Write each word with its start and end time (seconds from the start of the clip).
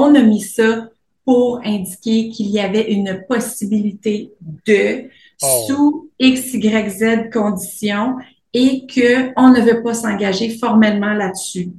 on 0.00 0.14
a 0.14 0.22
mis 0.22 0.40
ça 0.40 0.88
pour 1.24 1.60
indiquer 1.64 2.28
qu'il 2.30 2.48
y 2.50 2.58
avait 2.60 2.90
une 2.92 3.24
possibilité 3.28 4.32
de 4.66 5.04
Oh. 5.44 5.64
sous 5.66 6.10
X, 6.20 6.54
Y, 6.54 6.88
Z 6.90 7.30
conditions 7.32 8.16
et 8.54 8.86
que 8.86 9.32
on 9.36 9.48
ne 9.50 9.60
veut 9.60 9.82
pas 9.82 9.92
s'engager 9.94 10.50
formellement 10.50 11.14
là-dessus. 11.14 11.70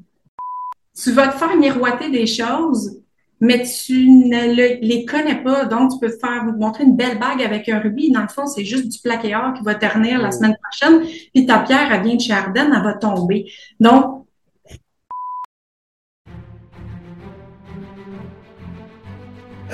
Tu 1.01 1.11
vas 1.11 1.29
te 1.29 1.37
faire 1.37 1.55
miroiter 1.55 2.09
des 2.09 2.27
choses, 2.27 2.99
mais 3.39 3.63
tu 3.63 4.09
ne 4.09 4.53
le- 4.53 4.79
les 4.85 5.05
connais 5.05 5.41
pas. 5.41 5.63
Donc, 5.65 5.91
tu 5.93 5.99
peux 5.99 6.11
te 6.11 6.17
faire 6.19 6.43
montrer 6.57 6.83
une 6.83 6.95
belle 6.97 7.17
bague 7.19 7.41
avec 7.41 7.69
un 7.69 7.79
rubis. 7.79 8.11
Dans 8.11 8.21
le 8.21 8.27
fond, 8.27 8.47
c'est 8.47 8.65
juste 8.65 8.89
du 8.89 8.99
plaqué 8.99 9.33
or 9.35 9.53
qui 9.53 9.63
va 9.63 9.75
ternir 9.75 10.21
la 10.21 10.27
Oh. 10.27 10.31
semaine 10.31 10.57
prochaine. 10.61 11.07
Puis 11.33 11.45
ta 11.45 11.59
pierre, 11.59 11.89
elle 11.91 12.03
vient 12.03 12.15
de 12.15 12.21
chez 12.21 12.33
Ardennes, 12.33 12.73
elle 12.75 12.83
va 12.83 12.93
tomber. 12.95 13.45
Donc, 13.79 14.22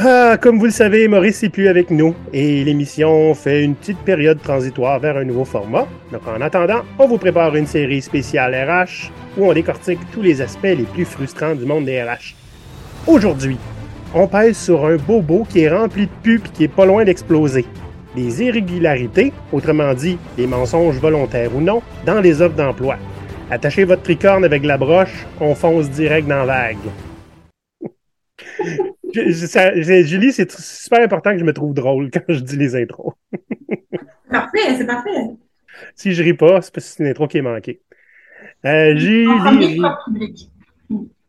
Ah, 0.01 0.37
comme 0.39 0.59
vous 0.59 0.65
le 0.65 0.71
savez, 0.71 1.09
Maurice 1.09 1.43
n'est 1.43 1.49
plus 1.49 1.67
avec 1.67 1.91
nous 1.91 2.15
et 2.31 2.63
l'émission 2.63 3.33
fait 3.33 3.65
une 3.65 3.75
petite 3.75 3.97
période 3.97 4.41
transitoire 4.41 4.97
vers 4.97 5.17
un 5.17 5.25
nouveau 5.25 5.43
format. 5.43 5.89
Donc 6.13 6.25
en 6.25 6.39
attendant, 6.39 6.83
on 6.97 7.05
vous 7.05 7.17
prépare 7.17 7.53
une 7.57 7.67
série 7.67 8.01
spéciale 8.01 8.55
RH 8.55 9.11
où 9.37 9.45
on 9.45 9.51
décortique 9.51 9.99
tous 10.13 10.21
les 10.21 10.41
aspects 10.41 10.63
les 10.63 10.85
plus 10.93 11.03
frustrants 11.03 11.53
du 11.53 11.65
monde 11.65 11.83
des 11.83 12.01
RH. 12.01 12.33
Aujourd'hui, 13.07 13.57
on 14.13 14.25
pèse 14.25 14.57
sur 14.57 14.85
un 14.85 14.95
bobo 14.95 15.45
qui 15.49 15.63
est 15.63 15.69
rempli 15.69 16.05
de 16.05 16.11
pus 16.23 16.41
et 16.45 16.49
qui 16.49 16.63
est 16.63 16.69
pas 16.69 16.85
loin 16.85 17.03
d'exploser. 17.03 17.65
Les 18.15 18.41
irrégularités, 18.41 19.33
autrement 19.51 19.93
dit 19.93 20.17
les 20.37 20.47
mensonges 20.47 20.99
volontaires 20.99 21.53
ou 21.53 21.59
non, 21.59 21.81
dans 22.05 22.21
les 22.21 22.41
offres 22.41 22.55
d'emploi. 22.55 22.95
Attachez 23.51 23.83
votre 23.83 24.03
tricorne 24.03 24.45
avec 24.45 24.63
la 24.63 24.77
broche, 24.77 25.25
on 25.41 25.55
fonce 25.55 25.89
direct 25.89 26.25
dans 26.25 26.45
la 26.45 26.69
vague. 26.69 26.77
Je- 29.13 29.31
ça- 29.31 29.73
Julie, 29.81 30.31
c'est 30.31 30.51
super 30.51 31.01
important 31.01 31.31
que 31.31 31.39
je 31.39 31.43
me 31.45 31.53
trouve 31.53 31.73
drôle 31.73 32.09
quand 32.13 32.21
je 32.27 32.39
dis 32.39 32.57
les 32.57 32.75
intros. 32.75 33.13
parfait, 34.29 34.75
c'est 34.77 34.85
parfait. 34.85 35.09
Si 35.95 36.13
je 36.13 36.23
ris 36.23 36.33
pas, 36.33 36.61
c'est 36.61 36.73
parce 36.73 36.87
que 36.87 36.93
c'est 36.97 37.03
une 37.03 37.09
intro 37.09 37.27
qui 37.27 37.37
est 37.37 37.41
manquée. 37.41 37.81
Euh, 38.65 38.95
Julie, 38.97 39.81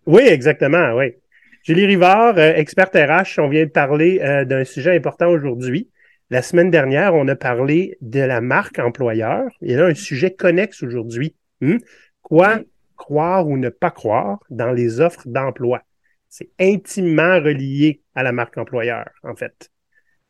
oui, 0.06 0.22
exactement, 0.27 0.95
oui. 0.97 1.14
Julie 1.62 1.87
Rivard, 1.87 2.39
euh, 2.39 2.55
experte 2.55 2.95
RH, 2.95 3.39
on 3.39 3.48
vient 3.48 3.64
de 3.64 3.70
parler 3.70 4.20
euh, 4.22 4.44
d'un 4.44 4.65
sujet 4.65 4.97
important 4.97 5.28
aujourd'hui. 5.28 5.89
La 6.31 6.42
semaine 6.42 6.70
dernière, 6.70 7.15
on 7.15 7.28
a 7.28 7.37
parlé 7.37 7.98
de 8.00 8.20
la 8.20 8.41
marque 8.41 8.78
employeur. 8.78 9.44
Et 9.62 9.75
là, 9.75 9.87
un 9.87 9.94
sujet 9.94 10.33
connexe 10.33 10.83
aujourd'hui. 10.83 11.34
Hmm? 11.61 11.77
Quoi 12.22 12.61
croire 12.97 13.48
ou 13.48 13.56
ne 13.56 13.69
pas 13.69 13.91
croire 13.91 14.39
dans 14.50 14.72
les 14.72 15.00
offres 15.00 15.22
d'emploi? 15.27 15.83
C'est 16.31 16.48
intimement 16.61 17.34
relié 17.41 18.00
à 18.14 18.23
la 18.23 18.33
marque 18.33 18.56
employeur, 18.56 19.11
en 19.25 19.34
fait. 19.34 19.70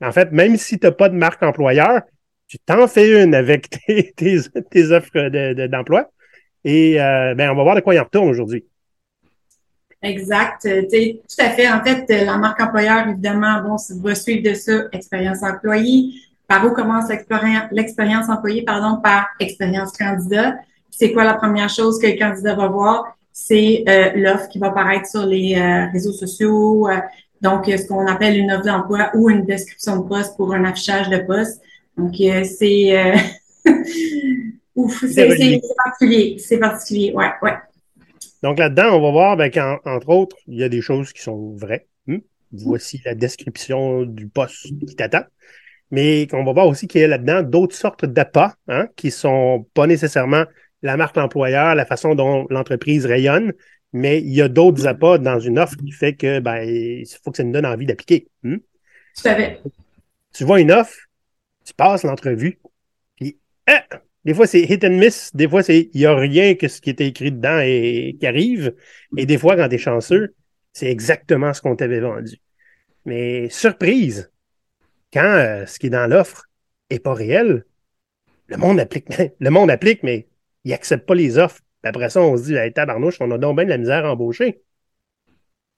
En 0.00 0.12
fait, 0.12 0.32
même 0.32 0.56
si 0.56 0.78
tu 0.78 0.86
n'as 0.86 0.92
pas 0.92 1.10
de 1.10 1.14
marque 1.14 1.42
employeur, 1.42 2.02
tu 2.48 2.58
t'en 2.58 2.88
fais 2.88 3.22
une 3.22 3.34
avec 3.34 3.68
tes, 4.16 4.92
offres 4.92 5.28
de- 5.28 5.54
de- 5.54 5.66
d'emploi. 5.68 6.10
Et 6.64 7.00
euh, 7.00 7.34
ben, 7.34 7.50
on 7.50 7.54
va 7.54 7.62
voir 7.62 7.76
de 7.76 7.80
quoi 7.80 7.94
il 7.94 8.00
en 8.00 8.04
retourne 8.04 8.28
aujourd'hui. 8.28 8.64
Exact. 10.02 10.64
Euh, 10.66 10.82
tout 10.90 11.44
à 11.44 11.50
fait. 11.50 11.70
En 11.70 11.84
fait, 11.84 12.06
euh, 12.10 12.24
la 12.24 12.38
marque 12.38 12.60
employeur, 12.60 13.06
évidemment, 13.08 13.60
bon, 13.62 13.76
va 14.02 14.14
suivre 14.14 14.42
de 14.42 14.54
ça 14.54 14.84
expérience 14.92 15.42
employée. 15.42 16.14
Par 16.48 16.64
où 16.66 16.72
commence 16.72 17.08
l'expérien- 17.08 17.68
l'expérience 17.70 18.28
employée, 18.28 18.64
pardon, 18.64 19.00
par 19.00 19.28
expérience 19.38 19.92
candidat. 19.96 20.56
C'est 20.90 21.12
quoi 21.12 21.24
la 21.24 21.34
première 21.34 21.68
chose 21.68 22.00
que 22.00 22.06
le 22.08 22.18
candidat 22.18 22.54
va 22.54 22.66
voir? 22.68 23.16
C'est 23.42 23.84
euh, 23.88 24.12
l'offre 24.16 24.48
qui 24.48 24.58
va 24.58 24.68
apparaître 24.68 25.08
sur 25.08 25.24
les 25.24 25.56
euh, 25.56 25.90
réseaux 25.90 26.12
sociaux. 26.12 26.88
euh, 26.88 26.98
donc, 27.40 27.64
ce 27.66 27.86
qu'on 27.88 28.06
appelle 28.06 28.36
une 28.36 28.52
offre 28.52 28.66
d'emploi 28.66 29.10
ou 29.14 29.30
une 29.30 29.46
description 29.46 29.96
de 29.96 30.06
poste 30.06 30.36
pour 30.36 30.52
un 30.52 30.62
affichage 30.64 31.08
de 31.08 31.18
poste. 31.18 31.62
Donc, 31.96 32.12
c'est 32.18 33.14
ouf, 34.76 35.04
c'est 35.06 35.60
particulier. 35.74 36.36
C'est 36.38 36.58
particulier. 36.58 37.12
Ouais, 37.14 37.30
ouais. 37.40 37.54
Donc 38.42 38.58
là-dedans, 38.58 38.94
on 38.94 39.00
va 39.00 39.10
voir 39.10 39.36
ben, 39.38 39.50
qu'entre 39.50 40.08
autres, 40.10 40.36
il 40.46 40.58
y 40.58 40.62
a 40.62 40.68
des 40.68 40.82
choses 40.82 41.14
qui 41.14 41.22
sont 41.22 41.56
vraies. 41.56 41.86
Hmm? 42.06 42.18
Voici 42.52 43.00
la 43.06 43.14
description 43.14 44.02
du 44.02 44.28
poste 44.28 44.66
qui 44.86 44.96
t'attend. 44.96 45.24
Mais 45.90 46.26
qu'on 46.26 46.44
va 46.44 46.52
voir 46.52 46.66
aussi 46.66 46.86
qu'il 46.88 47.00
y 47.00 47.04
a 47.04 47.08
là-dedans 47.08 47.42
d'autres 47.42 47.74
sortes 47.74 48.04
d'appâts 48.04 48.52
hein, 48.68 48.86
qui 48.96 49.10
sont 49.10 49.66
pas 49.72 49.86
nécessairement 49.86 50.44
la 50.82 50.96
marque 50.96 51.16
employeur, 51.16 51.74
la 51.74 51.84
façon 51.84 52.14
dont 52.14 52.46
l'entreprise 52.50 53.06
rayonne, 53.06 53.52
mais 53.92 54.20
il 54.20 54.32
y 54.32 54.42
a 54.42 54.48
d'autres 54.48 54.86
appâts 54.86 55.18
dans 55.18 55.38
une 55.38 55.58
offre 55.58 55.76
qui 55.76 55.90
fait 55.92 56.14
que 56.14 56.40
ben 56.40 56.62
il 56.62 57.06
faut 57.22 57.30
que 57.30 57.36
ça 57.36 57.44
nous 57.44 57.52
donne 57.52 57.66
envie 57.66 57.86
d'appliquer. 57.86 58.28
Hmm? 58.42 58.58
Tout 59.16 59.28
à 59.28 59.34
fait. 59.34 59.60
Tu 60.32 60.44
vois 60.44 60.60
une 60.60 60.70
offre, 60.70 60.96
tu 61.64 61.74
passes 61.74 62.04
l'entrevue, 62.04 62.60
puis 63.16 63.38
ah, 63.66 63.84
des 64.24 64.34
fois 64.34 64.46
c'est 64.46 64.60
hit 64.60 64.84
and 64.84 64.90
miss, 64.90 65.34
des 65.34 65.48
fois 65.48 65.62
c'est 65.62 65.90
il 65.92 66.00
y 66.00 66.06
a 66.06 66.14
rien 66.14 66.54
que 66.54 66.68
ce 66.68 66.80
qui 66.80 66.90
était 66.90 67.08
écrit 67.08 67.32
dedans 67.32 67.60
et 67.60 68.16
qui 68.18 68.26
arrive, 68.26 68.74
et 69.16 69.26
des 69.26 69.38
fois 69.38 69.56
quand 69.56 69.68
tu 69.68 69.74
es 69.74 69.78
chanceux, 69.78 70.34
c'est 70.72 70.90
exactement 70.90 71.52
ce 71.52 71.60
qu'on 71.60 71.76
t'avait 71.76 72.00
vendu. 72.00 72.36
Mais 73.04 73.48
surprise, 73.50 74.30
quand 75.12 75.24
euh, 75.24 75.66
ce 75.66 75.78
qui 75.78 75.86
est 75.86 75.90
dans 75.90 76.06
l'offre 76.06 76.44
est 76.90 77.00
pas 77.00 77.14
réel, 77.14 77.64
le 78.46 78.56
monde 78.56 78.78
applique, 78.78 79.08
le 79.40 79.50
monde 79.50 79.70
applique, 79.70 80.02
mais 80.02 80.28
il 80.64 80.72
accepte 80.72 81.06
pas 81.06 81.14
les 81.14 81.38
offres. 81.38 81.60
Puis 81.82 81.88
Après 81.90 82.10
ça, 82.10 82.22
on 82.22 82.36
se 82.36 82.44
dit, 82.44 82.54
hey, 82.54 82.72
tabarnouche, 82.72 83.18
on 83.20 83.30
a 83.30 83.38
donc 83.38 83.56
bien 83.56 83.64
de 83.64 83.70
la 83.70 83.78
misère 83.78 84.04
à 84.06 84.12
embaucher. 84.12 84.62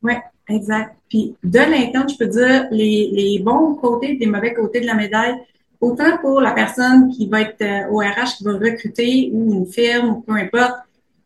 Oui, 0.03 0.15
exact. 0.49 0.97
Puis 1.09 1.37
de 1.45 1.59
l'interne, 1.59 2.09
je 2.09 2.17
peux 2.17 2.27
dire 2.27 2.67
les, 2.71 3.11
les 3.13 3.39
bons 3.41 3.75
côtés 3.77 4.13
et 4.15 4.19
les 4.19 4.27
mauvais 4.27 4.53
côtés 4.55 4.81
de 4.81 4.87
la 4.87 4.95
médaille, 4.95 5.35
autant 5.81 6.19
pour 6.19 6.41
la 6.41 6.53
personne 6.53 7.11
qui 7.11 7.29
va 7.29 7.43
être 7.43 7.63
euh, 7.63 7.89
au 7.91 7.99
RH, 7.99 8.39
qui 8.39 8.45
va 8.45 8.53
recruter 8.55 9.31
ou 9.33 9.55
une 9.55 9.67
firme 9.67 10.11
ou 10.11 10.21
peu 10.21 10.33
importe. 10.35 10.75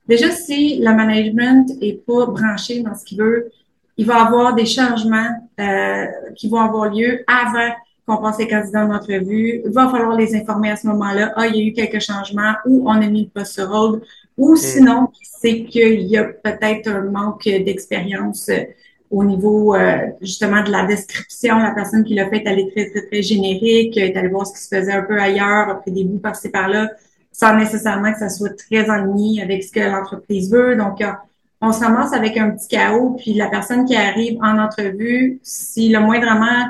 Déjà, 0.07 0.31
si 0.31 0.79
le 0.79 0.95
management 0.95 1.67
est 1.81 2.05
pas 2.07 2.27
branché 2.27 2.81
dans 2.83 2.95
ce 2.95 3.05
qu'il 3.05 3.19
veut, 3.19 3.51
il 3.97 4.07
va 4.07 4.19
y 4.19 4.27
avoir 4.27 4.55
des 4.55 4.67
changements 4.67 5.29
euh, 5.59 6.07
qui 6.37 6.49
vont 6.49 6.61
avoir 6.61 6.91
lieu 6.93 7.25
avant 7.27 7.73
qu'on 8.07 8.19
passe 8.19 8.39
les 8.39 8.49
candidats 8.49 8.87
en 8.87 8.95
entrevue. 8.95 9.63
Il 9.65 9.73
va 9.73 9.89
falloir 9.89 10.17
les 10.17 10.35
informer 10.37 10.71
à 10.71 10.77
ce 10.77 10.87
moment-là. 10.87 11.33
Ah, 11.37 11.47
il 11.49 11.57
y 11.57 11.61
a 11.61 11.65
eu 11.65 11.73
quelques 11.73 12.01
changements 12.01 12.55
ou 12.65 12.89
on 12.89 12.93
a 13.03 13.07
mis 13.07 13.25
le 13.25 13.29
poste 13.29 13.55
sur 13.55 13.71
hold. 13.71 14.03
Ou 14.39 14.55
sinon, 14.57 15.09
c'est 15.41 15.65
qu'il 15.65 16.03
y 16.03 16.17
a 16.17 16.25
peut-être 16.25 16.89
un 16.89 17.03
manque 17.03 17.45
d'expérience 17.45 18.49
euh, 18.49 18.65
au 19.11 19.25
niveau 19.25 19.75
euh, 19.75 19.99
justement 20.21 20.63
de 20.63 20.71
la 20.71 20.85
description. 20.87 21.59
La 21.59 21.73
personne 21.73 22.05
qui 22.05 22.15
l'a 22.15 22.29
fait 22.29 22.39
est 22.39 22.49
allée 22.49 22.71
très, 22.71 22.91
très, 22.91 23.07
très 23.07 23.23
générique, 23.23 23.97
est 23.97 24.17
allée 24.17 24.29
voir 24.29 24.47
ce 24.47 24.55
qui 24.55 24.61
se 24.61 24.75
faisait 24.77 24.93
un 24.93 25.03
peu 25.03 25.19
ailleurs, 25.19 25.69
a 25.69 25.75
pris 25.77 25.91
des 25.91 26.05
bouts 26.05 26.19
par-ci 26.19 26.51
par-là, 26.51 26.91
sans 27.33 27.57
nécessairement 27.57 28.13
que 28.13 28.19
ça 28.19 28.29
soit 28.29 28.57
très 28.57 28.89
en 28.91 29.05
ligne 29.15 29.41
avec 29.41 29.65
ce 29.65 29.73
que 29.73 29.81
l'entreprise 29.81 30.51
veut. 30.53 30.77
Donc, 30.77 31.01
euh, 31.01 31.13
on 31.61 31.73
se 31.73 31.81
ramasse 31.81 32.13
avec 32.13 32.37
un 32.37 32.51
petit 32.51 32.69
chaos, 32.69 33.17
puis 33.19 33.33
la 33.35 33.49
personne 33.49 33.87
qui 33.87 33.97
arrive 33.97 34.39
en 34.43 34.59
entrevue, 34.59 35.41
si 35.43 35.89
le 35.89 36.01
moindrement 36.01 36.67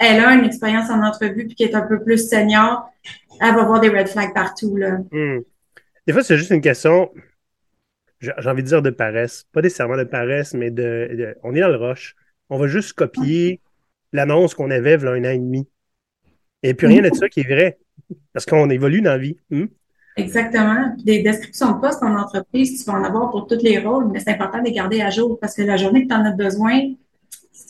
elle 0.00 0.18
a 0.18 0.32
une 0.32 0.44
expérience 0.44 0.90
en 0.90 1.02
entrevue 1.02 1.46
puis 1.46 1.54
qui 1.54 1.62
est 1.62 1.74
un 1.74 1.82
peu 1.82 2.02
plus 2.02 2.28
senior, 2.28 2.90
elle 3.40 3.54
va 3.54 3.64
voir 3.64 3.80
des 3.80 3.90
red 3.90 4.08
flags 4.08 4.32
partout. 4.34 4.76
Là. 4.76 4.98
Hmm. 5.12 5.40
Des 6.06 6.12
fois, 6.12 6.24
c'est 6.24 6.38
juste 6.38 6.50
une 6.50 6.62
question, 6.62 7.10
j'ai 8.20 8.32
envie 8.46 8.62
de 8.62 8.68
dire 8.68 8.82
de 8.82 8.90
paresse. 8.90 9.44
Pas 9.52 9.60
nécessairement 9.60 9.98
de 9.98 10.04
paresse, 10.04 10.54
mais 10.54 10.70
de, 10.70 11.10
de- 11.12 11.36
on 11.42 11.54
est 11.54 11.60
dans 11.60 11.68
le 11.68 11.76
rush. 11.76 12.16
On 12.48 12.58
va 12.58 12.66
juste 12.66 12.94
copier 12.94 13.60
l'annonce 14.12 14.54
qu'on 14.54 14.70
avait 14.70 14.94
il 14.94 15.02
y 15.02 15.06
a 15.06 15.10
un 15.10 15.24
an 15.24 15.30
et 15.30 15.38
demi. 15.38 15.68
Et 16.62 16.74
puis 16.74 16.86
rien 16.86 17.02
de 17.02 17.14
ça 17.14 17.28
qui 17.28 17.40
est 17.40 17.48
vrai. 17.48 17.78
Parce 18.32 18.46
qu'on 18.46 18.70
évolue 18.70 19.02
dans 19.02 19.12
la 19.12 19.18
vie. 19.18 19.36
Hmm? 19.50 19.66
Exactement. 20.16 20.94
Des 21.04 21.22
descriptions 21.22 21.72
de 21.72 21.80
poste 21.80 22.02
en 22.02 22.16
entreprise, 22.16 22.82
tu 22.82 22.90
vas 22.90 22.98
en 22.98 23.04
avoir 23.04 23.30
pour 23.30 23.46
tous 23.46 23.62
les 23.62 23.78
rôles, 23.78 24.08
mais 24.10 24.18
c'est 24.18 24.30
important 24.30 24.58
de 24.58 24.64
les 24.64 24.72
garder 24.72 25.02
à 25.02 25.10
jour 25.10 25.38
parce 25.38 25.54
que 25.54 25.62
la 25.62 25.76
journée 25.76 26.04
que 26.04 26.08
tu 26.08 26.14
en 26.14 26.24
as 26.24 26.32
besoin, 26.32 26.94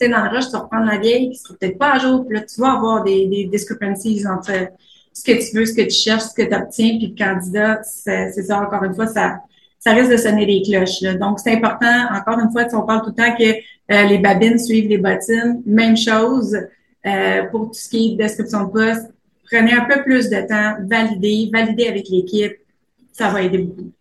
dans 0.09 0.23
le 0.23 0.29
rush, 0.29 0.45
tu 0.45 0.51
vas 0.51 0.59
reprendre 0.59 0.85
la 0.85 0.97
vieille 0.97 1.29
qui 1.31 1.37
sera 1.37 1.55
peut-être 1.59 1.77
pas 1.77 1.93
à 1.93 1.99
jour. 1.99 2.25
Puis 2.27 2.37
là, 2.37 2.43
tu 2.43 2.59
vas 2.59 2.73
avoir 2.73 3.03
des, 3.03 3.27
des 3.27 3.45
discrepancies 3.45 4.25
entre 4.27 4.51
ce 5.13 5.23
que 5.23 5.31
tu 5.31 5.57
veux, 5.57 5.65
ce 5.65 5.73
que 5.73 5.81
tu 5.81 5.91
cherches, 5.91 6.23
ce 6.23 6.33
que 6.33 6.47
tu 6.47 6.55
obtiens, 6.55 6.97
puis 6.97 7.13
le 7.15 7.25
candidat, 7.25 7.81
c'est 7.83 8.31
ça, 8.31 8.59
encore 8.59 8.83
une 8.83 8.93
fois, 8.93 9.07
ça, 9.07 9.39
ça 9.79 9.93
risque 9.93 10.11
de 10.11 10.17
sonner 10.17 10.45
des 10.45 10.61
cloches. 10.61 11.01
là. 11.01 11.15
Donc, 11.15 11.39
c'est 11.39 11.51
important, 11.51 12.05
encore 12.13 12.39
une 12.39 12.51
fois, 12.51 12.65
on 12.73 12.85
parle 12.85 13.01
tout 13.01 13.13
le 13.17 13.23
temps 13.23 13.35
que 13.35 13.51
euh, 13.93 14.07
les 14.07 14.19
babines 14.19 14.57
suivent 14.57 14.87
les 14.87 14.97
bottines, 14.97 15.61
même 15.65 15.97
chose 15.97 16.57
euh, 17.05 17.43
pour 17.51 17.67
tout 17.67 17.73
ce 17.73 17.89
qui 17.89 18.13
est 18.13 18.15
description 18.15 18.65
de 18.65 18.71
poste. 18.71 19.11
Prenez 19.51 19.73
un 19.73 19.85
peu 19.85 20.01
plus 20.03 20.29
de 20.29 20.47
temps, 20.47 20.75
validez, 20.87 21.49
validez 21.51 21.87
avec 21.87 22.07
l'équipe, 22.09 22.53
ça 23.11 23.29
va 23.29 23.41
aider 23.41 23.57
beaucoup. 23.57 23.91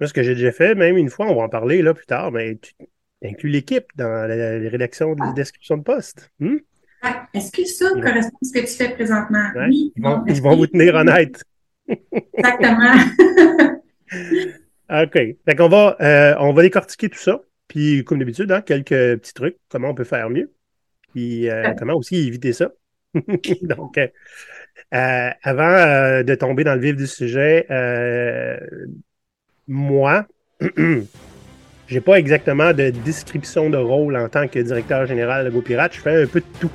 Ce 0.00 0.12
que 0.12 0.22
j'ai 0.22 0.34
déjà 0.34 0.52
fait, 0.52 0.74
même 0.74 0.96
une 0.96 1.08
fois, 1.08 1.26
on 1.26 1.34
va 1.34 1.42
en 1.42 1.48
parler 1.48 1.82
là 1.82 1.94
plus 1.94 2.06
tard, 2.06 2.30
mais 2.30 2.56
tu 2.56 2.74
inclus 3.24 3.50
l'équipe 3.50 3.86
dans 3.96 4.08
la, 4.08 4.58
la 4.58 4.70
rédaction 4.70 5.14
de 5.14 5.20
la 5.20 5.32
description 5.32 5.76
de 5.76 5.82
poste. 5.82 6.30
Hmm? 6.38 6.56
Est-ce 7.34 7.52
que 7.52 7.64
ça 7.64 7.90
correspond 7.90 8.36
à 8.42 8.44
ce 8.44 8.52
que 8.52 8.60
tu 8.60 8.66
fais 8.66 8.90
présentement? 8.90 9.50
Ouais. 9.54 9.66
Oui. 9.68 9.92
Ils 9.96 10.02
vont, 10.02 10.24
ils 10.26 10.40
vous 10.40 10.66
tenir 10.66 10.94
honnête. 10.94 11.42
Exactement. 11.88 12.94
OK. 14.90 15.12
Fait 15.44 15.54
qu'on 15.56 15.68
va, 15.68 15.96
euh, 16.00 16.34
on 16.38 16.52
va 16.52 16.62
décortiquer 16.62 17.08
tout 17.08 17.18
ça. 17.18 17.40
Puis, 17.68 18.04
comme 18.04 18.18
d'habitude, 18.18 18.50
hein, 18.52 18.62
quelques 18.62 19.18
petits 19.20 19.34
trucs, 19.34 19.56
comment 19.68 19.90
on 19.90 19.94
peut 19.94 20.04
faire 20.04 20.30
mieux. 20.30 20.52
Puis, 21.12 21.50
euh, 21.50 21.74
comment 21.78 21.94
aussi 21.94 22.26
éviter 22.26 22.52
ça. 22.52 22.70
Donc, 23.14 23.98
euh, 23.98 25.30
avant 25.42 26.22
de 26.22 26.34
tomber 26.34 26.64
dans 26.64 26.74
le 26.74 26.80
vif 26.80 26.96
du 26.96 27.06
sujet, 27.06 27.66
moi, 29.66 30.26
j'ai 31.88 32.00
pas 32.00 32.18
exactement 32.18 32.72
de 32.72 32.90
description 32.90 33.70
de 33.70 33.76
rôle 33.76 34.16
en 34.16 34.28
tant 34.28 34.48
que 34.48 34.58
directeur 34.58 35.06
général 35.06 35.44
de 35.44 35.50
GoPirate. 35.50 35.94
Je 35.94 36.00
fais 36.00 36.22
un 36.22 36.26
peu 36.26 36.40
de 36.40 36.46
tout. 36.60 36.70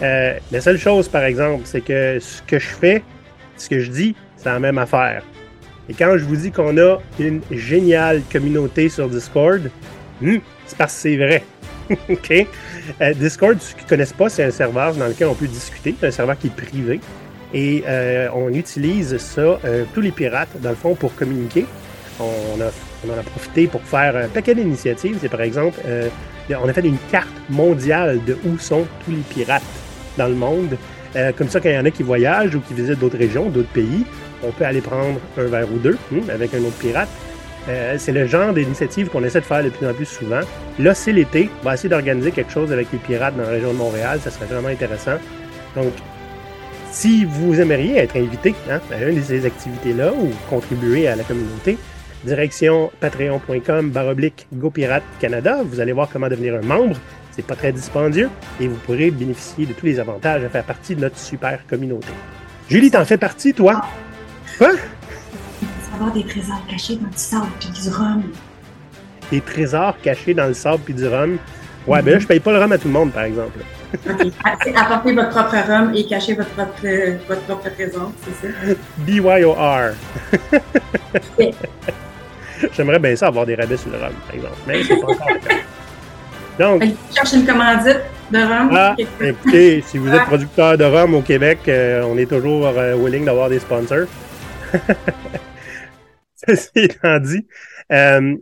la 0.00 0.60
seule 0.60 0.78
chose, 0.78 1.08
par 1.08 1.24
exemple, 1.24 1.62
c'est 1.64 1.82
que 1.82 2.18
ce 2.20 2.42
que 2.42 2.58
je 2.58 2.68
fais, 2.68 3.02
ce 3.56 3.68
que 3.68 3.78
je 3.78 3.90
dis, 3.90 4.16
c'est 4.36 4.48
la 4.48 4.58
même 4.58 4.78
affaire. 4.78 5.22
Et 5.88 5.94
quand 5.94 6.16
je 6.16 6.24
vous 6.24 6.36
dis 6.36 6.50
qu'on 6.50 6.78
a 6.78 6.98
une 7.18 7.42
géniale 7.50 8.22
communauté 8.32 8.88
sur 8.88 9.08
Discord, 9.08 9.70
hmm, 10.20 10.36
c'est 10.66 10.78
parce 10.78 10.94
que 10.94 11.00
c'est 11.00 11.16
vrai. 11.16 11.42
OK? 12.08 12.46
Euh, 13.00 13.14
Discord, 13.14 13.60
ceux 13.60 13.76
qui 13.76 13.84
ne 13.84 13.88
connaissent 13.88 14.12
pas, 14.12 14.28
c'est 14.28 14.44
un 14.44 14.50
serveur 14.50 14.94
dans 14.94 15.06
lequel 15.06 15.26
on 15.28 15.34
peut 15.34 15.46
discuter. 15.46 15.94
C'est 16.00 16.06
un 16.06 16.10
serveur 16.10 16.38
qui 16.38 16.46
est 16.46 16.56
privé. 16.56 17.00
Et 17.52 17.84
euh, 17.86 18.28
on 18.34 18.48
utilise 18.52 19.16
ça, 19.18 19.60
euh, 19.64 19.84
tous 19.92 20.00
les 20.00 20.10
pirates, 20.10 20.60
dans 20.60 20.70
le 20.70 20.76
fond, 20.76 20.94
pour 20.94 21.14
communiquer. 21.14 21.66
On, 22.18 22.58
on 23.06 23.12
en 23.12 23.18
a 23.18 23.22
profité 23.22 23.66
pour 23.66 23.82
faire 23.82 24.16
un 24.16 24.28
paquet 24.28 24.54
d'initiatives. 24.54 25.18
C'est 25.20 25.28
par 25.28 25.42
exemple, 25.42 25.80
on 26.50 26.68
a 26.68 26.72
fait 26.72 26.86
une 26.86 26.98
carte 27.10 27.28
mondiale 27.50 28.20
de 28.24 28.36
où 28.44 28.58
sont 28.58 28.86
tous 29.04 29.10
les 29.10 29.22
pirates 29.28 29.62
dans 30.16 30.28
le 30.28 30.34
monde. 30.34 30.76
comme 31.36 31.48
ça, 31.48 31.60
quand 31.60 31.68
il 31.68 31.74
y 31.74 31.78
en 31.78 31.84
a 31.84 31.90
qui 31.90 32.02
voyagent 32.02 32.54
ou 32.54 32.60
qui 32.60 32.74
visitent 32.74 32.98
d'autres 32.98 33.18
régions, 33.18 33.48
d'autres 33.50 33.68
pays, 33.68 34.04
on 34.42 34.50
peut 34.52 34.64
aller 34.64 34.80
prendre 34.80 35.18
un 35.38 35.44
verre 35.44 35.72
ou 35.72 35.78
deux 35.78 35.96
hmm, 36.10 36.30
avec 36.30 36.54
un 36.54 36.60
autre 36.60 36.76
pirate. 36.78 37.08
Euh, 37.68 37.94
c'est 37.98 38.12
le 38.12 38.26
genre 38.26 38.52
d'initiative 38.52 39.08
qu'on 39.08 39.24
essaie 39.24 39.40
de 39.40 39.44
faire 39.44 39.64
de 39.64 39.70
plus 39.70 39.86
en 39.86 39.94
plus 39.94 40.06
souvent. 40.06 40.40
Là, 40.78 40.94
c'est 40.94 41.12
l'été. 41.12 41.48
On 41.62 41.64
va 41.64 41.74
essayer 41.74 41.88
d'organiser 41.88 42.30
quelque 42.30 42.52
chose 42.52 42.70
avec 42.72 42.88
les 42.92 42.98
pirates 42.98 43.36
dans 43.36 43.44
la 43.44 43.50
région 43.50 43.72
de 43.72 43.78
Montréal. 43.78 44.20
Ça 44.22 44.30
serait 44.30 44.46
vraiment 44.46 44.68
intéressant. 44.68 45.16
Donc, 45.74 45.92
si 46.92 47.24
vous 47.24 47.58
aimeriez 47.60 47.96
être 47.96 48.16
invité 48.16 48.54
hein, 48.70 48.80
à 48.92 49.02
une 49.04 49.16
de 49.16 49.22
ces 49.22 49.46
activités-là 49.46 50.12
ou 50.12 50.30
contribuer 50.50 51.08
à 51.08 51.16
la 51.16 51.24
communauté, 51.24 51.78
direction 52.24 52.90
patreon.com 53.00 53.90
baroblique 53.90 54.46
GoPirate 54.52 55.02
Canada. 55.20 55.58
Vous 55.64 55.80
allez 55.80 55.92
voir 55.92 56.08
comment 56.12 56.28
devenir 56.28 56.54
un 56.54 56.62
membre. 56.62 56.96
C'est 57.32 57.46
pas 57.46 57.56
très 57.56 57.72
dispendieux 57.72 58.30
et 58.60 58.68
vous 58.68 58.76
pourrez 58.76 59.10
bénéficier 59.10 59.66
de 59.66 59.72
tous 59.72 59.86
les 59.86 59.98
avantages 59.98 60.44
à 60.44 60.48
faire 60.48 60.64
partie 60.64 60.94
de 60.94 61.00
notre 61.00 61.18
super 61.18 61.66
communauté. 61.66 62.12
Julie, 62.68 62.90
t'en 62.90 63.04
fais 63.04 63.18
partie, 63.18 63.52
toi? 63.52 63.84
Quoi? 64.58 64.72
avoir 65.94 66.12
des 66.12 66.24
trésors 66.24 66.62
cachés 66.68 66.96
dans 66.96 67.08
du 67.08 67.16
sable 67.16 67.46
puis 67.60 67.68
du 67.68 67.88
rhum. 67.88 68.22
Des 69.30 69.40
trésors 69.40 69.96
cachés 70.02 70.34
dans 70.34 70.46
le 70.46 70.54
sable 70.54 70.82
puis 70.84 70.94
du 70.94 71.06
rhum? 71.06 71.38
Ouais, 71.86 72.02
ben 72.02 72.14
là, 72.14 72.18
je 72.18 72.26
paye 72.26 72.40
pas 72.40 72.52
le 72.52 72.58
rhum 72.58 72.72
à 72.72 72.78
tout 72.78 72.88
le 72.88 72.94
monde, 72.94 73.12
par 73.12 73.24
exemple. 73.24 73.58
OK. 74.08 74.32
Apportez 74.74 75.12
votre 75.12 75.30
propre 75.30 75.56
rhum 75.68 75.94
et 75.94 76.04
cachez 76.06 76.34
votre 76.34 76.50
propre, 76.50 76.86
votre 77.28 77.42
propre 77.42 77.70
trésor, 77.70 78.12
c'est 78.24 78.48
ça? 78.48 78.74
BYOR. 78.98 79.92
J'aimerais 82.72 82.98
bien 82.98 83.16
ça 83.16 83.28
avoir 83.28 83.46
des 83.46 83.54
rabais 83.54 83.76
sur 83.76 83.90
le 83.90 83.98
rhum, 83.98 84.12
par 84.26 84.34
exemple. 84.34 84.56
Mais 84.66 84.82
c'est 84.82 84.96
pas 84.96 85.06
encore 85.06 85.30
le 85.32 85.38
cas. 85.40 85.54
Donc. 86.58 86.84
Cherche 87.14 87.32
une 87.32 87.46
commandite 87.46 88.00
de 88.30 88.38
rhum. 88.38 88.70
Ah, 88.72 88.96
écoutez, 89.20 89.82
si 89.82 89.98
vous 89.98 90.08
êtes 90.08 90.24
producteur 90.24 90.78
de 90.78 90.84
rhum 90.84 91.14
au 91.14 91.22
Québec, 91.22 91.60
euh, 91.68 92.02
on 92.04 92.16
est 92.16 92.30
toujours 92.30 92.66
euh, 92.66 92.96
willing 92.96 93.24
d'avoir 93.24 93.48
des 93.48 93.58
sponsors. 93.58 94.06
Ceci 96.48 96.70
étant 96.74 97.18
dit, 97.18 97.46
euh, 97.92 98.36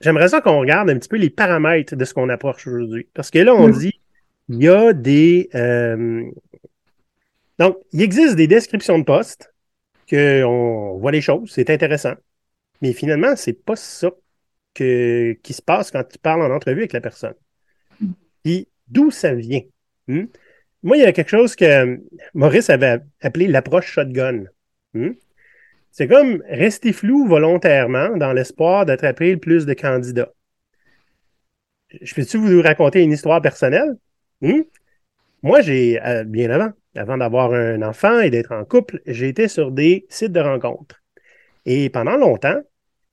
j'aimerais 0.00 0.28
ça 0.28 0.40
qu'on 0.40 0.60
regarde 0.60 0.90
un 0.90 0.98
petit 0.98 1.08
peu 1.08 1.16
les 1.16 1.30
paramètres 1.30 1.96
de 1.96 2.04
ce 2.04 2.14
qu'on 2.14 2.28
approche 2.28 2.66
aujourd'hui. 2.66 3.08
Parce 3.14 3.30
que 3.30 3.38
là, 3.38 3.54
on 3.54 3.68
mm. 3.68 3.78
dit, 3.78 4.00
il 4.48 4.62
y 4.62 4.68
a 4.68 4.92
des... 4.92 5.48
Donc, 7.58 7.76
il 7.92 8.02
existe 8.02 8.36
des 8.36 8.46
descriptions 8.46 8.98
de 9.00 9.04
postes, 9.04 9.52
qu'on 10.08 10.96
voit 11.00 11.10
les 11.10 11.20
choses, 11.20 11.50
c'est 11.52 11.70
intéressant. 11.70 12.14
Mais 12.80 12.92
finalement, 12.92 13.34
c'est 13.36 13.52
pas 13.52 13.76
ça 13.76 14.10
que, 14.74 15.32
qui 15.42 15.52
se 15.52 15.62
passe 15.62 15.90
quand 15.90 16.04
tu 16.04 16.18
parles 16.18 16.42
en 16.42 16.54
entrevue 16.54 16.80
avec 16.80 16.92
la 16.92 17.00
personne. 17.00 17.34
Puis, 18.44 18.68
d'où 18.86 19.10
ça 19.10 19.34
vient? 19.34 19.62
Hmm? 20.06 20.26
Moi, 20.82 20.96
il 20.96 21.02
y 21.02 21.06
a 21.06 21.12
quelque 21.12 21.30
chose 21.30 21.56
que 21.56 22.00
Maurice 22.34 22.70
avait 22.70 23.00
appelé 23.20 23.48
l'approche 23.48 23.90
shotgun. 23.90 24.44
Hmm? 24.94 25.12
C'est 25.90 26.06
comme 26.06 26.42
rester 26.48 26.92
flou 26.92 27.26
volontairement 27.26 28.16
dans 28.16 28.32
l'espoir 28.32 28.86
d'attraper 28.86 29.32
le 29.32 29.38
plus 29.38 29.66
de 29.66 29.74
candidats. 29.74 30.32
Je 32.00 32.14
peux-tu 32.14 32.36
vous 32.36 32.62
raconter 32.62 33.02
une 33.02 33.12
histoire 33.12 33.42
personnelle? 33.42 33.96
Hmm? 34.40 34.62
Moi, 35.42 35.60
j'ai, 35.62 36.00
euh, 36.04 36.24
bien 36.24 36.50
avant, 36.50 36.72
avant 36.94 37.16
d'avoir 37.16 37.52
un 37.52 37.82
enfant 37.82 38.20
et 38.20 38.30
d'être 38.30 38.52
en 38.52 38.64
couple, 38.64 39.00
j'ai 39.06 39.28
été 39.28 39.48
sur 39.48 39.72
des 39.72 40.06
sites 40.08 40.32
de 40.32 40.40
rencontres. 40.40 40.97
Et 41.70 41.90
pendant 41.90 42.16
longtemps, 42.16 42.62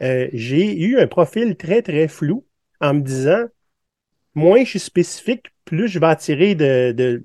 euh, 0.02 0.30
j'ai 0.32 0.80
eu 0.80 0.98
un 0.98 1.08
profil 1.08 1.58
très, 1.58 1.82
très 1.82 2.08
flou 2.08 2.48
en 2.80 2.94
me 2.94 3.02
disant, 3.02 3.44
moins 4.34 4.64
je 4.64 4.70
suis 4.70 4.80
spécifique, 4.80 5.48
plus 5.66 5.90
je 5.90 6.00
vais 6.00 6.06
attirer 6.06 6.56
de, 6.56 6.94
de 6.94 7.22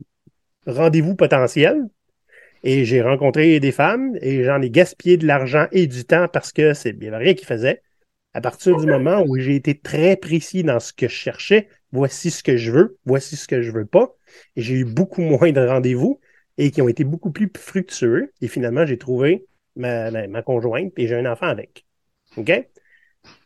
rendez-vous 0.67 1.15
potentiels. 1.15 1.89
Et 2.65 2.85
j'ai 2.85 3.01
rencontré 3.01 3.61
des 3.61 3.71
femmes 3.71 4.19
et 4.21 4.43
j'en 4.43 4.61
ai 4.61 4.71
gaspillé 4.71 5.17
de 5.19 5.27
l'argent 5.29 5.69
et 5.71 5.87
du 5.87 6.05
temps 6.05 6.27
parce 6.27 6.51
que 6.51 6.75
c'est 6.75 6.93
bien 6.93 7.17
rien 7.17 7.35
qui 7.35 7.45
faisait. 7.45 7.81
À 8.35 8.41
partir 8.41 8.77
du 8.77 8.87
moment 8.87 9.23
où 9.25 9.39
j'ai 9.39 9.55
été 9.55 9.79
très 9.79 10.17
précis 10.17 10.65
dans 10.65 10.81
ce 10.81 10.93
que 10.93 11.07
je 11.07 11.15
cherchais, 11.15 11.69
voici 11.93 12.33
ce 12.33 12.43
que 12.43 12.57
je 12.57 12.73
veux, 12.73 12.99
voici 13.05 13.37
ce 13.37 13.47
que 13.47 13.63
je 13.63 13.71
veux 13.71 13.87
pas, 13.87 14.17
et 14.57 14.63
j'ai 14.63 14.75
eu 14.75 14.85
beaucoup 14.85 15.21
moins 15.23 15.53
de 15.53 15.65
rendez-vous 15.65 16.19
et 16.59 16.73
qui 16.73 16.83
ont 16.83 16.89
été 16.89 17.05
beaucoup 17.05 17.31
plus 17.31 17.53
fructueux. 17.57 18.33
Et 18.41 18.49
finalement, 18.49 18.85
j'ai 18.85 18.99
trouvé 18.99 19.47
ma, 19.77 20.11
ma, 20.29 20.43
conjointe 20.43 20.93
et 20.97 21.07
j'ai 21.07 21.17
un 21.17 21.31
enfant 21.31 21.47
avec. 21.47 21.85
OK? 22.37 22.69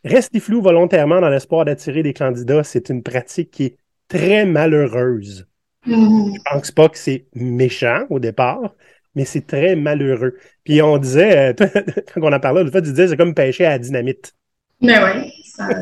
Rester 0.03 0.39
flou 0.39 0.61
volontairement 0.61 1.19
dans 1.21 1.29
l'espoir 1.29 1.65
d'attirer 1.65 2.03
des 2.03 2.13
candidats, 2.13 2.63
c'est 2.63 2.89
une 2.89 3.03
pratique 3.03 3.51
qui 3.51 3.63
est 3.65 3.77
très 4.07 4.45
malheureuse. 4.45 5.47
Mm-hmm. 5.87 6.35
Je 6.35 6.41
pense 6.51 6.71
pas 6.71 6.89
que 6.89 6.97
c'est 6.97 7.25
méchant 7.33 8.05
au 8.09 8.19
départ, 8.19 8.73
mais 9.15 9.25
c'est 9.25 9.45
très 9.45 9.75
malheureux. 9.75 10.37
Puis 10.63 10.81
on 10.81 10.97
disait, 10.97 11.53
euh, 11.53 11.53
quand 12.13 12.21
on 12.21 12.33
en 12.33 12.39
parlait, 12.39 12.63
le 12.63 12.71
fait, 12.71 12.81
tu 12.81 12.89
disais, 12.89 13.09
c'est 13.09 13.17
comme 13.17 13.33
pêcher 13.33 13.65
à 13.65 13.71
la 13.71 13.79
dynamite. 13.79 14.33
Mais 14.81 14.97
oui. 15.03 15.31
Ça... 15.45 15.67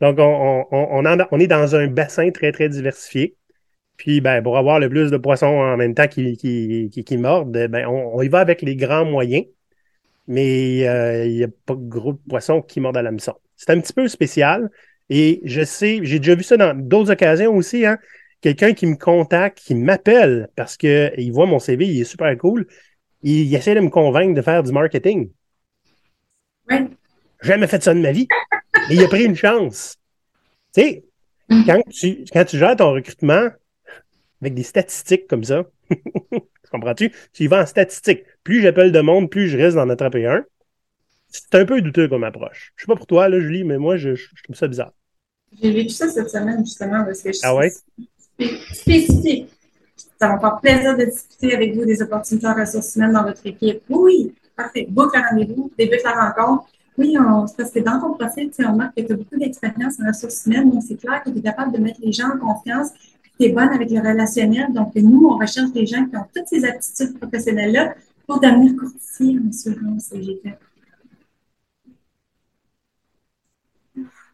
Donc, 0.00 0.18
on, 0.18 0.66
on, 0.70 1.04
on, 1.30 1.38
est 1.40 1.46
dans 1.46 1.76
un 1.76 1.86
bassin 1.86 2.30
très, 2.30 2.52
très 2.52 2.68
diversifié. 2.68 3.36
Puis, 4.02 4.20
ben, 4.20 4.42
pour 4.42 4.58
avoir 4.58 4.80
le 4.80 4.88
plus 4.88 5.12
de 5.12 5.16
poissons 5.16 5.46
en 5.46 5.76
même 5.76 5.94
temps 5.94 6.08
qui, 6.08 6.36
qui, 6.36 6.90
qui, 6.90 7.16
mordent, 7.16 7.52
ben, 7.52 7.86
on, 7.86 8.20
y 8.20 8.26
va 8.26 8.40
avec 8.40 8.60
les 8.60 8.74
grands 8.74 9.04
moyens. 9.04 9.44
Mais 10.26 10.88
euh, 10.88 11.24
il 11.24 11.36
n'y 11.36 11.44
a 11.44 11.48
pas 11.66 11.76
de 11.76 11.88
gros 11.88 12.14
poissons 12.14 12.62
qui 12.62 12.80
mordent 12.80 12.96
à 12.96 13.02
l'hameçon. 13.02 13.34
C'est 13.54 13.70
un 13.70 13.80
petit 13.80 13.92
peu 13.92 14.08
spécial. 14.08 14.72
Et 15.08 15.40
je 15.44 15.62
sais, 15.62 16.00
j'ai 16.02 16.18
déjà 16.18 16.34
vu 16.34 16.42
ça 16.42 16.56
dans 16.56 16.76
d'autres 16.76 17.12
occasions 17.12 17.54
aussi. 17.54 17.86
Hein 17.86 17.96
quelqu'un 18.40 18.74
qui 18.74 18.86
me 18.86 18.96
contacte, 18.96 19.60
qui 19.60 19.76
m'appelle 19.76 20.48
parce 20.56 20.76
qu'il 20.76 21.30
voit 21.30 21.46
mon 21.46 21.60
CV, 21.60 21.86
il 21.86 22.00
est 22.00 22.04
super 22.04 22.36
cool, 22.38 22.66
il, 23.22 23.54
essaie 23.54 23.76
de 23.76 23.80
me 23.80 23.88
convaincre 23.88 24.34
de 24.34 24.42
faire 24.42 24.64
du 24.64 24.72
marketing. 24.72 25.30
Oui. 26.68 26.76
Jamais 27.40 27.68
fait 27.68 27.80
ça 27.80 27.94
de 27.94 28.00
ma 28.00 28.10
vie. 28.10 28.26
Mais 28.88 28.96
il 28.96 29.04
a 29.04 29.06
pris 29.06 29.26
une 29.26 29.36
chance. 29.36 29.96
Tu 30.74 30.82
sais, 30.82 31.04
mm. 31.50 31.62
quand 31.66 31.82
tu, 31.88 32.24
quand 32.32 32.44
tu 32.44 32.58
gères 32.58 32.74
ton 32.74 32.94
recrutement 32.94 33.48
avec 34.42 34.54
des 34.54 34.64
statistiques 34.64 35.28
comme 35.28 35.44
ça, 35.44 35.64
comprends-tu? 36.70 37.12
Tu 37.32 37.44
y 37.44 37.46
vas 37.46 37.62
en 37.62 37.66
statistiques. 37.66 38.24
Plus 38.42 38.60
j'appelle 38.60 38.92
de 38.92 39.00
monde, 39.00 39.30
plus 39.30 39.48
je 39.48 39.56
risque 39.56 39.76
d'en 39.76 39.88
attraper 39.88 40.26
un. 40.26 40.44
C'est 41.28 41.54
un 41.54 41.64
peu 41.64 41.80
douteux 41.80 42.08
comme 42.08 42.24
approche. 42.24 42.72
Je 42.76 42.82
sais 42.82 42.86
pas 42.86 42.96
pour 42.96 43.06
toi, 43.06 43.28
là, 43.28 43.40
Julie, 43.40 43.64
mais 43.64 43.78
moi, 43.78 43.96
je, 43.96 44.10
trouve 44.44 44.56
ça 44.56 44.68
bizarre. 44.68 44.92
J'ai 45.62 45.70
vécu 45.70 45.90
ça 45.90 46.08
cette 46.08 46.28
semaine, 46.28 46.64
justement, 46.64 47.04
parce 47.04 47.22
que 47.22 47.32
je 47.32 47.38
Ah 47.42 47.54
ouais? 47.54 47.72
spécifique. 48.72 49.48
Ça 50.18 50.28
va 50.28 50.34
me 50.34 50.40
faire 50.40 50.60
plaisir 50.60 50.96
de 50.96 51.04
discuter 51.04 51.54
avec 51.54 51.74
vous 51.74 51.84
des 51.84 52.02
opportunités 52.02 52.46
en 52.46 52.54
ressources 52.54 52.96
humaines 52.96 53.12
dans 53.12 53.24
votre 53.24 53.46
équipe. 53.46 53.82
Oui, 53.88 54.34
parfait. 54.56 54.86
Boucle 54.88 55.18
rendez-vous, 55.30 55.70
débute 55.78 56.02
la 56.04 56.28
rencontre. 56.28 56.66
Oui, 56.98 57.16
on, 57.18 57.46
parce 57.56 57.70
que 57.70 57.80
dans 57.80 58.00
ton 58.00 58.14
profil, 58.14 58.50
tu 58.50 58.64
remarques 58.64 58.94
que 58.96 59.02
tu 59.02 59.12
as 59.12 59.16
beaucoup 59.16 59.38
d'expérience 59.38 59.94
en 60.00 60.08
ressources 60.08 60.44
humaines, 60.46 60.70
donc 60.70 60.82
c'est 60.86 60.96
clair 60.96 61.22
que 61.24 61.30
tu 61.30 61.38
es 61.38 61.42
capable 61.42 61.72
de 61.72 61.78
mettre 61.78 62.00
les 62.02 62.12
gens 62.12 62.28
en 62.28 62.38
confiance, 62.38 62.90
tu 63.42 63.48
es 63.48 63.52
bonne 63.52 63.70
avec 63.70 63.90
le 63.90 63.98
relationnel. 63.98 64.72
Donc, 64.72 64.94
nous, 64.94 65.26
on 65.26 65.36
recherche 65.36 65.72
des 65.72 65.86
gens 65.86 66.04
qui 66.06 66.16
ont 66.16 66.26
toutes 66.34 66.46
ces 66.46 66.64
aptitudes 66.64 67.18
professionnelles-là 67.18 67.94
pour 68.26 68.40
devenir 68.40 68.76
courtier 68.76 69.38
en 69.38 69.48
assurance. 69.48 70.12
J'ai 70.14 70.40
fait. 70.42 70.58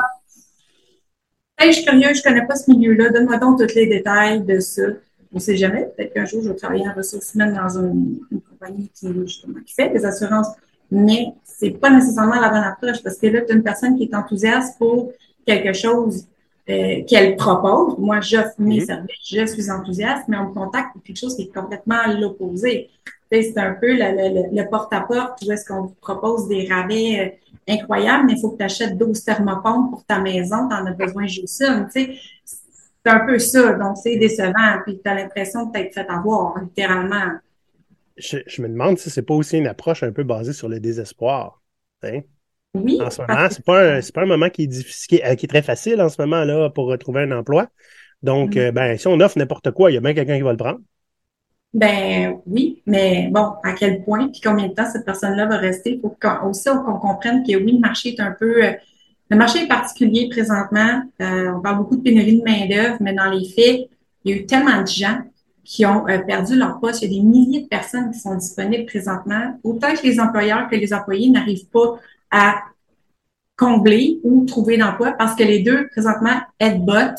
je 1.65 1.71
suis 1.71 1.85
curieux, 1.85 2.13
je 2.13 2.19
ne 2.19 2.23
connais 2.23 2.45
pas 2.45 2.55
ce 2.55 2.71
milieu-là. 2.71 3.09
Donne-moi 3.09 3.37
donc 3.37 3.59
tous 3.59 3.75
les 3.75 3.87
détails 3.87 4.41
de 4.43 4.59
ça. 4.59 4.83
On 5.31 5.37
ne 5.37 5.39
sait 5.39 5.57
jamais. 5.57 5.89
Peut-être 5.97 6.13
qu'un 6.13 6.25
jour, 6.25 6.43
je 6.43 6.49
vais 6.49 6.55
travailler 6.55 6.87
en 6.87 6.93
ressources 6.93 7.33
humaines 7.33 7.55
dans 7.55 7.79
une, 7.79 8.19
compagnie 8.49 8.89
qui, 8.93 9.07
justement, 9.25 9.59
qui 9.65 9.73
fait 9.73 9.89
des 9.89 10.05
assurances. 10.05 10.49
mais 10.91 11.33
c'est 11.43 11.71
pas 11.71 11.89
nécessairement 11.89 12.39
la 12.39 12.49
bonne 12.49 12.63
approche 12.63 13.01
parce 13.01 13.17
que 13.17 13.27
là, 13.27 13.41
tu 13.41 13.51
as 13.51 13.55
une 13.55 13.63
personne 13.63 13.97
qui 13.97 14.03
est 14.03 14.15
enthousiaste 14.15 14.77
pour 14.77 15.11
quelque 15.45 15.73
chose 15.73 16.27
euh, 16.69 17.03
qu'elle 17.05 17.35
propose. 17.35 17.97
Moi, 17.97 18.21
j'offre 18.21 18.53
mes 18.57 18.85
services, 18.85 19.17
je 19.29 19.45
suis 19.45 19.69
enthousiaste, 19.69 20.23
mais 20.27 20.37
on 20.37 20.49
me 20.49 20.53
contacte 20.53 20.93
pour 20.93 21.03
quelque 21.03 21.19
chose 21.19 21.35
qui 21.35 21.43
est 21.43 21.53
complètement 21.53 22.07
l'opposé. 22.19 22.89
C'est 23.31 23.57
un 23.57 23.73
peu 23.73 23.87
le, 23.93 24.69
porte-à-porte 24.69 25.43
où 25.43 25.51
est-ce 25.51 25.65
qu'on 25.65 25.81
vous 25.87 25.95
propose 25.99 26.47
des 26.47 26.67
rabais 26.67 27.19
euh, 27.19 27.73
incroyables, 27.73 28.27
mais 28.27 28.33
il 28.33 28.39
faut 28.39 28.51
que 28.51 28.57
tu 28.57 28.63
achètes 28.63 28.97
12 28.97 29.23
thermopompes 29.23 29.89
pour 29.89 30.05
ta 30.05 30.19
maison, 30.19 30.69
tu 30.69 30.75
en 30.75 30.85
as 30.85 30.91
besoin 30.91 31.25
juste 31.25 31.47
ça. 31.47 31.87
C'est 31.91 32.15
un 33.05 33.25
peu 33.25 33.39
ça, 33.39 33.73
donc 33.73 33.97
c'est 33.97 34.17
décevant, 34.17 34.79
puis 34.85 35.01
tu 35.03 35.09
as 35.09 35.15
l'impression 35.15 35.65
de 35.65 35.71
t'être 35.71 35.93
fait 35.93 36.07
avoir, 36.07 36.59
littéralement. 36.59 37.39
Je, 38.17 38.61
me 38.61 38.69
demande 38.69 38.99
si 38.99 39.09
c'est 39.09 39.23
pas 39.23 39.33
aussi 39.33 39.57
une 39.57 39.67
approche 39.67 40.03
un 40.03 40.11
peu 40.11 40.23
basée 40.23 40.53
sur 40.53 40.69
le 40.69 40.79
désespoir. 40.79 41.61
Hein? 42.03 42.21
Oui. 42.73 42.99
En 43.01 43.09
ce 43.09 43.21
moment, 43.21 43.47
c'est 43.51 43.63
pas, 43.63 43.97
un, 43.97 43.99
pas 44.13 44.21
un 44.21 44.25
moment 44.25 44.49
qui 44.49 44.63
est, 44.63 44.67
difficile, 44.67 45.21
euh, 45.23 45.35
qui 45.35 45.45
est, 45.45 45.49
très 45.49 45.61
facile 45.61 46.01
en 46.01 46.09
ce 46.09 46.19
moment 46.19 46.43
là 46.43 46.69
pour 46.69 46.87
retrouver 46.87 47.21
un 47.21 47.31
emploi. 47.31 47.67
Donc, 48.23 48.55
mm. 48.55 48.59
euh, 48.59 48.71
ben, 48.71 48.97
si 48.97 49.07
on 49.07 49.19
offre 49.19 49.37
n'importe 49.37 49.71
quoi, 49.71 49.91
il 49.91 49.95
y 49.95 49.97
a 49.97 50.01
bien 50.01 50.13
quelqu'un 50.13 50.37
qui 50.37 50.41
va 50.41 50.51
le 50.51 50.57
prendre. 50.57 50.79
Ben 51.73 52.39
oui, 52.45 52.81
mais 52.85 53.29
bon, 53.31 53.53
à 53.63 53.73
quel 53.73 54.03
point, 54.03 54.27
puis 54.27 54.41
combien 54.43 54.67
de 54.67 54.73
temps 54.73 54.89
cette 54.91 55.05
personne-là 55.05 55.47
va 55.47 55.57
rester? 55.57 55.99
Faut 56.01 56.15
qu'on, 56.19 56.49
aussi 56.49 56.69
qu'on 56.69 56.99
comprenne 56.99 57.43
que 57.43 57.55
oui, 57.55 57.73
le 57.73 57.79
marché 57.79 58.09
est 58.09 58.19
un 58.19 58.31
peu. 58.31 58.65
Euh, 58.65 58.71
le 59.29 59.37
marché 59.37 59.63
est 59.63 59.67
particulier 59.67 60.29
présentement. 60.29 61.01
on 61.19 61.61
parle 61.61 61.77
beaucoup 61.77 61.95
de 61.95 62.01
pénurie 62.01 62.39
de 62.39 62.43
main-d'œuvre, 62.43 62.97
mais 62.99 63.13
dans 63.13 63.31
les 63.31 63.45
faits, 63.45 63.89
il 64.23 64.31
y 64.31 64.33
a 64.33 64.37
eu 64.37 64.45
tellement 64.45 64.81
de 64.81 64.87
gens 64.87 65.19
qui 65.63 65.85
ont 65.87 66.05
perdu 66.27 66.55
leur 66.55 66.79
poste. 66.79 67.01
Il 67.01 67.11
y 67.11 67.17
a 67.17 67.21
des 67.21 67.25
milliers 67.27 67.61
de 67.61 67.67
personnes 67.67 68.11
qui 68.11 68.19
sont 68.19 68.35
disponibles 68.35 68.85
présentement. 68.85 69.57
Autant 69.63 69.93
que 69.93 70.03
les 70.03 70.19
employeurs 70.19 70.69
que 70.69 70.75
les 70.75 70.93
employés 70.93 71.31
n'arrivent 71.31 71.69
pas 71.69 71.99
à 72.33 72.63
combler 73.55 74.19
ou 74.23 74.45
trouver 74.45 74.77
d'emploi 74.77 75.13
parce 75.13 75.35
que 75.35 75.43
les 75.43 75.59
deux, 75.59 75.87
présentement, 75.89 76.41
bot 76.59 77.15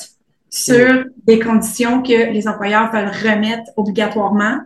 sur 0.51 1.05
des 1.25 1.39
conditions 1.39 2.03
que 2.03 2.33
les 2.33 2.47
employeurs 2.47 2.93
veulent 2.93 3.09
remettre 3.09 3.71
obligatoirement, 3.77 4.61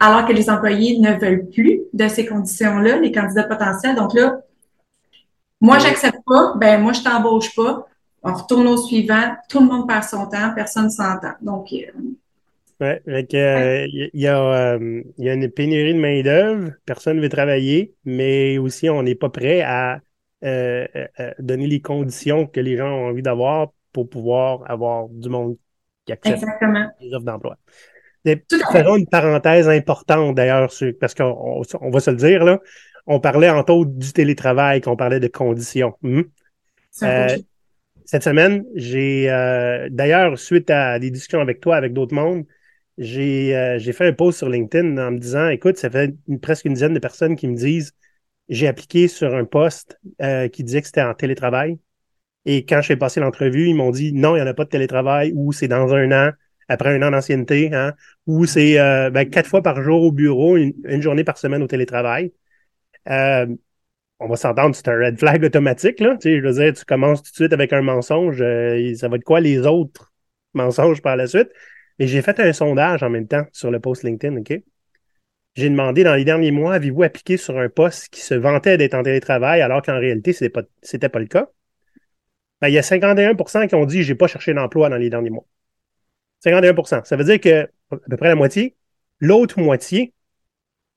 alors 0.00 0.26
que 0.26 0.32
les 0.32 0.48
employés 0.48 0.98
ne 1.00 1.12
veulent 1.12 1.48
plus 1.48 1.80
de 1.92 2.08
ces 2.08 2.24
conditions-là, 2.24 2.98
les 2.98 3.12
candidats 3.12 3.44
potentiels. 3.44 3.96
Donc 3.96 4.14
là, 4.14 4.38
moi, 5.60 5.78
j'accepte 5.78 6.20
pas, 6.24 6.54
ben 6.56 6.80
moi, 6.80 6.92
je 6.92 7.02
t'embauche 7.02 7.54
pas. 7.54 7.86
On 8.22 8.32
retourne 8.32 8.66
au 8.68 8.76
suivant, 8.76 9.36
tout 9.48 9.60
le 9.60 9.66
monde 9.66 9.88
perd 9.88 10.04
son 10.04 10.26
temps, 10.26 10.52
personne 10.54 10.90
s'entend. 10.90 11.34
Donc, 11.40 11.74
euh, 12.80 12.94
Ouais, 13.06 13.26
euh, 13.34 13.86
il 13.92 14.10
y, 14.14 14.26
a, 14.28 14.40
euh, 14.40 15.02
y 15.18 15.28
a 15.28 15.34
une 15.34 15.50
pénurie 15.50 15.94
de 15.94 15.98
main-d'œuvre, 15.98 16.70
personne 16.86 17.16
ne 17.16 17.22
veut 17.22 17.28
travailler, 17.28 17.94
mais 18.04 18.58
aussi 18.58 18.88
on 18.88 19.02
n'est 19.02 19.16
pas 19.16 19.30
prêt 19.30 19.62
à 19.62 20.00
euh, 20.44 20.86
donner 21.40 21.66
les 21.66 21.80
conditions 21.80 22.46
que 22.46 22.60
les 22.60 22.76
gens 22.76 22.88
ont 22.88 23.08
envie 23.08 23.22
d'avoir 23.22 23.72
pour 23.92 24.08
pouvoir 24.08 24.70
avoir 24.70 25.08
du 25.08 25.28
monde 25.28 25.56
qui 26.06 26.12
accepte 26.12 26.44
les 27.00 27.12
offres 27.14 27.24
d'emploi. 27.24 27.56
Faisons 28.24 28.96
une 28.96 29.08
parenthèse 29.08 29.68
importante 29.68 30.36
d'ailleurs, 30.36 30.70
parce 31.00 31.14
qu'on 31.14 31.62
on 31.80 31.90
va 31.90 32.00
se 32.00 32.10
le 32.10 32.16
dire, 32.16 32.44
là, 32.44 32.60
on 33.06 33.18
parlait 33.18 33.50
en 33.50 33.60
autres 33.60 33.86
du 33.86 34.12
télétravail, 34.12 34.80
qu'on 34.82 34.96
parlait 34.96 35.20
de 35.20 35.28
conditions. 35.28 35.94
Hmm? 36.02 36.22
cette 38.04 38.22
semaine, 38.22 38.64
j'ai 38.76 39.26
d'ailleurs, 39.90 40.38
suite 40.38 40.70
à 40.70 41.00
des 41.00 41.10
discussions 41.10 41.40
avec 41.40 41.60
toi, 41.60 41.76
avec 41.76 41.92
d'autres 41.92 42.14
mondes, 42.14 42.44
euh, 42.98 43.78
j'ai 43.78 43.92
fait 43.92 44.08
un 44.08 44.12
post 44.12 44.38
sur 44.38 44.48
LinkedIn 44.48 44.98
en 44.98 45.12
me 45.12 45.18
disant, 45.18 45.48
écoute, 45.48 45.76
ça 45.78 45.90
fait 45.90 46.14
presque 46.42 46.64
une 46.64 46.74
dizaine 46.74 46.94
de 46.94 46.98
personnes 46.98 47.36
qui 47.36 47.46
me 47.48 47.56
disent, 47.56 47.92
j'ai 48.48 48.66
appliqué 48.66 49.08
sur 49.08 49.34
un 49.34 49.44
poste 49.44 49.98
euh, 50.22 50.48
qui 50.48 50.64
disait 50.64 50.80
que 50.80 50.86
c'était 50.86 51.02
en 51.02 51.14
télétravail. 51.14 51.78
Et 52.46 52.64
quand 52.64 52.80
je 52.82 52.88
fais 52.88 52.96
passer 52.96 53.20
l'entrevue, 53.20 53.68
ils 53.68 53.74
m'ont 53.74 53.90
dit, 53.90 54.12
non, 54.12 54.36
il 54.36 54.40
n'y 54.40 54.42
en 54.42 54.50
a 54.50 54.54
pas 54.54 54.64
de 54.64 54.70
télétravail 54.70 55.32
ou 55.34 55.52
c'est 55.52 55.68
dans 55.68 55.94
un 55.94 56.10
an, 56.12 56.32
après 56.68 56.94
un 56.94 57.02
an 57.02 57.10
d'ancienneté, 57.10 57.72
hein, 57.74 57.94
ou 58.26 58.46
c'est 58.46 58.78
euh, 58.80 59.10
ben, 59.10 59.28
quatre 59.28 59.48
fois 59.48 59.62
par 59.62 59.82
jour 59.82 60.02
au 60.02 60.12
bureau, 60.12 60.56
une, 60.56 61.02
journée 61.02 61.24
par 61.24 61.38
semaine 61.38 61.62
au 61.62 61.66
télétravail. 61.66 62.32
on 63.06 64.28
va 64.28 64.36
s'entendre, 64.36 64.74
c'est 64.74 64.88
un 64.88 64.98
red 64.98 65.18
flag 65.18 65.44
automatique. 65.44 66.00
Là. 66.00 66.16
Tu 66.20 66.30
sais, 66.30 66.40
je 66.40 66.46
veux 66.46 66.52
dire, 66.52 66.72
tu 66.74 66.84
commences 66.84 67.22
tout 67.22 67.30
de 67.30 67.36
suite 67.36 67.52
avec 67.52 67.72
un 67.72 67.82
mensonge. 67.82 68.38
ça 68.38 69.08
va 69.08 69.16
être 69.16 69.24
quoi 69.24 69.40
les 69.40 69.58
autres 69.66 70.12
mensonges 70.54 71.02
par 71.02 71.16
la 71.16 71.26
suite? 71.26 71.50
Mais 71.98 72.06
j'ai 72.06 72.22
fait 72.22 72.38
un 72.40 72.52
sondage 72.52 73.02
en 73.02 73.10
même 73.10 73.26
temps 73.26 73.44
sur 73.52 73.70
le 73.70 73.80
post 73.80 74.04
LinkedIn, 74.04 74.36
OK? 74.36 74.52
J'ai 75.54 75.70
demandé 75.70 76.04
dans 76.04 76.14
les 76.14 76.24
derniers 76.24 76.52
mois, 76.52 76.74
avez-vous 76.74 77.02
appliqué 77.02 77.36
sur 77.36 77.58
un 77.58 77.68
poste 77.68 78.10
qui 78.10 78.20
se 78.20 78.34
vantait 78.34 78.76
d'être 78.76 78.94
en 78.94 79.02
télétravail 79.02 79.60
alors 79.60 79.82
qu'en 79.82 79.98
réalité, 79.98 80.32
ce 80.32 80.44
n'était 80.44 81.08
pas, 81.08 81.18
le 81.18 81.26
cas? 81.26 81.48
Ben, 82.60 82.68
il 82.68 82.74
y 82.74 82.78
a 82.78 82.82
51% 82.82 83.66
qui 83.66 83.74
ont 83.74 83.84
dit 83.84 84.02
j'ai 84.02 84.14
pas 84.14 84.28
cherché 84.28 84.54
d'emploi 84.54 84.88
dans 84.88 84.96
les 84.96 85.10
derniers 85.10 85.30
mois. 85.30 85.46
51% 86.44 87.04
Ça 87.04 87.16
veut 87.16 87.24
dire 87.24 87.40
que 87.40 87.68
à 87.90 87.96
peu 87.96 88.16
près 88.16 88.28
la 88.28 88.34
moitié, 88.36 88.76
l'autre 89.18 89.58
moitié, 89.58 90.14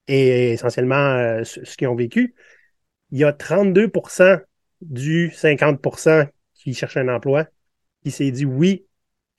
et 0.08 0.51
essentiellement 0.51 0.96
euh, 0.96 1.43
ce 1.43 1.75
qu'ils 1.77 1.88
ont 1.88 1.96
vécu, 1.96 2.36
il 3.12 3.20
y 3.20 3.24
a 3.24 3.31
32% 3.31 4.41
du 4.81 5.29
50% 5.29 6.27
qui 6.53 6.74
cherchait 6.74 7.00
un 7.00 7.10
emploi 7.10 7.46
qui 8.03 8.12
s'est 8.12 8.31
dit 8.31 8.46
oui, 8.46 8.86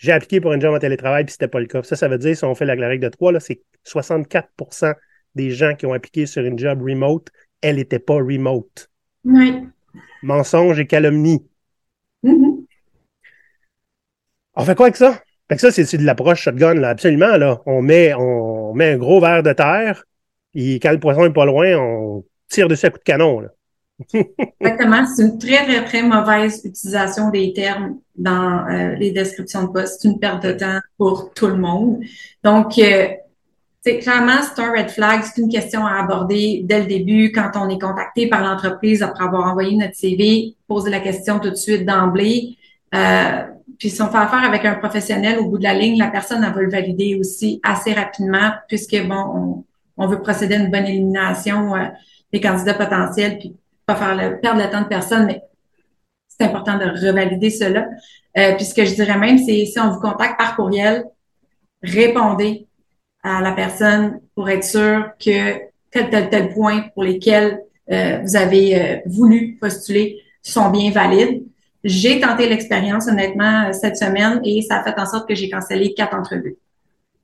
j'ai 0.03 0.11
appliqué 0.11 0.41
pour 0.41 0.53
une 0.53 0.61
job 0.61 0.75
en 0.75 0.81
télétravail, 0.81 1.25
puis 1.25 1.33
c'était 1.33 1.47
pas 1.47 1.61
le 1.61 1.67
cas. 1.67 1.81
Ça, 1.85 1.95
ça 1.95 2.09
veut 2.09 2.19
dire, 2.19 2.37
si 2.37 2.45
on 2.45 2.57
fait 2.57 2.65
la, 2.65 2.75
règle 2.75 3.05
de 3.05 3.09
3, 3.09 3.39
c'est 3.39 3.63
64% 3.87 4.95
des 5.37 5.51
gens 5.51 5.77
qui 5.77 5.87
ont 5.87 5.93
appliqué 5.93 6.27
sur 6.27 6.45
une 6.45 6.59
job 6.59 6.83
remote, 6.83 7.29
elle 7.61 7.77
n'était 7.77 8.01
pas 8.01 8.17
remote. 8.17 8.91
Oui. 9.25 9.63
Mensonge 10.25 10.81
et 10.81 10.89
calomnie. 10.89 11.47
Mm-hmm. 12.25 12.65
On 14.57 14.65
fait 14.65 14.75
quoi 14.75 14.87
avec 14.87 14.97
ça? 14.97 15.23
Fait 15.49 15.55
que 15.55 15.61
ça, 15.61 15.71
c'est 15.71 15.97
de 15.97 16.05
l'approche 16.05 16.43
shotgun, 16.43 16.75
là, 16.75 16.89
absolument. 16.89 17.37
Là. 17.37 17.63
On, 17.67 17.81
met, 17.81 18.13
on 18.15 18.75
met 18.75 18.91
un 18.91 18.99
gros 18.99 19.21
verre 19.21 19.45
de 19.45 19.53
terre, 19.53 20.05
et 20.53 20.81
quand 20.81 20.91
le 20.91 20.99
poisson 20.99 21.27
est 21.27 21.33
pas 21.33 21.47
loin, 21.47 21.77
on 21.79 22.25
tire 22.49 22.67
dessus 22.67 22.87
à 22.87 22.91
coup 22.91 22.99
de 22.99 23.05
canon. 23.05 23.39
Là. 23.39 23.51
Exactement. 24.61 25.07
C'est 25.07 25.23
une 25.23 25.39
très, 25.39 25.65
très, 25.65 25.85
très 25.85 26.03
mauvaise 26.03 26.63
utilisation 26.65 27.31
des 27.31 27.53
termes 27.53 27.99
dans 28.17 28.67
euh, 28.69 28.95
les 28.95 29.11
descriptions 29.11 29.65
de 29.65 29.69
poste. 29.69 30.01
C'est 30.01 30.09
une 30.09 30.19
perte 30.19 30.45
de 30.45 30.53
temps 30.53 30.79
pour 30.99 31.33
tout 31.35 31.47
le 31.47 31.57
monde. 31.57 32.01
Donc, 32.43 32.79
euh, 32.79 33.09
clairement, 33.85 34.41
c'est 34.43 34.63
un 34.63 34.73
red 34.73 34.91
flag. 34.91 35.23
C'est 35.23 35.41
une 35.41 35.49
question 35.49 35.85
à 35.85 36.03
aborder 36.03 36.63
dès 36.65 36.81
le 36.81 36.87
début 36.87 37.33
quand 37.33 37.51
on 37.57 37.69
est 37.69 37.81
contacté 37.81 38.29
par 38.29 38.43
l'entreprise 38.43 39.03
après 39.03 39.25
avoir 39.25 39.51
envoyé 39.51 39.77
notre 39.77 39.95
CV. 39.95 40.57
Poser 40.69 40.91
la 40.91 41.01
question 41.01 41.39
tout 41.39 41.51
de 41.51 41.57
suite 41.57 41.85
d'emblée. 41.85 42.57
Euh, 42.95 43.43
puis 43.79 43.91
si 43.91 44.03
on 44.03 44.09
fait 44.09 44.19
affaire 44.19 44.45
avec 44.45 44.65
un 44.65 44.75
professionnel 44.75 45.39
au 45.39 45.47
bout 45.47 45.59
de 45.59 45.65
la 45.65 45.75
ligne, 45.75 45.99
la 45.99 46.11
personne 46.11 46.45
elle 46.45 46.53
va 46.53 46.61
le 46.61 46.71
valider 46.71 47.17
aussi 47.19 47.61
assez 47.63 47.93
rapidement 47.93 48.53
puisque 48.69 48.97
bon, 49.07 49.65
on, 49.97 50.07
veut 50.07 50.21
procéder 50.21 50.57
à 50.57 50.59
une 50.59 50.71
bonne 50.71 50.85
élimination 50.85 51.75
euh, 51.75 51.87
des 52.33 52.41
candidats 52.41 52.75
potentiels 52.75 53.39
puis 53.39 53.57
pas 53.87 53.97
faire 53.97 54.15
le, 54.15 54.41
perdre 54.41 54.63
le 54.63 54.71
temps 54.71 54.83
de 54.83 54.89
personne, 54.89 55.27
mais 55.27 55.43
c'est 56.29 56.45
important 56.45 56.79
de 56.79 56.85
revalider 56.85 57.51
cela. 57.51 57.89
Euh, 58.39 58.55
puis 58.57 58.65
ce 58.65 58.75
que 58.75 58.85
je 58.85 58.95
dirais 58.95 59.19
même, 59.19 59.39
c'est 59.39 59.67
si 59.67 59.79
on 59.79 59.91
vous 59.91 60.01
contacte 60.01 60.39
par 60.39 60.57
courriel, 60.57 61.05
répondez 61.83 62.67
à 63.23 63.41
la 63.41 63.53
personne 63.53 64.21
pour 64.35 64.49
être 64.49 64.65
sûr 64.65 65.11
que 65.19 65.59
tel, 65.91 66.11
tel, 66.11 66.31
tel 66.31 66.53
point 66.55 66.89
pour 66.95 67.05
lesquels 67.05 67.61
euh, 67.91 68.21
vous 68.23 68.37
avez 68.37 68.81
euh, 68.81 68.97
voulu 69.07 69.59
postuler 69.61 70.21
sont 70.43 70.71
bien 70.71 70.91
valides. 70.91 71.45
J'ai 71.85 72.21
tenté 72.21 72.49
l'expérience, 72.49 73.09
honnêtement, 73.09 73.73
cette 73.73 73.97
semaine 73.97 74.41
et 74.45 74.63
ça 74.63 74.79
a 74.79 74.85
fait 74.85 74.99
en 74.99 75.07
sorte 75.07 75.29
que 75.29 75.35
j'ai 75.35 75.51
cancellé 75.51 75.95
quatre 75.95 76.15
entrevues. 76.15 76.57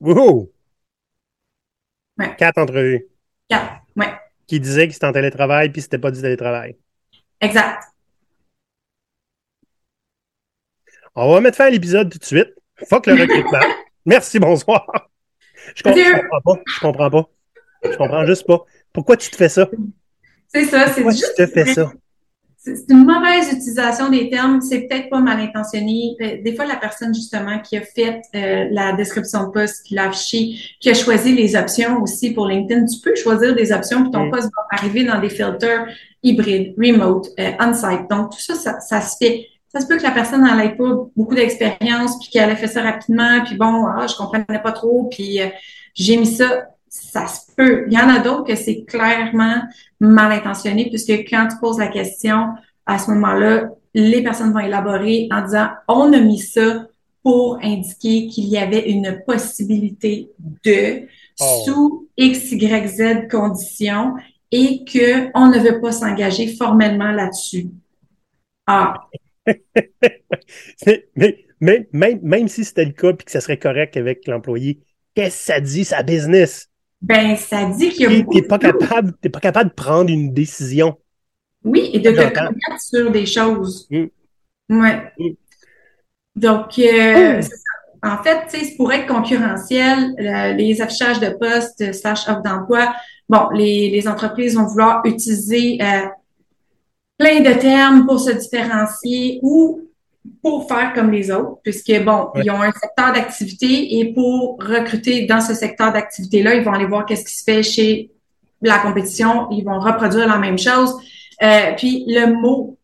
Wow! 0.00 0.50
Quatre 2.37 2.59
entrevues. 2.59 3.07
Quatre, 3.49 3.83
ouais 3.97 4.12
qui 4.49 4.59
disait 4.59 4.88
que 4.88 4.95
c'était 4.95 5.07
en 5.07 5.12
télétravail 5.12 5.71
puis 5.71 5.83
c'était 5.83 5.99
pas 5.99 6.11
du 6.11 6.21
télétravail. 6.21 6.76
Exact. 7.40 7.85
On 11.14 11.33
va 11.33 11.40
mettre 11.40 11.57
fin 11.57 11.67
à 11.67 11.71
l'épisode 11.71 12.11
tout 12.11 12.19
de 12.19 12.25
suite. 12.25 12.55
Fuck 12.88 13.07
le 13.07 13.14
recrutement. 13.14 13.61
Merci, 14.07 14.38
bonsoir. 14.38 15.11
Je, 15.75 15.83
comprends 15.83 16.40
pas. 16.45 16.62
Je 16.67 16.81
comprends 16.81 17.11
pas. 17.11 17.28
Je 17.85 17.97
comprends 17.97 18.26
juste 18.26 18.47
pas. 18.47 18.64
Pourquoi 18.93 19.17
tu 19.17 19.31
te 19.31 19.37
fais 19.37 19.49
ça? 19.49 19.69
C'est 20.49 20.64
ça, 20.64 20.88
c'est 20.88 21.05
juste. 21.05 21.35
tu 21.37 21.45
te 21.45 21.47
fais 21.47 21.75
ça? 21.75 21.93
C'est 22.77 22.93
une 22.93 23.05
mauvaise 23.05 23.53
utilisation 23.53 24.11
des 24.11 24.29
termes. 24.31 24.61
C'est 24.61 24.83
peut-être 24.83 25.09
pas 25.09 25.21
mal 25.21 25.41
intentionné. 25.41 26.17
Euh, 26.21 26.43
des 26.43 26.55
fois, 26.55 26.67
la 26.67 26.77
personne 26.77 27.15
justement 27.15 27.59
qui 27.61 27.77
a 27.77 27.81
fait 27.81 28.21
euh, 28.35 28.69
la 28.71 28.93
description 28.93 29.45
de 29.45 29.51
poste, 29.51 29.85
qui 29.85 29.95
l'a 29.95 30.09
affiché, 30.09 30.59
qui 30.81 30.91
a 30.91 30.95
choisi 30.95 31.35
les 31.35 31.57
options 31.57 32.03
aussi 32.03 32.33
pour 32.33 32.47
LinkedIn, 32.47 32.87
tu 32.87 33.01
peux 33.01 33.15
choisir 33.15 33.55
des 33.55 33.73
options 33.73 34.03
puis 34.03 34.11
ton 34.11 34.27
mm. 34.27 34.31
poste 34.31 34.51
va 34.55 34.79
arriver 34.79 35.05
dans 35.05 35.21
des 35.21 35.31
filters 35.31 35.87
hybrides, 36.23 36.75
remote, 36.79 37.29
euh, 37.39 37.53
on-site. 37.61 38.09
Donc 38.11 38.33
tout 38.33 38.41
ça, 38.41 38.81
ça, 38.81 39.01
se 39.01 39.17
fait. 39.19 39.47
Ça 39.73 39.81
se 39.81 39.87
peut 39.87 39.97
que 39.97 40.03
la 40.03 40.11
personne 40.11 40.43
n'en 40.43 40.57
pas 40.57 41.11
beaucoup 41.17 41.35
d'expérience 41.35 42.19
puis 42.19 42.31
qu'elle 42.31 42.51
a 42.51 42.57
fait 42.57 42.67
ça 42.67 42.83
rapidement 42.83 43.43
puis 43.45 43.57
bon, 43.57 43.87
ah, 43.87 44.07
je 44.07 44.17
comprenais 44.17 44.63
pas 44.63 44.73
trop 44.73 45.09
puis 45.11 45.41
j'ai 45.95 46.17
mis 46.17 46.27
ça 46.27 46.69
ça 47.00 47.26
se 47.26 47.40
peut. 47.57 47.85
Il 47.88 47.93
y 47.93 47.99
en 47.99 48.09
a 48.09 48.19
d'autres 48.19 48.45
que 48.45 48.55
c'est 48.55 48.85
clairement 48.85 49.62
mal 50.00 50.33
intentionné, 50.33 50.88
puisque 50.88 51.11
quand 51.28 51.49
tu 51.50 51.57
poses 51.61 51.78
la 51.78 51.88
question, 51.88 52.49
à 52.87 52.99
ce 52.99 53.11
moment-là, 53.11 53.71
les 53.95 54.23
personnes 54.23 54.52
vont 54.52 54.61
élaborer 54.61 55.28
en 55.31 55.43
disant, 55.43 55.69
on 55.88 56.12
a 56.12 56.21
mis 56.21 56.38
ça 56.38 56.87
pour 57.23 57.59
indiquer 57.62 58.28
qu'il 58.28 58.47
y 58.47 58.59
avait 58.59 58.88
une 58.90 59.23
possibilité 59.26 60.31
de, 60.64 61.07
oh. 61.40 61.62
sous 61.64 62.09
X, 62.17 62.52
Y, 62.52 62.87
Z 62.88 63.28
conditions, 63.31 64.14
et 64.50 64.85
qu'on 64.85 65.49
ne 65.49 65.59
veut 65.59 65.81
pas 65.81 65.93
s'engager 65.93 66.55
formellement 66.57 67.12
là-dessus. 67.12 67.67
Ah. 68.67 68.95
mais, 71.17 71.45
mais 71.61 71.88
même, 71.93 72.21
même 72.23 72.49
si 72.49 72.64
c'était 72.64 72.85
le 72.85 72.93
cas 72.93 73.11
et 73.11 73.17
que 73.17 73.31
ça 73.31 73.40
serait 73.40 73.59
correct 73.59 73.97
avec 73.97 74.26
l'employé, 74.26 74.81
qu'est-ce 75.14 75.38
que 75.38 75.52
ça 75.52 75.61
dit, 75.61 75.85
sa 75.85 76.02
business? 76.02 76.68
Ben, 77.00 77.37
ça 77.37 77.64
dit 77.67 77.90
qu'il 77.90 78.02
y 78.02 78.07
a 78.07 78.21
beaucoup. 78.21 78.35
T'es 78.35 78.47
pas 78.47 78.59
capable, 78.59 79.12
t'es 79.21 79.28
pas 79.28 79.40
capable 79.40 79.71
de 79.71 79.75
prendre 79.75 80.11
une 80.11 80.33
décision. 80.33 80.99
Oui, 81.64 81.90
et 81.93 82.00
de 82.00 82.11
te 82.11 82.35
connaître 82.35 82.81
sur 82.81 83.11
des 83.11 83.26
choses. 83.26 83.88
Mm. 83.90 84.07
Ouais. 84.71 85.12
Mm. 85.19 85.31
Donc, 86.37 86.78
euh, 86.78 87.40
oh. 87.43 88.07
en 88.07 88.23
fait, 88.23 88.47
tu 88.50 88.64
sais, 88.64 88.76
pour 88.76 88.93
être 88.93 89.07
concurrentiel, 89.07 90.14
les 90.57 90.81
affichages 90.81 91.21
de 91.21 91.31
poste 91.31 91.93
slash 91.93 92.28
offre 92.28 92.43
d'emploi, 92.43 92.95
bon, 93.28 93.49
les, 93.50 93.90
les, 93.90 94.09
entreprises 94.09 94.55
vont 94.55 94.67
vouloir 94.67 95.02
utiliser 95.05 95.78
euh, 95.83 96.07
plein 97.17 97.40
de 97.40 97.59
termes 97.59 98.07
pour 98.07 98.21
se 98.21 98.31
différencier 98.31 99.40
ou 99.43 99.88
pour 100.43 100.69
faire 100.69 100.93
comme 100.95 101.11
les 101.11 101.31
autres, 101.31 101.61
puisque, 101.63 101.93
bon, 102.05 102.31
ils 102.37 102.51
ont 102.51 102.61
un 102.61 102.73
secteur 102.73 103.13
d'activité 103.13 103.99
et 103.99 104.13
pour 104.13 104.59
recruter 104.61 105.27
dans 105.27 105.41
ce 105.41 105.55
secteur 105.55 105.93
d'activité-là, 105.93 106.55
ils 106.55 106.65
vont 106.65 106.73
aller 106.73 106.87
voir 106.87 107.07
qu'est-ce 107.07 107.25
qui 107.25 107.35
se 107.35 107.45
fait 107.45 107.63
chez 107.63 108.11
la 108.63 108.79
compétition, 108.79 109.49
ils 109.51 109.65
vont 109.65 109.79
reproduire 109.79 110.27
la 110.27 110.39
même 110.39 110.59
chose. 110.59 110.95
Euh, 111.43 111.73
puis 111.77 112.05
le 112.09 112.35
mot 112.35 112.79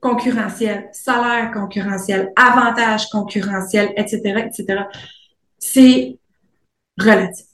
concurrentiel, 0.00 0.88
salaire 0.92 1.50
concurrentiel, 1.52 2.32
avantage 2.36 3.08
concurrentiel, 3.10 3.92
etc., 3.96 4.46
etc., 4.46 4.82
c'est 5.58 6.18
relatif. 6.98 7.46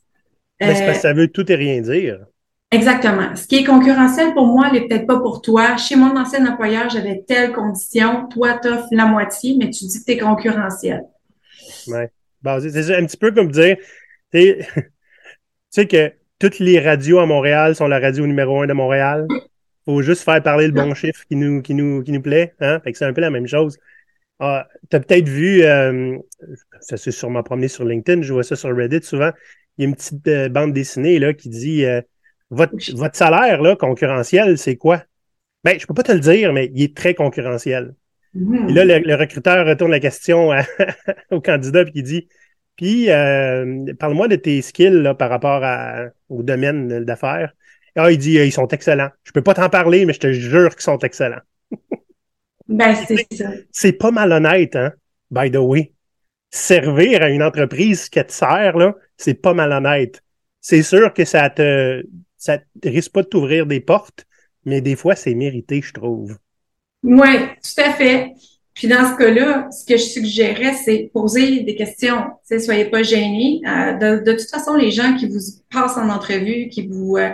Euh, 0.63 0.95
ça 0.95 1.13
veut 1.13 1.29
tout 1.29 1.51
et 1.51 1.55
rien 1.55 1.81
dire. 1.81 2.27
Exactement. 2.73 3.37
Ce 3.37 3.47
qui 3.47 3.57
est 3.57 3.65
concurrentiel 3.65 4.33
pour 4.33 4.47
moi 4.47 4.73
n'est 4.73 4.89
peut-être 4.89 5.07
pas 5.07 5.21
pour 5.21 5.43
toi. 5.43 5.77
Chez 5.77 5.95
mon 5.95 6.17
ancien 6.17 6.47
employeur, 6.51 6.89
j'avais 6.89 7.23
telle 7.29 7.53
condition. 7.53 8.27
Toi, 8.29 8.59
tu 8.63 8.69
offres 8.69 8.89
la 8.93 9.05
moitié, 9.05 9.57
mais 9.59 9.69
tu 9.71 9.85
dis 9.85 10.01
que 10.01 10.05
tu 10.05 10.13
es 10.13 10.19
concurrentiel. 10.19 11.03
Oui. 11.89 12.05
Bon, 12.41 12.59
c'est 12.61 12.97
un 12.97 13.05
petit 13.05 13.19
peu 13.19 13.31
comme 13.31 13.53
dire, 13.53 13.77
tu 14.33 14.65
sais 15.71 15.87
que 15.87 16.13
toutes 16.39 16.59
les 16.59 16.81
radios 16.81 17.19
à 17.19 17.27
Montréal 17.27 17.77
sont 17.77 17.87
la 17.87 18.01
radio 18.01 18.27
numéro 18.27 18.63
un 18.63 18.67
de 18.67 18.73
Montréal. 18.73 19.29
faut 19.85 20.01
juste 20.01 20.23
faire 20.23 20.43
parler 20.43 20.67
le 20.67 20.73
bon 20.73 20.95
chiffre 20.95 21.25
qui 21.29 21.37
nous, 21.37 21.61
qui 21.61 21.75
nous, 21.75 22.03
qui 22.03 22.11
nous 22.11 22.23
plaît. 22.23 22.55
Hein? 22.61 22.81
Fait 22.83 22.93
que 22.93 22.99
c'est 22.99 23.05
un 23.05 23.13
peu 23.13 23.21
la 23.21 23.31
même 23.31 23.47
chose. 23.47 23.79
Ah, 24.41 24.67
tu 24.91 24.97
as 24.97 25.01
peut-être 25.01 25.29
vu, 25.29 25.63
euh, 25.63 26.17
ça 26.81 26.97
s'est 26.97 27.13
sûrement 27.13 27.43
promené 27.43 27.69
sur 27.69 27.85
LinkedIn, 27.85 28.23
je 28.23 28.33
vois 28.33 28.43
ça 28.43 28.57
sur 28.57 28.75
Reddit 28.75 29.05
souvent. 29.05 29.31
Il 29.77 29.83
y 29.83 29.87
a 29.87 29.89
une 29.89 29.95
petite 29.95 30.27
euh, 30.27 30.49
bande 30.49 30.73
dessinée 30.73 31.19
là, 31.21 31.33
qui 31.33 31.49
dit 31.49 31.85
euh, 31.85 32.01
votre, 32.53 32.75
votre 32.95 33.17
salaire 33.17 33.63
là, 33.63 33.77
concurrentiel, 33.77 34.59
c'est 34.59 34.77
quoi? 34.77 35.03
Ben, 35.65 35.79
je 35.79 35.87
peux 35.87 35.95
pas 35.95 36.03
te 36.03 36.13
le 36.13 36.21
dire, 36.21 36.53
mais 36.53 36.71
il 36.75 36.83
est 36.83 36.97
très 36.97 37.15
concurrentiel. 37.15 37.95
Mm-hmm. 38.37 38.71
Et 38.71 38.73
là, 38.73 38.99
le, 38.99 39.15
recruteur 39.15 39.67
retourne 39.67 39.91
la 39.91 40.01
question 40.01 40.51
au 41.31 41.41
candidat 41.41 41.85
puis 41.85 41.93
il 41.97 42.03
dit 42.03 42.29
Puis 42.77 43.11
euh, 43.11 43.93
parle-moi 43.99 44.29
de 44.29 44.37
tes 44.37 44.61
skills 44.63 45.03
là, 45.03 45.15
par 45.15 45.31
rapport 45.31 45.65
à, 45.65 46.07
au 46.29 46.43
domaine 46.43 47.05
d'affaires. 47.05 47.55
Ah, 47.97 48.11
il 48.11 48.19
dit 48.19 48.35
ils 48.35 48.53
sont 48.53 48.69
excellents. 48.69 49.11
Je 49.25 49.33
peux 49.33 49.43
pas 49.43 49.55
t'en 49.55 49.69
parler, 49.69 50.07
mais 50.07 50.13
je 50.13 50.21
te 50.21 50.33
jure 50.33 50.71
qu'ils 50.71 50.83
sont 50.83 50.99
excellents. 50.99 51.43
ben, 52.69 52.95
c'est 52.95 53.27
ça. 53.35 53.51
C'est 53.71 53.93
pas 53.93 54.11
malhonnête, 54.11 54.77
hein, 54.77 54.93
by 55.31 55.51
the 55.51 55.57
way. 55.57 55.93
Servir 56.51 57.23
à 57.23 57.31
une 57.31 57.43
entreprise 57.43 58.11
qui 58.11 58.23
te 58.23 58.33
sert, 58.33 58.77
là, 58.77 58.95
c'est 59.17 59.35
pas 59.35 59.55
malhonnête. 59.55 60.23
C'est 60.61 60.83
sûr 60.83 61.13
que 61.13 61.25
ça 61.25 61.49
te 61.51 62.03
ça 62.43 62.59
risque 62.85 63.13
pas 63.13 63.23
de 63.23 63.29
t'ouvrir 63.29 63.67
des 63.67 63.79
portes, 63.79 64.27
mais 64.65 64.81
des 64.81 64.97
fois, 64.97 65.15
c'est 65.15 65.35
mérité, 65.35 65.81
je 65.81 65.93
trouve. 65.93 66.37
Oui, 67.05 67.29
tout 67.39 67.81
à 67.81 67.93
fait. 67.93 68.33
Puis 68.75 68.89
dans 68.89 69.13
ce 69.13 69.17
cas-là, 69.17 69.69
ce 69.71 69.87
que 69.87 69.97
je 69.97 70.03
suggérais, 70.03 70.73
c'est 70.85 71.09
poser 71.15 71.61
des 71.61 71.77
questions. 71.77 72.25
ne 72.51 72.59
soyez 72.59 72.87
pas 72.87 73.05
gênés. 73.05 73.61
Euh, 73.65 74.19
de, 74.19 74.33
toute 74.33 74.51
façon, 74.51 74.75
les 74.75 74.91
gens 74.91 75.15
qui 75.17 75.29
vous 75.29 75.39
passent 75.71 75.97
en 75.97 76.09
entrevue, 76.09 76.69
qui 76.69 76.89
vous 76.89 77.17
euh, 77.17 77.31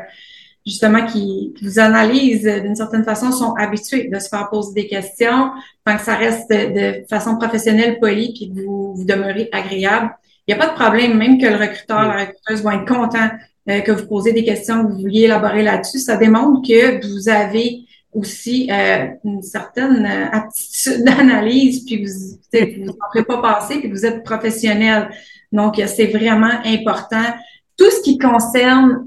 justement 0.66 1.06
qui, 1.06 1.54
vous 1.62 1.78
analysent 1.78 2.44
d'une 2.44 2.76
certaine 2.76 3.04
façon 3.04 3.32
sont 3.32 3.54
habitués 3.54 4.08
de 4.08 4.18
se 4.18 4.28
faire 4.28 4.50
poser 4.50 4.74
des 4.74 4.88
questions. 4.88 5.52
Enfin, 5.86 5.96
que 5.96 6.04
ça 6.04 6.16
reste 6.16 6.50
de, 6.50 7.06
façon 7.08 7.38
professionnelle, 7.38 7.98
polie, 7.98 8.34
puis 8.34 8.50
que 8.50 8.60
vous, 8.60 8.94
vous 8.94 9.04
demeurez 9.06 9.48
agréable. 9.52 10.10
Il 10.46 10.54
n'y 10.54 10.60
a 10.60 10.66
pas 10.66 10.70
de 10.70 10.78
problème, 10.78 11.16
même 11.16 11.38
que 11.40 11.46
le 11.46 11.56
recruteur, 11.56 12.02
la 12.02 12.26
recruteuse 12.26 12.62
vont 12.62 12.72
être 12.72 12.86
content 12.86 13.30
euh, 13.68 13.80
que 13.80 13.92
vous 13.92 14.06
posez 14.06 14.32
des 14.32 14.44
questions, 14.44 14.84
que 14.84 14.92
vous 14.92 14.98
vouliez 15.00 15.22
élaborer 15.22 15.62
là-dessus, 15.62 15.98
ça 15.98 16.16
démontre 16.16 16.66
que 16.66 17.06
vous 17.06 17.28
avez 17.28 17.80
aussi 18.12 18.68
euh, 18.70 19.08
une 19.24 19.42
certaine 19.42 20.06
euh, 20.06 20.36
aptitude 20.36 21.04
d'analyse, 21.04 21.84
puis 21.84 22.04
vous 22.04 22.58
ne 22.58 22.86
vous 22.86 22.90
en 22.90 23.22
pas 23.24 23.42
passer, 23.42 23.78
puis 23.78 23.90
vous 23.90 24.06
êtes 24.06 24.24
professionnel. 24.24 25.10
Donc, 25.52 25.80
c'est 25.86 26.06
vraiment 26.06 26.52
important. 26.64 27.24
Tout 27.76 27.90
ce 27.90 28.02
qui 28.02 28.18
concerne 28.18 29.04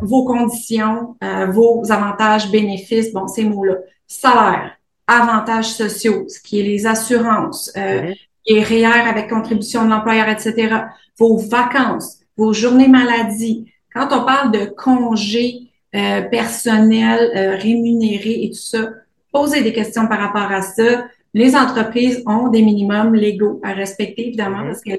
vos 0.00 0.24
conditions, 0.24 1.14
vos 1.50 1.84
avantages, 1.92 2.50
bénéfices, 2.50 3.12
bon, 3.12 3.28
ces 3.28 3.44
mots-là, 3.44 3.74
salaire, 4.06 4.72
avantages 5.06 5.72
sociaux, 5.72 6.24
ce 6.26 6.40
qui 6.40 6.58
est 6.58 6.62
les 6.62 6.86
assurances, 6.86 7.70
mm 7.76 8.14
et 8.48 8.62
REER 8.62 9.06
avec 9.08 9.28
contribution 9.28 9.84
de 9.84 9.90
l'employeur, 9.90 10.28
etc., 10.28 10.74
vos 11.18 11.36
vacances, 11.36 12.20
vos 12.36 12.52
journées 12.52 12.88
maladie, 12.88 13.70
quand 13.98 14.16
on 14.16 14.24
parle 14.24 14.52
de 14.52 14.66
congés 14.66 15.70
euh, 15.94 16.22
personnels 16.22 17.30
euh, 17.34 17.56
rémunérés 17.56 18.44
et 18.44 18.50
tout 18.50 18.58
ça, 18.58 18.90
posez 19.32 19.62
des 19.62 19.72
questions 19.72 20.06
par 20.06 20.20
rapport 20.20 20.52
à 20.52 20.62
ça. 20.62 21.06
Les 21.34 21.56
entreprises 21.56 22.22
ont 22.26 22.48
des 22.48 22.62
minimums 22.62 23.14
légaux 23.14 23.60
à 23.64 23.72
respecter, 23.72 24.28
évidemment, 24.28 24.64
parce 24.64 24.82
que 24.82 24.92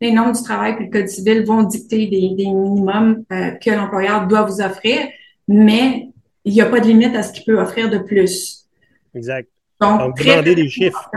les 0.00 0.12
normes 0.12 0.32
du 0.32 0.42
travail 0.42 0.76
et 0.78 0.84
le 0.84 0.90
Code 0.90 1.08
civil 1.08 1.44
vont 1.44 1.62
dicter 1.64 2.06
des, 2.06 2.34
des 2.34 2.46
minimums 2.46 3.24
euh, 3.32 3.50
que 3.52 3.70
l'employeur 3.70 4.26
doit 4.26 4.42
vous 4.42 4.60
offrir, 4.60 4.98
mais 5.46 6.08
il 6.44 6.52
n'y 6.52 6.60
a 6.60 6.66
pas 6.66 6.80
de 6.80 6.86
limite 6.86 7.14
à 7.14 7.22
ce 7.22 7.32
qu'il 7.32 7.44
peut 7.44 7.60
offrir 7.60 7.90
de 7.90 7.98
plus. 7.98 8.66
Exact. 9.14 9.48
Donc, 9.80 10.16
demandez 10.16 10.54
des 10.54 10.68
chiffres. 10.68 11.10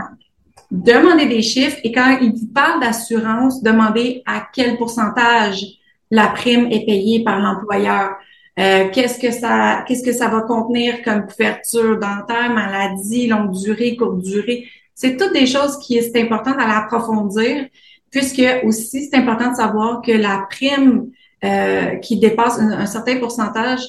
Demandez 0.70 1.26
des 1.26 1.42
chiffres 1.42 1.78
et 1.84 1.92
quand 1.92 2.18
il 2.20 2.32
vous 2.32 2.46
parle 2.54 2.80
d'assurance, 2.80 3.62
demandez 3.62 4.22
à 4.26 4.46
quel 4.52 4.76
pourcentage 4.76 5.64
la 6.12 6.28
prime 6.28 6.70
est 6.70 6.84
payée 6.84 7.24
par 7.24 7.40
l'employeur. 7.40 8.16
Euh, 8.60 8.90
qu'est-ce 8.92 9.18
que 9.18 9.30
ça 9.30 9.82
qu'est-ce 9.88 10.04
que 10.04 10.12
ça 10.12 10.28
va 10.28 10.42
contenir 10.42 11.02
comme 11.02 11.26
couverture 11.26 11.98
dentaire, 11.98 12.50
maladie, 12.52 13.26
longue 13.26 13.52
durée, 13.52 13.96
courte 13.96 14.20
durée? 14.20 14.66
C'est 14.94 15.16
toutes 15.16 15.32
des 15.32 15.46
choses 15.46 15.78
qui 15.78 15.96
est 15.96 16.14
important 16.16 16.50
d'aller 16.50 16.74
approfondir, 16.74 17.66
puisque 18.10 18.42
aussi 18.62 19.08
c'est 19.08 19.16
important 19.16 19.52
de 19.52 19.56
savoir 19.56 20.02
que 20.02 20.12
la 20.12 20.46
prime 20.50 21.10
euh, 21.44 21.96
qui 21.96 22.18
dépasse 22.18 22.58
un, 22.58 22.84
certain 22.84 23.16
pourcentage 23.18 23.80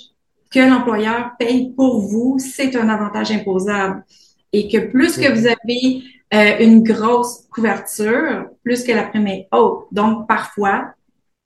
que 0.50 0.60
l'employeur 0.62 1.32
paye 1.38 1.74
pour 1.76 2.00
vous, 2.00 2.38
c'est 2.40 2.74
un 2.78 2.88
avantage 2.88 3.32
imposable. 3.32 4.06
Et 4.54 4.70
que 4.70 4.78
plus 4.78 5.18
que 5.18 5.30
vous 5.30 5.46
avez 5.46 6.04
euh, 6.34 6.64
une 6.64 6.84
grosse 6.84 7.48
couverture, 7.52 8.46
plus 8.64 8.84
que 8.84 8.94
la 8.94 9.04
prime 9.04 9.28
est 9.28 9.48
haute. 9.52 9.88
Donc, 9.92 10.26
parfois, 10.28 10.94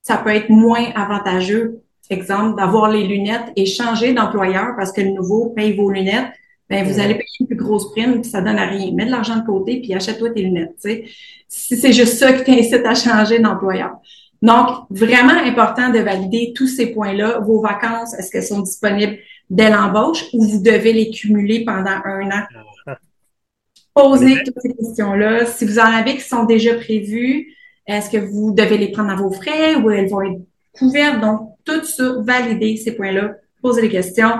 ça 0.07 0.15
peut 0.15 0.33
être 0.33 0.49
moins 0.49 0.85
avantageux, 0.95 1.81
exemple, 2.09 2.55
d'avoir 2.55 2.89
les 2.89 3.05
lunettes 3.05 3.51
et 3.57 3.65
changer 3.65 4.13
d'employeur 4.13 4.73
parce 4.77 4.93
que 4.93 5.01
le 5.01 5.09
nouveau 5.09 5.49
paye 5.49 5.75
vos 5.75 5.91
lunettes. 5.91 6.31
Ben, 6.69 6.85
vous 6.85 6.99
allez 6.99 7.15
payer 7.15 7.27
une 7.41 7.47
plus 7.47 7.57
grosse 7.57 7.91
prime, 7.91 8.21
puis 8.21 8.29
ça 8.29 8.41
donne 8.41 8.57
à 8.57 8.67
rien. 8.67 8.91
Mets 8.93 9.05
de 9.05 9.11
l'argent 9.11 9.37
de 9.37 9.45
côté, 9.45 9.81
puis 9.81 9.93
achète-toi 9.93 10.29
tes 10.29 10.41
lunettes. 10.41 10.75
sais. 10.77 11.05
C'est 11.49 11.91
juste 11.91 12.17
ça 12.17 12.31
qui 12.33 12.43
t'incite 12.43 12.85
à 12.85 12.93
changer 12.93 13.39
d'employeur. 13.39 13.97
Donc, 14.41 14.85
vraiment 14.89 15.37
important 15.45 15.89
de 15.89 15.99
valider 15.99 16.53
tous 16.55 16.67
ces 16.67 16.87
points-là. 16.87 17.39
Vos 17.39 17.61
vacances, 17.61 18.13
est-ce 18.13 18.31
qu'elles 18.31 18.43
sont 18.43 18.61
disponibles 18.61 19.17
dès 19.49 19.69
l'embauche 19.69 20.23
ou 20.33 20.43
vous 20.43 20.61
devez 20.61 20.93
les 20.93 21.09
cumuler 21.09 21.65
pendant 21.65 21.99
un 22.05 22.31
an? 22.31 22.43
Ah. 22.85 22.97
Posez 23.93 24.43
toutes 24.45 24.61
ces 24.61 24.73
questions-là. 24.73 25.45
Si 25.45 25.65
vous 25.65 25.79
en 25.79 25.85
avez 25.85 26.15
qui 26.15 26.21
sont 26.21 26.45
déjà 26.45 26.75
prévues, 26.75 27.56
est-ce 27.87 28.09
que 28.09 28.17
vous 28.17 28.51
devez 28.51 28.77
les 28.77 28.91
prendre 28.91 29.11
à 29.11 29.15
vos 29.15 29.31
frais 29.31 29.75
ou 29.75 29.89
elles 29.89 30.09
vont 30.09 30.21
être 30.21 30.41
couvertes? 30.77 31.21
Donc, 31.21 31.51
tout 31.63 31.83
ça, 31.83 32.15
valider 32.19 32.77
ces 32.77 32.91
points-là, 32.91 33.31
poser 33.61 33.81
des 33.81 33.89
questions. 33.89 34.31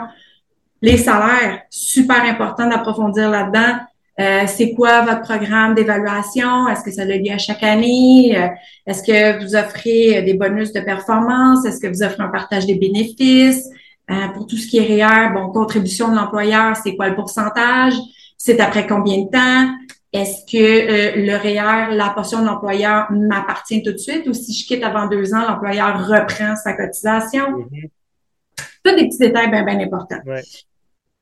Les 0.81 0.97
salaires, 0.97 1.61
super 1.69 2.23
important 2.23 2.67
d'approfondir 2.67 3.29
là-dedans. 3.29 3.77
Euh, 4.19 4.43
c'est 4.47 4.73
quoi 4.73 5.01
votre 5.01 5.21
programme 5.21 5.75
d'évaluation? 5.75 6.67
Est-ce 6.67 6.83
que 6.83 6.91
ça 6.91 7.03
a 7.03 7.05
lieu 7.05 7.31
à 7.31 7.37
chaque 7.37 7.63
année? 7.63 8.35
Euh, 8.35 8.47
est-ce 8.85 9.03
que 9.03 9.43
vous 9.43 9.55
offrez 9.55 10.23
des 10.23 10.33
bonus 10.33 10.73
de 10.73 10.79
performance? 10.81 11.65
Est-ce 11.65 11.79
que 11.79 11.87
vous 11.87 12.03
offrez 12.03 12.23
un 12.23 12.29
partage 12.29 12.65
des 12.65 12.75
bénéfices? 12.75 13.69
Euh, 14.09 14.27
pour 14.33 14.47
tout 14.47 14.57
ce 14.57 14.67
qui 14.67 14.77
est 14.77 15.03
REER, 15.03 15.33
bon, 15.33 15.49
contribution 15.49 16.09
de 16.09 16.15
l'employeur, 16.15 16.75
c'est 16.77 16.95
quoi 16.95 17.09
le 17.09 17.15
pourcentage? 17.15 17.93
C'est 18.37 18.59
après 18.59 18.87
combien 18.87 19.23
de 19.23 19.29
temps? 19.29 19.73
Est-ce 20.13 20.49
que 20.49 21.17
le 21.17 21.35
REER, 21.35 21.95
la 21.95 22.09
portion 22.09 22.41
de 22.41 22.45
l'employeur 22.45 23.11
m'appartient 23.11 23.83
tout 23.83 23.91
de 23.91 23.97
suite 23.97 24.25
ou 24.27 24.33
si 24.33 24.53
je 24.53 24.65
quitte 24.65 24.83
avant 24.83 25.07
deux 25.07 25.33
ans, 25.33 25.45
l'employeur 25.47 26.07
reprend 26.07 26.55
sa 26.55 26.73
cotisation? 26.73 27.45
Mm-hmm. 27.45 27.89
Tous 28.83 28.95
des 28.95 29.07
petits 29.07 29.17
détails 29.17 29.51
bien, 29.51 29.63
bien 29.63 29.79
importants. 29.79 30.21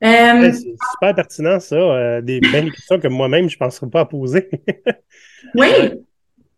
Euh, 0.04 0.52
c'est 0.52 0.76
super 0.91 1.15
pertinent, 1.15 1.60
ça. 1.60 1.76
Euh, 1.76 2.21
des 2.21 2.39
belles 2.52 2.71
questions 2.71 3.00
que 3.00 3.08
moi-même, 3.08 3.50
je 3.50 3.56
ne 3.56 3.60
penserais 3.60 3.89
pas 3.89 4.02
à 4.02 4.06
poser. 4.06 4.50
oui. 5.56 5.67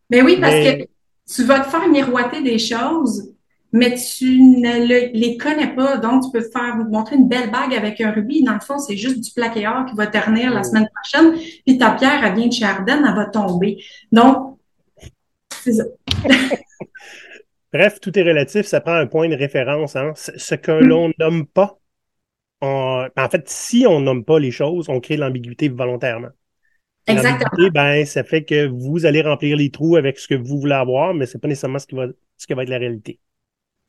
Mais 0.10 0.22
oui, 0.24 0.38
parce 0.40 0.56
que 0.56 0.88
tu 1.34 1.44
vas 1.44 1.60
te 1.62 1.70
faire 1.70 1.88
miroiter 1.88 2.42
des 2.42 2.58
choses, 2.58 3.34
mais 3.72 3.96
tu 3.96 4.42
ne 4.42 5.14
les 5.14 5.38
connais 5.38 5.76
pas. 5.76 5.98
Donc, 5.98 6.24
tu 6.24 6.32
peux 6.32 6.50
faire 6.50 6.76
montrer 6.90 7.16
une 7.16 7.28
belle 7.28 7.52
bague 7.52 7.74
avec 7.74 8.00
un 8.02 8.12
rubis. 8.12 8.44
Dans 8.44 8.54
le 8.54 8.60
fond, 8.60 8.80
c'est 8.80 8.98
juste 8.98 9.20
du 9.20 9.32
plaqué-or 9.32 9.86
qui 9.86 9.96
va 9.96 10.08
ternir 10.08 10.54
la 10.54 10.64
semaine 10.64 10.88
prochaine. 10.94 11.38
Puis 11.66 11.78
ta 11.78 11.92
pierre, 11.92 12.24
elle 12.24 12.36
vient 12.36 12.48
de 12.48 12.54
Chardin, 12.54 13.04
elle 13.08 13.16
va 13.16 13.26
tomber. 13.26 13.84
Donc, 14.12 14.58
c'est 15.64 15.74
ça. 15.74 15.84
Bref, 17.74 18.00
tout 18.00 18.18
est 18.18 18.24
relatif, 18.24 18.66
ça 18.66 18.80
prend 18.80 18.94
un 18.94 19.08
point 19.08 19.28
de 19.28 19.36
référence. 19.36 19.96
Hein. 19.96 20.14
Ce 20.16 20.56
que 20.56 20.72
l'on 20.72 21.12
nomme 21.20 21.46
pas 21.46 21.78
en 22.62 23.30
fait, 23.30 23.48
si 23.50 23.86
on 23.88 24.00
nomme 24.00 24.24
pas 24.24 24.40
les 24.40 24.52
choses, 24.52 24.90
on 24.90 25.00
crée 25.00 25.18
l'ambiguïté 25.18 25.70
volontairement. 25.70 26.30
Exactement. 27.06 27.70
Ben, 27.74 28.06
ça 28.06 28.24
fait 28.24 28.44
que 28.44 28.68
vous 28.68 29.06
allez 29.06 29.22
remplir 29.22 29.56
les 29.56 29.70
trous 29.70 29.96
avec 29.96 30.20
ce 30.20 30.28
que 30.28 30.36
vous 30.36 30.60
voulez 30.60 30.76
avoir, 30.76 31.14
mais 31.14 31.26
c'est 31.26 31.40
pas 31.40 31.48
nécessairement 31.48 31.80
ce 31.80 31.88
qui 31.88 31.96
va, 31.96 32.08
ce 32.36 32.48
qui 32.48 32.54
va 32.54 32.64
être 32.64 32.70
la 32.70 32.80
réalité. 32.80 33.20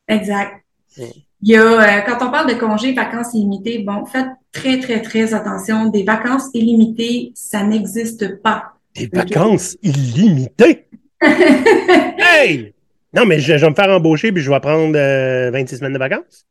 Exact. 0.09 0.63
Il 0.97 1.49
y 1.49 1.55
a, 1.55 1.63
euh, 1.63 2.01
quand 2.05 2.27
on 2.27 2.31
parle 2.31 2.49
de 2.53 2.59
congés, 2.59 2.91
vacances 2.93 3.33
illimitées, 3.33 3.79
bon, 3.79 4.05
faites 4.05 4.27
très, 4.51 4.79
très, 4.79 5.01
très 5.01 5.33
attention. 5.33 5.85
Des 5.85 6.03
vacances 6.03 6.49
illimitées, 6.53 7.31
ça 7.35 7.63
n'existe 7.63 8.41
pas. 8.41 8.73
Des 8.95 9.07
vacances 9.07 9.77
illimitées? 9.81 10.87
hey! 11.21 12.73
Non, 13.13 13.25
mais 13.25 13.39
je, 13.39 13.53
vais 13.53 13.69
me 13.69 13.75
faire 13.75 13.89
embaucher 13.89 14.31
puis 14.31 14.41
je 14.41 14.51
vais 14.51 14.59
prendre 14.59 14.91
26 14.91 14.97
euh, 14.97 15.77
semaines 15.77 15.93
de 15.93 15.99
vacances. 15.99 16.45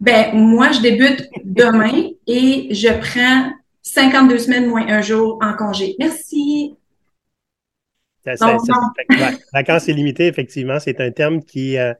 Ben, 0.00 0.34
moi, 0.34 0.72
je 0.72 0.80
débute 0.80 1.28
demain 1.44 2.10
et 2.26 2.68
je 2.74 2.88
prends 2.88 3.52
52 3.82 4.38
semaines 4.38 4.66
moins 4.66 4.86
un 4.88 5.00
jour 5.00 5.38
en 5.40 5.54
congé. 5.54 5.94
Merci. 5.98 6.74
vacances 9.52 9.86
illimitées, 9.86 10.26
effectivement, 10.26 10.80
c'est 10.80 11.00
un 11.00 11.10
terme 11.12 11.42
qui, 11.42 11.78
euh, 11.78 11.94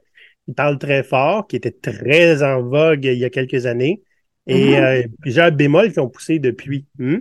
parle 0.55 0.77
très 0.77 1.03
fort, 1.03 1.47
qui 1.47 1.55
était 1.55 1.71
très 1.71 2.43
en 2.43 2.61
vogue 2.63 3.05
il 3.05 3.17
y 3.17 3.25
a 3.25 3.29
quelques 3.29 3.65
années. 3.65 4.01
Et 4.45 4.71
mm-hmm. 4.71 5.03
euh, 5.05 5.07
plusieurs 5.21 5.51
bémols 5.51 5.93
qui 5.93 5.99
ont 5.99 6.09
poussé 6.09 6.39
depuis. 6.39 6.85
Hmm? 6.99 7.19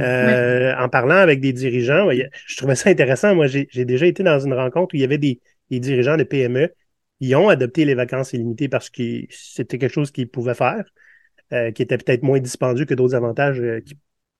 Euh, 0.00 0.74
en 0.76 0.88
parlant 0.88 1.16
avec 1.16 1.40
des 1.40 1.52
dirigeants, 1.52 2.08
je 2.46 2.56
trouvais 2.56 2.76
ça 2.76 2.90
intéressant. 2.90 3.34
Moi, 3.34 3.46
j'ai 3.46 3.84
déjà 3.84 4.06
été 4.06 4.22
dans 4.22 4.38
une 4.38 4.54
rencontre 4.54 4.94
où 4.94 4.96
il 4.96 5.00
y 5.00 5.04
avait 5.04 5.18
des 5.18 5.40
dirigeants 5.70 6.16
de 6.16 6.22
PME 6.22 6.70
ils 7.20 7.34
ont 7.34 7.48
adopté 7.48 7.84
les 7.84 7.94
vacances 7.94 8.32
illimitées 8.32 8.68
parce 8.68 8.90
que 8.90 9.22
c'était 9.30 9.78
quelque 9.78 9.92
chose 9.92 10.10
qu'ils 10.10 10.28
pouvaient 10.28 10.54
faire, 10.54 10.84
euh, 11.52 11.72
qui 11.72 11.82
était 11.82 11.98
peut-être 11.98 12.22
moins 12.22 12.38
dispendieux 12.38 12.84
que 12.84 12.94
d'autres 12.94 13.14
avantages 13.14 13.60
euh, 13.60 13.80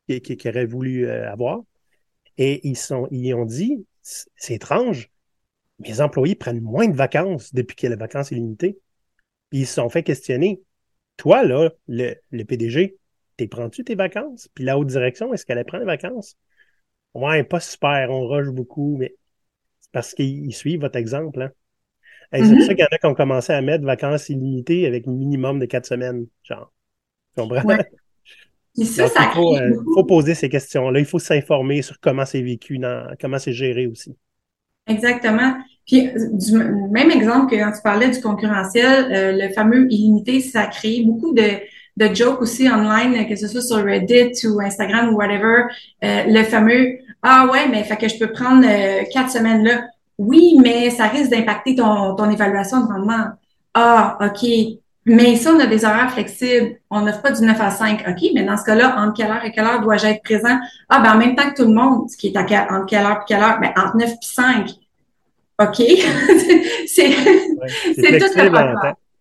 qu'ils 0.07 0.49
auraient 0.49 0.67
voulu 0.67 1.09
avoir. 1.09 1.61
Et 2.37 2.67
ils, 2.69 2.77
sont, 2.77 3.09
ils 3.11 3.35
ont 3.35 3.45
dit, 3.45 3.85
c'est 4.03 4.55
étrange, 4.55 5.11
mes 5.79 6.01
employés 6.01 6.35
prennent 6.35 6.61
moins 6.61 6.88
de 6.88 6.97
vacances 6.97 7.55
depuis 7.55 7.77
qu'il 7.77 7.88
y 7.88 7.93
a 7.93 7.95
les 7.95 8.01
vacances 8.01 8.31
illimitées. 8.31 8.79
Puis 9.51 9.61
ils 9.61 9.67
se 9.67 9.75
sont 9.75 9.88
fait 9.88 10.03
questionner. 10.03 10.61
Toi, 11.17 11.45
là, 11.45 11.71
le, 11.87 12.14
le 12.31 12.45
PDG, 12.45 12.97
t'es 13.37 13.47
prends-tu 13.47 13.85
tes 13.85 13.95
vacances? 13.95 14.49
Puis 14.55 14.64
la 14.64 14.79
haute 14.79 14.88
direction, 14.88 15.33
est-ce 15.33 15.47
qu'elle 15.47 15.64
prend 15.64 15.79
les 15.79 15.85
vacances? 15.85 16.37
Ouais, 17.14 17.43
pas 17.45 17.61
super, 17.61 18.11
on 18.11 18.27
rush 18.27 18.49
beaucoup, 18.49 18.97
mais 18.99 19.14
c'est 19.81 19.91
parce 19.93 20.14
qu'ils 20.14 20.55
suivent 20.55 20.81
votre 20.81 20.97
exemple. 20.97 21.43
Hein? 21.43 21.51
c'est 22.33 22.55
pour 22.55 22.61
ça 22.61 22.75
qu'il 22.75 22.81
y 22.81 22.85
en 22.85 22.88
a 22.95 22.99
qui 22.99 23.07
ont 23.07 23.14
commencé 23.14 23.53
à 23.53 23.62
mettre 23.62 23.85
vacances 23.85 24.29
illimitées 24.29 24.87
avec 24.87 25.09
un 25.09 25.12
minimum 25.12 25.59
de 25.59 25.67
quatre 25.67 25.87
semaines, 25.87 26.27
genre. 26.43 26.73
Ouais. 27.37 27.79
ça, 28.85 29.09
ça 29.09 29.31
il 29.31 29.35
faut, 29.35 29.57
euh, 29.57 29.83
faut, 29.95 30.05
poser 30.05 30.35
ces 30.35 30.49
questions-là. 30.49 30.99
Il 30.99 31.07
faut 31.07 31.19
s'informer 31.19 31.83
sur 31.83 31.99
comment 32.01 32.27
c'est 32.27 32.43
vécu, 32.43 32.79
dans, 32.79 33.14
comment 33.21 33.38
c'est 33.38 33.53
géré 33.53 33.87
aussi. 33.87 34.17
Exactement. 34.88 35.55
Puis, 35.87 36.11
du 36.33 36.53
même 36.53 37.11
exemple 37.11 37.51
que 37.51 37.57
quand 37.57 37.72
tu 37.72 37.83
parlais 37.83 38.11
du 38.11 38.20
concurrentiel, 38.20 39.11
euh, 39.11 39.33
le 39.33 39.53
fameux 39.55 39.87
illimité, 39.90 40.40
ça 40.40 40.62
a 40.62 40.66
créé 40.66 41.03
beaucoup 41.05 41.33
de, 41.33 42.14
jokes 42.14 42.42
aussi 42.42 42.68
online, 42.68 43.27
que 43.27 43.37
ce 43.37 43.48
soit 43.48 43.62
sur 43.62 43.77
Reddit 43.79 44.46
ou 44.46 44.61
Instagram 44.61 45.09
ou 45.09 45.16
whatever. 45.16 45.64
Euh, 46.05 46.24
le 46.27 46.44
fameux 46.44 46.98
Ah 47.22 47.48
ouais, 47.51 47.68
mais 47.68 47.85
fait 47.85 47.96
que 47.96 48.09
je 48.09 48.18
peux 48.18 48.31
prendre 48.33 48.64
quatre 49.12 49.31
semaines 49.31 49.64
là. 49.64 49.85
Oui, 50.18 50.59
mais 50.61 50.90
ça 50.90 51.07
risque 51.07 51.31
d'impacter 51.31 51.74
ton, 51.77 52.14
ton 52.16 52.31
évaluation 52.31 52.81
de 52.81 52.87
rendement. 52.87 53.27
Ah, 53.74 54.18
OK. 54.20 54.48
Mais 55.09 55.37
si 55.37 55.49
on 55.49 55.59
a 55.59 55.66
des 55.66 55.85
horaires 55.87 56.12
flexibles, 56.12 56.77
on 56.90 57.01
n'offre 57.01 57.23
pas 57.23 57.33
du 57.33 57.42
9 57.42 57.59
à 57.61 57.71
5. 57.71 58.05
OK, 58.09 58.31
mais 58.35 58.44
dans 58.44 58.59
ce 58.59 58.64
cas-là, 58.64 58.94
entre 58.99 59.14
quelle 59.14 59.31
heure 59.31 59.44
et 59.44 59.51
quelle 59.51 59.64
heure 59.64 59.81
dois-je 59.81 60.07
être 60.07 60.23
présent? 60.23 60.59
Ah, 60.88 61.01
ben 61.01 61.14
en 61.14 61.16
même 61.16 61.35
temps 61.35 61.49
que 61.51 61.62
tout 61.62 61.68
le 61.68 61.75
monde, 61.75 62.11
ce 62.11 62.16
qui 62.16 62.29
est 62.29 62.37
à 62.37 62.44
quelle, 62.44 62.66
entre 62.71 62.87
quelle 62.87 63.05
heure 63.05 63.23
et 63.23 63.25
quelle 63.27 63.40
heure? 63.40 63.59
Ben, 63.59 63.73
entre 63.77 63.97
9 63.97 64.11
et 64.11 64.16
5. 64.21 64.71
OK? 65.61 65.77
c'est 66.87 67.11
c'est 67.94 68.18
tout 68.18 68.27
le 68.37 68.77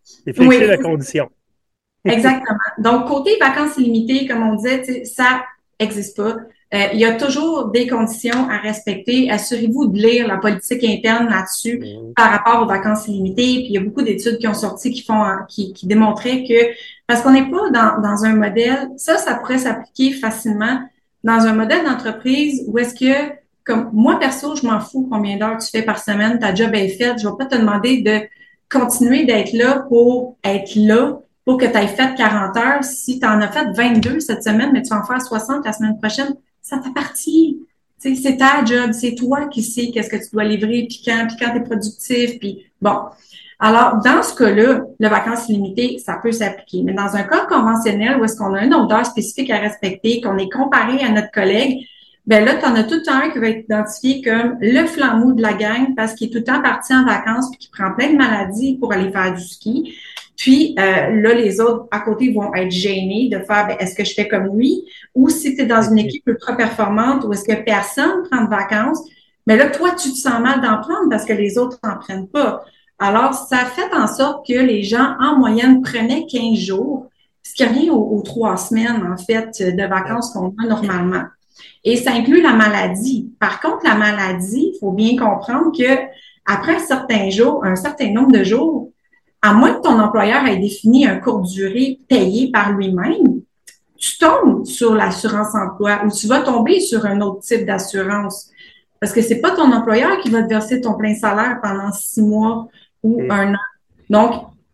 C'est 0.06 0.34
flexible 0.34 0.66
la 0.66 0.78
condition. 0.78 1.30
Exactement. 2.04 2.58
Donc, 2.80 3.08
côté 3.08 3.38
vacances 3.40 3.78
illimitées, 3.78 4.28
comme 4.28 4.44
on 4.44 4.56
disait, 4.56 5.06
ça 5.06 5.44
n'existe 5.80 6.18
pas. 6.18 6.36
Euh, 6.74 6.88
il 6.94 7.00
y 7.00 7.06
a 7.06 7.14
toujours 7.14 7.70
des 7.70 7.88
conditions 7.88 8.50
à 8.50 8.58
respecter. 8.58 9.32
Assurez-vous 9.32 9.88
de 9.88 9.98
lire 9.98 10.28
la 10.28 10.38
politique 10.38 10.84
interne 10.84 11.30
là-dessus 11.30 11.82
par 12.16 12.30
rapport 12.30 12.62
aux 12.64 12.68
vacances 12.68 13.08
illimitées. 13.08 13.60
Puis 13.60 13.68
il 13.70 13.74
y 13.74 13.78
a 13.78 13.82
beaucoup 13.82 14.02
d'études 14.02 14.38
qui 14.38 14.48
ont 14.48 14.54
sorti 14.54 14.92
qui 14.92 15.04
font 15.04 15.24
qui, 15.48 15.72
qui 15.72 15.88
démontraient 15.88 16.44
que 16.44 16.76
parce 17.08 17.22
qu'on 17.22 17.32
n'est 17.32 17.50
pas 17.50 17.70
dans, 17.70 18.02
dans 18.02 18.26
un 18.26 18.34
modèle, 18.34 18.90
ça, 18.98 19.18
ça 19.18 19.36
pourrait 19.36 19.60
s'appliquer 19.60 20.12
facilement 20.12 20.82
dans 21.24 21.46
un 21.46 21.54
modèle 21.54 21.86
d'entreprise 21.86 22.66
où 22.68 22.78
est-ce 22.80 22.94
que 22.94 23.34
comme 23.64 23.90
moi 23.94 24.18
perso, 24.20 24.56
je 24.56 24.66
m'en 24.66 24.80
fous 24.80 25.08
combien 25.12 25.38
d'heures 25.38 25.58
tu 25.58 25.70
fais 25.70 25.84
par 25.84 26.00
semaine, 26.00 26.40
ta 26.40 26.54
job 26.56 26.74
est 26.74 26.90
faite. 26.90 27.20
Je 27.20 27.28
vais 27.28 27.36
pas 27.38 27.46
te 27.46 27.56
demander 27.56 28.02
de 28.02 28.22
continuer 28.70 29.26
d'être 29.26 29.54
là 29.54 29.86
pour 29.90 30.38
être 30.44 30.76
là 30.76 31.20
pour 31.46 31.58
que 31.58 31.66
tu 31.66 31.78
aies 31.78 31.88
fait 31.88 32.16
40 32.16 32.58
heures. 32.58 32.84
Si 32.84 33.20
tu 33.20 33.26
en 33.26 33.42
as 33.42 33.50
fait 33.50 33.68
22 33.74 34.20
cette 34.20 34.44
semaine, 34.44 34.72
mais 34.74 34.82
tu 34.82 34.90
vas 34.90 35.00
en 35.00 35.06
faire 35.06 35.22
60 35.22 35.66
la 35.66 35.74
semaine 35.74 35.98
prochaine, 35.98 36.36
ça 36.68 36.78
t'appartient. 36.80 37.66
C'est 37.98 38.38
ta 38.38 38.64
job, 38.64 38.92
c'est 38.92 39.16
toi 39.16 39.48
qui 39.48 39.64
sais 39.64 39.90
qu'est-ce 39.92 40.10
que 40.10 40.18
tu 40.18 40.30
dois 40.32 40.44
livrer, 40.44 40.86
puis 40.88 41.02
quand, 41.04 41.26
puis 41.28 41.38
quand 41.40 41.52
tu 41.52 41.58
es 41.58 41.64
productif, 41.64 42.40
puis 42.40 42.66
bon. 42.82 42.96
Alors, 43.60 44.02
dans 44.04 44.22
ce 44.22 44.36
cas-là, 44.36 44.82
le 45.00 45.08
vacances 45.08 45.50
illimitées, 45.50 45.98
ça 45.98 46.20
peut 46.22 46.32
s'appliquer. 46.32 46.84
Mais 46.84 46.94
dans 46.94 47.16
un 47.16 47.24
cas 47.24 47.48
conventionnel 47.48 48.18
où 48.18 48.24
est-ce 48.24 48.38
qu'on 48.38 48.54
a 48.54 48.60
un 48.60 48.72
odeur 48.72 49.04
spécifique 49.06 49.50
à 49.50 49.58
respecter, 49.58 50.22
qu'on 50.22 50.38
est 50.38 50.50
comparé 50.50 51.04
à 51.04 51.10
notre 51.10 51.32
collègue, 51.32 51.88
ben 52.28 52.46
là, 52.46 52.56
tu 52.56 52.66
en 52.66 52.76
as 52.76 52.84
tout 52.84 52.96
le 52.96 53.02
temps 53.02 53.16
un 53.16 53.30
qui 53.30 53.40
va 53.40 53.48
être 53.48 53.64
identifié 53.64 54.22
comme 54.22 54.58
le 54.60 54.86
flambeau 54.86 55.32
de 55.32 55.42
la 55.42 55.54
gang 55.54 55.96
parce 55.96 56.14
qu'il 56.14 56.28
est 56.28 56.32
tout 56.32 56.40
le 56.40 56.44
temps 56.44 56.62
parti 56.62 56.94
en 56.94 57.06
vacances 57.06 57.50
puis 57.50 57.58
qui 57.58 57.70
prend 57.70 57.94
plein 57.94 58.12
de 58.12 58.18
maladies 58.18 58.78
pour 58.78 58.94
aller 58.94 59.12
faire 59.12 59.34
du 59.34 59.42
ski. 59.42 59.96
Puis 60.38 60.76
euh, 60.78 61.22
là, 61.22 61.34
les 61.34 61.60
autres 61.60 61.88
à 61.92 62.00
côté 62.00 62.32
vont 62.32 62.54
être 62.54 62.72
gênés 62.72 63.28
de 63.30 63.40
faire 63.40 63.68
ben, 63.68 63.76
est-ce 63.80 63.96
que 63.96 64.06
je 64.06 64.14
fais 64.14 64.28
comme 64.28 64.56
lui? 64.56 64.86
Ou 65.16 65.30
si 65.30 65.56
tu 65.56 65.64
es 65.64 65.66
dans 65.66 65.82
une 65.82 65.98
équipe 65.98 66.24
ultra 66.28 66.56
performante 66.56 67.26
ou 67.26 67.34
est-ce 67.34 67.44
que 67.44 67.64
personne 67.64 68.24
prend 68.30 68.44
de 68.44 68.50
vacances, 68.50 69.02
mais 69.48 69.58
là, 69.58 69.70
toi, 69.70 69.92
tu 69.92 70.12
te 70.12 70.18
sens 70.18 70.40
mal 70.40 70.62
d'en 70.62 70.80
prendre 70.80 71.10
parce 71.10 71.26
que 71.26 71.34
les 71.34 71.58
autres 71.58 71.80
n'en 71.84 71.98
prennent 71.98 72.28
pas. 72.28 72.64
Alors, 73.00 73.34
ça 73.34 73.60
fait 73.60 73.94
en 73.96 74.08
sorte 74.08 74.46
que 74.46 74.54
les 74.54 74.84
gens, 74.84 75.16
en 75.20 75.38
moyenne, 75.38 75.82
prenaient 75.82 76.26
15 76.30 76.58
jours, 76.58 77.08
ce 77.44 77.54
qui 77.54 77.64
revient 77.64 77.90
aux, 77.90 78.22
trois 78.24 78.58
semaines, 78.58 79.08
en 79.10 79.18
fait, 79.18 79.62
de 79.62 79.84
vacances 79.88 80.34
qu'on 80.34 80.54
a 80.62 80.68
normalement. 80.68 81.24
Et 81.84 81.96
ça 81.96 82.12
inclut 82.12 82.42
la 82.42 82.54
maladie. 82.54 83.32
Par 83.40 83.62
contre, 83.62 83.86
la 83.86 83.96
maladie, 83.96 84.74
il 84.76 84.78
faut 84.80 84.92
bien 84.92 85.16
comprendre 85.16 85.72
que 85.76 86.02
après 86.46 86.76
un 86.76 86.80
certain 86.80 87.30
jour, 87.30 87.64
un 87.64 87.76
certain 87.76 88.12
nombre 88.12 88.32
de 88.32 88.44
jours, 88.44 88.92
à 89.42 89.54
moins 89.54 89.74
que 89.74 89.82
ton 89.82 90.00
employeur 90.00 90.46
ait 90.46 90.58
défini 90.58 91.08
un 91.08 91.20
court 91.20 91.42
durée 91.42 92.00
payé 92.08 92.52
par 92.52 92.74
lui-même, 92.74 93.42
tu 93.98 94.18
tombes 94.18 94.66
sur 94.66 94.94
l'assurance 94.94 95.56
emploi 95.56 96.02
ou 96.06 96.12
tu 96.12 96.28
vas 96.28 96.42
tomber 96.42 96.80
sur 96.80 97.06
un 97.06 97.22
autre 97.22 97.42
type 97.42 97.66
d'assurance. 97.66 98.50
Parce 99.00 99.14
que 99.14 99.22
c'est 99.22 99.42
pas 99.42 99.52
ton 99.52 99.72
employeur 99.72 100.20
qui 100.22 100.30
va 100.30 100.44
te 100.44 100.50
verser 100.50 100.82
ton 100.82 100.94
plein 100.96 101.16
salaire 101.16 101.60
pendant 101.62 101.92
six 101.92 102.22
mois 102.22 102.68
ou 103.04 103.22
un 103.30 103.54
an. 103.54 103.60
Donc, 104.10 104.32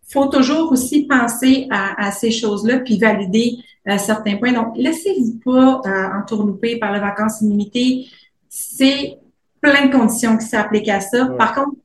faut 0.10 0.28
toujours 0.28 0.72
aussi 0.72 1.08
penser 1.08 1.68
à, 1.72 2.12
ces 2.12 2.32
choses-là 2.32 2.80
puis 2.80 3.00
valider 3.00 3.58
euh, 3.88 3.98
certains 3.98 4.38
points. 4.38 4.54
Donc, 4.54 4.74
laissez-vous 4.76 5.40
pas 5.44 5.82
euh, 5.86 6.20
entourlouper 6.20 6.78
par 6.78 6.94
les 6.94 7.00
vacances 7.00 7.42
illimitées. 7.42 8.08
C'est 8.48 9.18
plein 9.60 9.88
de 9.88 9.92
conditions 9.92 10.38
qui 10.38 10.46
s'appliquent 10.46 10.90
à 10.90 11.02
ça. 11.02 11.26
Par 11.38 11.56
contre, 11.56 11.78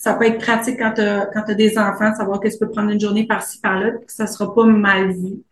ça 0.00 0.14
peut 0.14 0.24
être 0.24 0.38
pratique 0.38 0.78
quand 0.78 0.94
tu 0.94 1.02
as, 1.02 1.54
des 1.54 1.76
enfants, 1.76 2.10
de 2.10 2.16
savoir 2.16 2.40
que 2.40 2.48
tu 2.48 2.56
peux 2.58 2.70
prendre 2.70 2.90
une 2.90 2.98
journée 2.98 3.26
par-ci, 3.26 3.60
par-là, 3.60 3.90
que 3.90 4.10
ça 4.10 4.26
sera 4.26 4.54
pas 4.54 4.64
mal 4.64 5.12
vu. 5.12 5.42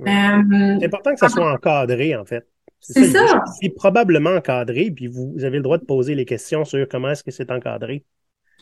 Euh, 0.00 0.76
c'est 0.78 0.84
important 0.84 1.14
que 1.14 1.18
ça 1.18 1.30
soit 1.30 1.50
encadré, 1.50 2.14
en 2.14 2.26
fait. 2.26 2.46
C'est 2.80 3.06
ça. 3.06 3.42
C'est 3.58 3.70
probablement 3.70 4.36
encadré, 4.36 4.90
puis 4.90 5.06
vous, 5.06 5.42
avez 5.42 5.56
le 5.56 5.62
droit 5.62 5.78
de 5.78 5.86
poser 5.86 6.14
les 6.14 6.26
questions 6.26 6.66
sur 6.66 6.86
comment 6.86 7.08
est-ce 7.12 7.24
que 7.24 7.30
c'est 7.30 7.50
encadré. 7.50 8.04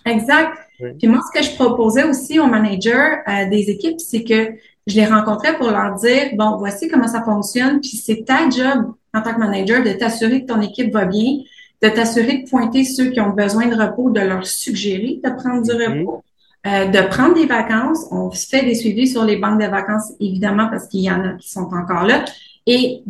Exact. 0.05 0.53
Puis 0.79 1.09
moi, 1.09 1.21
ce 1.27 1.41
que 1.41 1.45
je 1.45 1.57
proposais 1.57 2.05
aussi 2.05 2.39
aux 2.39 2.47
managers 2.47 3.17
euh, 3.27 3.51
des 3.51 3.69
équipes, 3.69 3.99
c'est 3.99 4.23
que 4.23 4.53
je 4.87 4.95
les 4.95 5.07
rencontrais 5.07 5.57
pour 5.57 5.73
leur 5.73 5.97
dire, 5.97 6.31
bon, 6.35 6.57
voici 6.57 6.87
comment 6.87 7.09
ça 7.09 7.25
fonctionne, 7.25 7.81
puis 7.81 7.97
c'est 7.97 8.25
ta 8.25 8.49
job 8.49 8.95
en 9.13 9.23
tant 9.23 9.35
que 9.35 9.41
manager 9.41 9.83
de 9.83 9.91
t'assurer 9.91 10.43
que 10.43 10.53
ton 10.53 10.61
équipe 10.61 10.93
va 10.93 11.05
bien, 11.05 11.39
de 11.83 11.89
t'assurer 11.89 12.39
de 12.39 12.49
pointer 12.49 12.85
ceux 12.85 13.11
qui 13.11 13.21
ont 13.21 13.31
besoin 13.31 13.67
de 13.67 13.75
repos, 13.75 14.11
de 14.11 14.21
leur 14.21 14.47
suggérer 14.47 15.21
de 15.23 15.31
prendre 15.31 15.63
du 15.63 15.71
mm-hmm. 15.71 16.01
repos, 16.01 16.25
euh, 16.67 16.87
de 16.87 17.09
prendre 17.09 17.35
des 17.35 17.47
vacances. 17.47 18.07
On 18.11 18.31
fait 18.31 18.65
des 18.65 18.75
suivis 18.75 19.09
sur 19.09 19.25
les 19.25 19.37
banques 19.37 19.61
de 19.61 19.67
vacances, 19.67 20.13
évidemment, 20.21 20.69
parce 20.69 20.87
qu'il 20.89 21.01
y 21.01 21.11
en 21.11 21.25
a 21.25 21.33
qui 21.35 21.51
sont 21.51 21.69
encore 21.73 22.05
là. 22.05 22.25
Et 22.67 23.03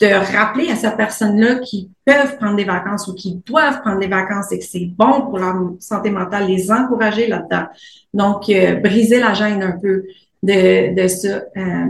de 0.00 0.06
rappeler 0.36 0.70
à 0.70 0.76
cette 0.76 0.96
personne-là 0.96 1.56
qu'ils 1.56 1.88
peuvent 2.04 2.36
prendre 2.36 2.56
des 2.56 2.64
vacances 2.64 3.06
ou 3.06 3.14
qu'ils 3.14 3.40
doivent 3.42 3.80
prendre 3.80 4.00
des 4.00 4.08
vacances 4.08 4.50
et 4.52 4.58
que 4.58 4.64
c'est 4.64 4.86
bon 4.86 5.22
pour 5.22 5.38
leur 5.38 5.54
santé 5.78 6.10
mentale, 6.10 6.48
les 6.48 6.72
encourager 6.72 7.28
là-dedans. 7.28 7.66
Donc, 8.12 8.48
euh, 8.48 8.74
briser 8.76 9.20
la 9.20 9.34
gêne 9.34 9.62
un 9.62 9.78
peu 9.78 10.04
de, 10.42 10.94
de 11.00 11.08
ça. 11.08 11.42
Euh, 11.56 11.86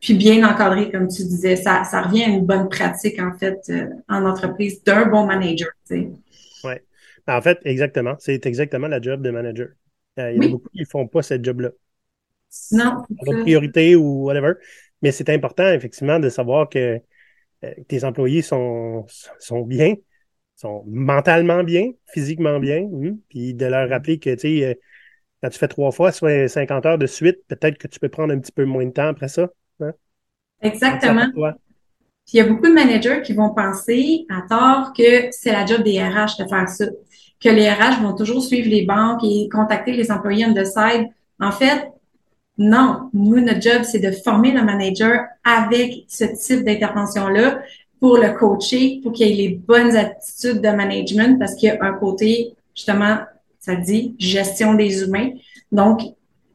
puis 0.00 0.14
bien 0.14 0.48
encadrer, 0.48 0.90
comme 0.90 1.08
tu 1.08 1.22
disais, 1.24 1.56
ça, 1.56 1.84
ça 1.84 2.02
revient 2.02 2.24
à 2.24 2.28
une 2.28 2.46
bonne 2.46 2.68
pratique, 2.68 3.20
en 3.20 3.36
fait, 3.36 3.58
euh, 3.70 3.88
en 4.08 4.24
entreprise 4.24 4.82
d'un 4.84 5.06
bon 5.06 5.26
manager. 5.26 5.68
Tu 5.86 6.12
Oui. 6.64 6.74
Ben, 7.26 7.36
en 7.36 7.42
fait, 7.42 7.58
exactement. 7.64 8.14
C'est 8.18 8.46
exactement 8.46 8.88
la 8.88 9.00
job 9.00 9.22
de 9.22 9.30
manager. 9.30 9.68
il 10.16 10.36
y 10.36 10.38
en 10.38 10.42
a 10.42 10.48
beaucoup 10.48 10.68
qui 10.70 10.80
ne 10.80 10.86
font 10.86 11.06
pas 11.06 11.22
cette 11.22 11.44
job-là. 11.44 11.70
Non. 12.72 13.04
Leur 13.26 13.42
priorité 13.42 13.96
ou 13.96 14.24
whatever. 14.24 14.54
Mais 15.02 15.12
c'est 15.12 15.28
important, 15.30 15.68
effectivement, 15.68 16.18
de 16.18 16.28
savoir 16.28 16.68
que 16.68 17.00
euh, 17.64 17.74
tes 17.88 18.04
employés 18.04 18.42
sont, 18.42 19.06
sont 19.38 19.62
bien, 19.62 19.94
sont 20.56 20.84
mentalement 20.86 21.64
bien, 21.64 21.92
physiquement 22.06 22.58
bien, 22.60 22.82
hmm, 22.82 23.18
puis 23.28 23.54
de 23.54 23.66
leur 23.66 23.88
rappeler 23.88 24.18
que, 24.18 24.30
tu 24.30 24.40
sais, 24.40 24.64
euh, 24.64 24.74
quand 25.42 25.50
tu 25.50 25.58
fais 25.58 25.68
trois 25.68 25.92
fois, 25.92 26.12
soit 26.12 26.48
50 26.48 26.86
heures 26.86 26.98
de 26.98 27.06
suite, 27.06 27.38
peut-être 27.46 27.78
que 27.78 27.88
tu 27.88 28.00
peux 28.00 28.08
prendre 28.08 28.32
un 28.32 28.38
petit 28.38 28.52
peu 28.52 28.64
moins 28.64 28.86
de 28.86 28.90
temps 28.90 29.08
après 29.08 29.28
ça. 29.28 29.50
Exactement. 30.60 31.28
Puis 31.32 32.36
il 32.36 32.36
y 32.36 32.40
a 32.40 32.44
beaucoup 32.44 32.66
de 32.66 32.74
managers 32.74 33.22
qui 33.24 33.32
vont 33.32 33.54
penser 33.54 34.26
à 34.28 34.42
tort 34.46 34.92
que 34.92 35.28
c'est 35.30 35.52
la 35.52 35.64
job 35.64 35.82
des 35.82 35.98
RH 35.98 36.36
de 36.38 36.48
faire 36.48 36.68
ça, 36.68 36.84
que 37.40 37.48
les 37.48 37.70
RH 37.70 38.02
vont 38.02 38.14
toujours 38.14 38.42
suivre 38.42 38.68
les 38.68 38.84
banques 38.84 39.24
et 39.24 39.48
contacter 39.48 39.92
les 39.92 40.10
employés 40.10 40.44
on 40.46 40.52
the 40.52 40.66
side. 40.66 41.08
En 41.40 41.52
fait, 41.52 41.88
non, 42.58 43.08
nous, 43.14 43.40
notre 43.40 43.62
job, 43.62 43.82
c'est 43.84 44.00
de 44.00 44.10
former 44.10 44.50
le 44.50 44.62
manager 44.62 45.24
avec 45.44 46.04
ce 46.08 46.24
type 46.24 46.64
d'intervention-là 46.64 47.60
pour 48.00 48.18
le 48.18 48.36
coacher, 48.36 49.00
pour 49.02 49.12
qu'il 49.12 49.30
ait 49.30 49.34
les 49.34 49.48
bonnes 49.50 49.96
attitudes 49.96 50.60
de 50.60 50.68
management, 50.68 51.38
parce 51.38 51.54
qu'il 51.54 51.68
y 51.68 51.72
a 51.72 51.82
un 51.82 51.94
côté, 51.94 52.54
justement, 52.74 53.18
ça 53.60 53.76
dit, 53.76 54.14
gestion 54.18 54.74
des 54.74 55.02
humains. 55.02 55.30
Donc, 55.72 56.00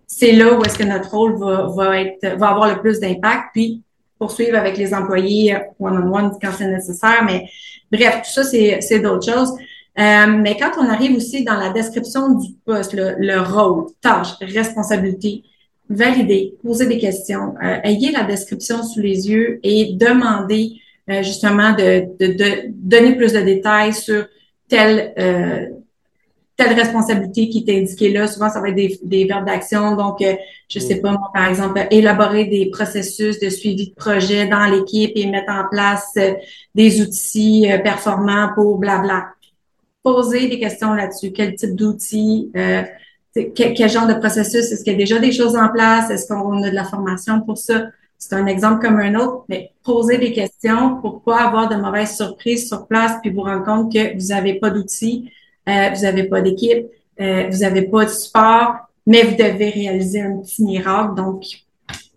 c'est 0.05 0.33
là 0.33 0.53
où 0.53 0.63
est-ce 0.63 0.77
que 0.77 0.83
notre 0.83 1.09
rôle 1.11 1.37
va, 1.37 1.67
va, 1.75 2.01
être, 2.01 2.37
va 2.37 2.49
avoir 2.49 2.69
le 2.69 2.79
plus 2.81 2.99
d'impact, 2.99 3.45
puis 3.53 3.81
poursuivre 4.17 4.58
avec 4.58 4.78
les 4.78 4.93
employés 4.93 5.58
one-on-one 5.80 6.32
quand 6.41 6.52
c'est 6.58 6.67
nécessaire. 6.67 7.23
Mais 7.26 7.49
bref, 7.91 8.21
tout 8.23 8.32
ça, 8.32 8.43
c'est 8.43 8.99
d'autres 8.99 9.32
choses. 9.32 9.54
Euh, 9.99 10.26
mais 10.28 10.58
quand 10.58 10.71
on 10.80 10.89
arrive 10.89 11.15
aussi 11.15 11.43
dans 11.43 11.56
la 11.56 11.69
description 11.69 12.36
du 12.36 12.54
poste, 12.65 12.93
le, 12.93 13.15
le 13.19 13.39
rôle, 13.41 13.86
tâche, 14.02 14.30
responsabilité, 14.41 15.43
valider, 15.89 16.56
poser 16.63 16.88
des 16.88 16.97
questions, 16.97 17.56
euh, 17.63 17.78
ayez 17.84 18.12
la 18.12 18.23
description 18.23 18.84
sous 18.84 19.02
les 19.02 19.30
yeux 19.30 19.60
et 19.63 19.93
demandez 19.93 20.80
euh, 21.10 21.21
justement 21.21 21.73
de, 21.73 22.06
de, 22.19 22.69
donner 22.69 23.15
plus 23.15 23.34
de 23.34 23.41
détails 23.41 23.93
sur 23.93 24.26
telle 24.67 25.13
euh, 25.19 25.67
telle 26.55 26.73
responsabilité 26.73 27.49
qui 27.49 27.65
est 27.65 27.79
indiquée 27.79 28.11
là. 28.11 28.27
Souvent, 28.27 28.49
ça 28.49 28.61
va 28.61 28.69
être 28.69 28.75
des, 28.75 28.99
des 29.03 29.25
verbes 29.25 29.45
d'action. 29.45 29.95
Donc, 29.95 30.21
euh, 30.21 30.35
je 30.69 30.79
sais 30.79 31.01
pas, 31.01 31.11
moi, 31.11 31.31
par 31.33 31.47
exemple, 31.47 31.85
élaborer 31.89 32.45
des 32.45 32.69
processus 32.69 33.39
de 33.39 33.49
suivi 33.49 33.89
de 33.89 33.95
projet 33.95 34.47
dans 34.47 34.65
l'équipe 34.65 35.11
et 35.15 35.25
mettre 35.27 35.51
en 35.51 35.67
place 35.69 36.13
des 36.75 37.01
outils 37.01 37.67
performants 37.83 38.49
pour 38.55 38.77
blabla. 38.77 39.29
Poser 40.03 40.47
des 40.47 40.59
questions 40.59 40.93
là-dessus. 40.93 41.31
Quel 41.31 41.55
type 41.55 41.75
d'outils? 41.75 42.51
quel, 43.55 43.89
genre 43.89 44.07
de 44.07 44.13
processus? 44.13 44.71
Est-ce 44.71 44.83
qu'il 44.83 44.93
y 44.93 44.95
a 44.95 44.99
déjà 44.99 45.19
des 45.19 45.31
choses 45.31 45.55
en 45.55 45.69
place? 45.69 46.09
Est-ce 46.09 46.27
qu'on 46.27 46.61
a 46.61 46.69
de 46.69 46.75
la 46.75 46.83
formation 46.83 47.41
pour 47.41 47.57
ça? 47.57 47.85
C'est 48.17 48.35
un 48.35 48.45
exemple 48.45 48.85
comme 48.85 48.99
un 48.99 49.15
autre, 49.15 49.43
mais 49.49 49.71
poser 49.83 50.17
des 50.17 50.31
questions 50.31 51.01
pour 51.01 51.23
pas 51.23 51.41
avoir 51.41 51.67
de 51.67 51.75
mauvaises 51.75 52.15
surprises 52.15 52.67
sur 52.67 52.87
place 52.87 53.13
puis 53.21 53.31
vous 53.31 53.41
rendre 53.41 53.65
compte 53.65 53.91
que 53.91 54.17
vous 54.17 54.27
n'avez 54.27 54.59
pas 54.59 54.69
d'outils, 54.69 55.29
euh, 55.67 55.89
vous 55.93 56.02
n'avez 56.02 56.23
pas 56.26 56.41
d'équipe, 56.41 56.88
euh, 57.19 57.47
vous 57.49 57.60
n'avez 57.60 57.84
pas 57.84 58.06
de 58.06 58.10
support, 58.10 58.76
mais 59.06 59.23
vous 59.23 59.36
devez 59.36 59.69
réaliser 59.69 60.21
un 60.21 60.38
petit 60.38 60.63
miracle. 60.63 61.15
Donc, 61.15 61.45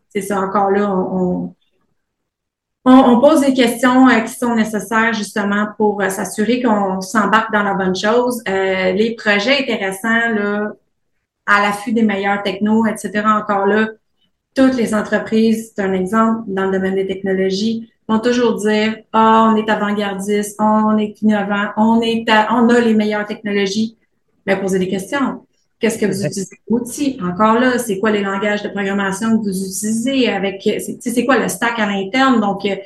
c'est 0.09 0.23
ça 0.23 0.41
encore 0.41 0.71
là, 0.71 0.91
on, 0.91 1.55
on, 2.85 3.21
pose 3.21 3.41
des 3.41 3.55
questions 3.55 4.09
euh, 4.09 4.21
qui 4.21 4.33
sont 4.33 4.55
nécessaires 4.55 5.13
justement 5.13 5.67
pour 5.77 6.03
s'assurer 6.03 6.63
qu'on 6.63 7.01
s'embarque 7.01 7.53
dans 7.53 7.63
la 7.63 7.75
bonne 7.75 7.97
chose. 7.97 8.43
les 8.47 9.17
projets 9.17 9.63
intéressants, 9.63 10.31
là, 10.35 10.73
à 11.47 11.63
l'affût 11.63 11.93
des 11.93 12.03
meilleurs 12.03 12.43
technos, 12.43 12.87
etc. 12.87 13.23
Encore 13.27 13.67
là, 13.67 13.89
toutes 14.55 14.75
les 14.75 14.95
entreprises, 14.95 15.73
c'est 15.75 15.83
un 15.83 15.93
exemple 15.93 16.45
dans 16.49 16.65
le 16.65 16.73
domaine 16.73 16.95
des 16.95 17.07
technologies, 17.07 17.91
vont 18.09 18.21
toujours 18.21 18.57
dire 18.57 18.99
ah 19.13 19.51
on 19.53 19.57
est 19.57 19.69
avant-gardiste, 19.69 20.61
on 20.61 20.97
est 20.99 21.21
innovant, 21.23 21.71
on 21.77 22.01
est 22.01 22.25
on 22.51 22.69
a 22.69 22.81
les 22.81 22.95
meilleures 22.95 23.27
technologies. 23.27 23.97
Mais 24.47 24.61
poser 24.61 24.79
des 24.79 24.89
questions. 24.89 25.47
Qu'est-ce 25.79 25.99
que 25.99 26.07
vous 26.07 26.25
utilisez 26.25 26.57
outils? 26.69 27.19
Encore 27.23 27.59
là, 27.59 27.79
c'est 27.79 27.99
quoi 27.99 28.11
les 28.11 28.23
langages 28.23 28.63
de 28.63 28.69
programmation 28.69 29.39
que 29.39 29.45
vous 29.45 29.51
utilisez 29.51 30.29
avec 30.29 30.63
c'est 31.01 31.25
quoi 31.27 31.39
le 31.39 31.49
stack 31.49 31.79
à 31.79 31.87
l'interne? 31.87 32.41
Donc, 32.41 32.65
euh, 32.65 32.77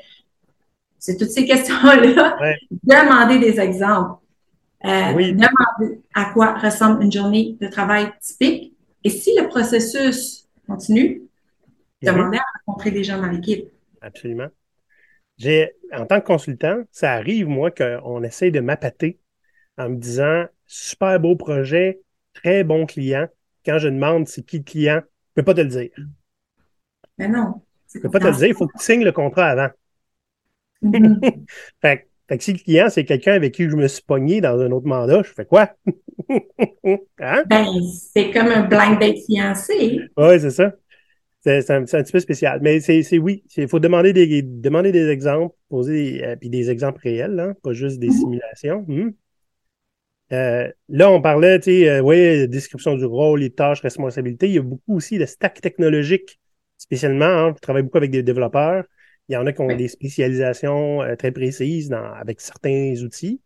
c'est 0.99 1.17
toutes 1.17 1.31
ces 1.31 1.45
questions-là. 1.45 2.37
Demandez 2.83 3.39
des 3.39 3.61
exemples. 3.61 4.21
Euh, 4.85 5.13
oui. 5.15 5.33
Demander 5.33 6.01
à 6.15 6.27
quoi 6.33 6.55
ressemble 6.55 7.05
une 7.05 7.13
journée 7.13 7.57
de 7.61 7.69
travail 7.69 8.11
typique. 8.21 8.75
Et 9.05 9.11
si 9.11 9.37
le 9.39 9.47
processus 9.49 10.49
continue, 10.67 11.23
mhm. 12.03 12.13
demander 12.13 12.39
à 12.39 12.45
rencontrer 12.67 12.91
des 12.91 13.05
gens 13.05 13.21
dans 13.21 13.29
l'équipe. 13.29 13.69
Absolument. 14.01 14.49
J'ai, 15.41 15.73
en 15.91 16.05
tant 16.05 16.21
que 16.21 16.27
consultant, 16.27 16.83
ça 16.93 17.13
arrive, 17.13 17.49
moi, 17.49 17.71
qu'on 17.71 18.23
essaye 18.23 18.53
de 18.53 18.61
m'appâter 18.61 19.19
en 19.79 19.89
me 19.89 19.97
disant 19.97 20.45
super 20.67 21.19
beau 21.19 21.35
projet, 21.35 22.03
très 22.35 22.63
bon 22.63 22.85
client. 22.85 23.27
Quand 23.65 23.79
je 23.79 23.89
demande 23.89 24.29
c'est 24.29 24.43
qui 24.43 24.59
le 24.59 24.65
client, 24.65 25.01
je 25.01 25.41
ne 25.41 25.43
peux 25.43 25.45
pas 25.45 25.55
te 25.55 25.63
le 25.63 25.69
dire. 25.69 25.91
Mais 27.17 27.29
non. 27.29 27.63
Je 27.91 27.99
ne 27.99 28.03
peux 28.03 28.11
pas 28.11 28.21
te 28.21 28.27
le 28.27 28.37
dire, 28.37 28.49
il 28.49 28.55
faut 28.55 28.67
que 28.67 28.77
tu 28.79 28.85
signes 28.85 29.05
le 29.05 29.13
contrat 29.13 29.47
avant. 29.47 29.71
Mm 30.83 31.21
fait 31.81 32.07
fait 32.29 32.39
que 32.39 32.45
si 32.45 32.53
le 32.53 32.59
client, 32.59 32.89
c'est 32.91 33.05
quelqu'un 33.05 33.33
avec 33.33 33.55
qui 33.55 33.69
je 33.69 33.75
me 33.75 33.89
suis 33.89 34.03
pogné 34.03 34.41
dans 34.41 34.61
un 34.61 34.71
autre 34.71 34.87
mandat, 34.87 35.23
je 35.25 35.33
fais 35.33 35.47
quoi? 35.47 35.73
hein? 37.19 37.43
Ben, 37.47 37.67
c'est 38.13 38.31
comme 38.31 38.47
un 38.47 38.69
blind 38.69 39.01
date 39.01 39.25
fiancé. 39.27 40.03
Oui, 40.17 40.39
c'est 40.39 40.51
ça. 40.51 40.75
C'est 41.43 41.71
un, 41.71 41.85
petit 41.85 42.13
peu 42.13 42.21
spécial. 42.21 42.61
Mais 42.63 42.81
c'est 42.81 43.19
oui, 43.19 43.45
il 43.57 43.69
faut 43.69 43.81
demander 43.81 44.13
des, 44.13 44.43
demander 44.43 44.93
des 44.93 45.09
exemples, 45.09 45.55
poser 45.71 46.13
des, 46.13 46.23
euh, 46.23 46.37
puis 46.37 46.51
des 46.51 46.71
exemples 46.71 47.01
réels, 47.03 47.41
hein, 47.41 47.55
pas 47.63 47.73
juste 47.73 47.99
des 47.99 48.09
mm-hmm. 48.09 48.19
simulations. 48.19 48.85
Hmm. 48.87 49.11
Euh, 50.33 50.71
là, 50.89 51.11
on 51.11 51.21
parlait, 51.23 51.59
tu 51.59 51.71
sais, 51.71 51.89
euh, 51.89 52.01
oui, 52.01 52.47
description 52.47 52.95
du 52.95 53.07
rôle, 53.07 53.41
les 53.41 53.51
tâches, 53.51 53.81
responsabilités. 53.81 54.49
Il 54.49 54.55
y 54.55 54.59
a 54.59 54.63
beaucoup 54.63 54.97
aussi 54.97 55.19
de 55.19 55.25
stack 55.25 55.61
technologique, 55.63 56.39
spécialement. 56.77 57.25
Hein, 57.25 57.53
je 57.57 57.61
travaille 57.61 57.83
beaucoup 57.85 57.99
avec 57.99 58.11
des 58.11 58.23
développeurs. 58.23 58.85
Il 59.29 59.33
y 59.33 59.37
en 59.37 59.47
a 59.47 59.53
qui 59.53 59.61
ont 59.63 59.75
des 59.75 59.89
spécialisations 59.89 61.01
très 61.17 61.31
précises 61.31 61.93
avec 61.93 62.41
certains 62.41 62.95
outils, 63.03 63.41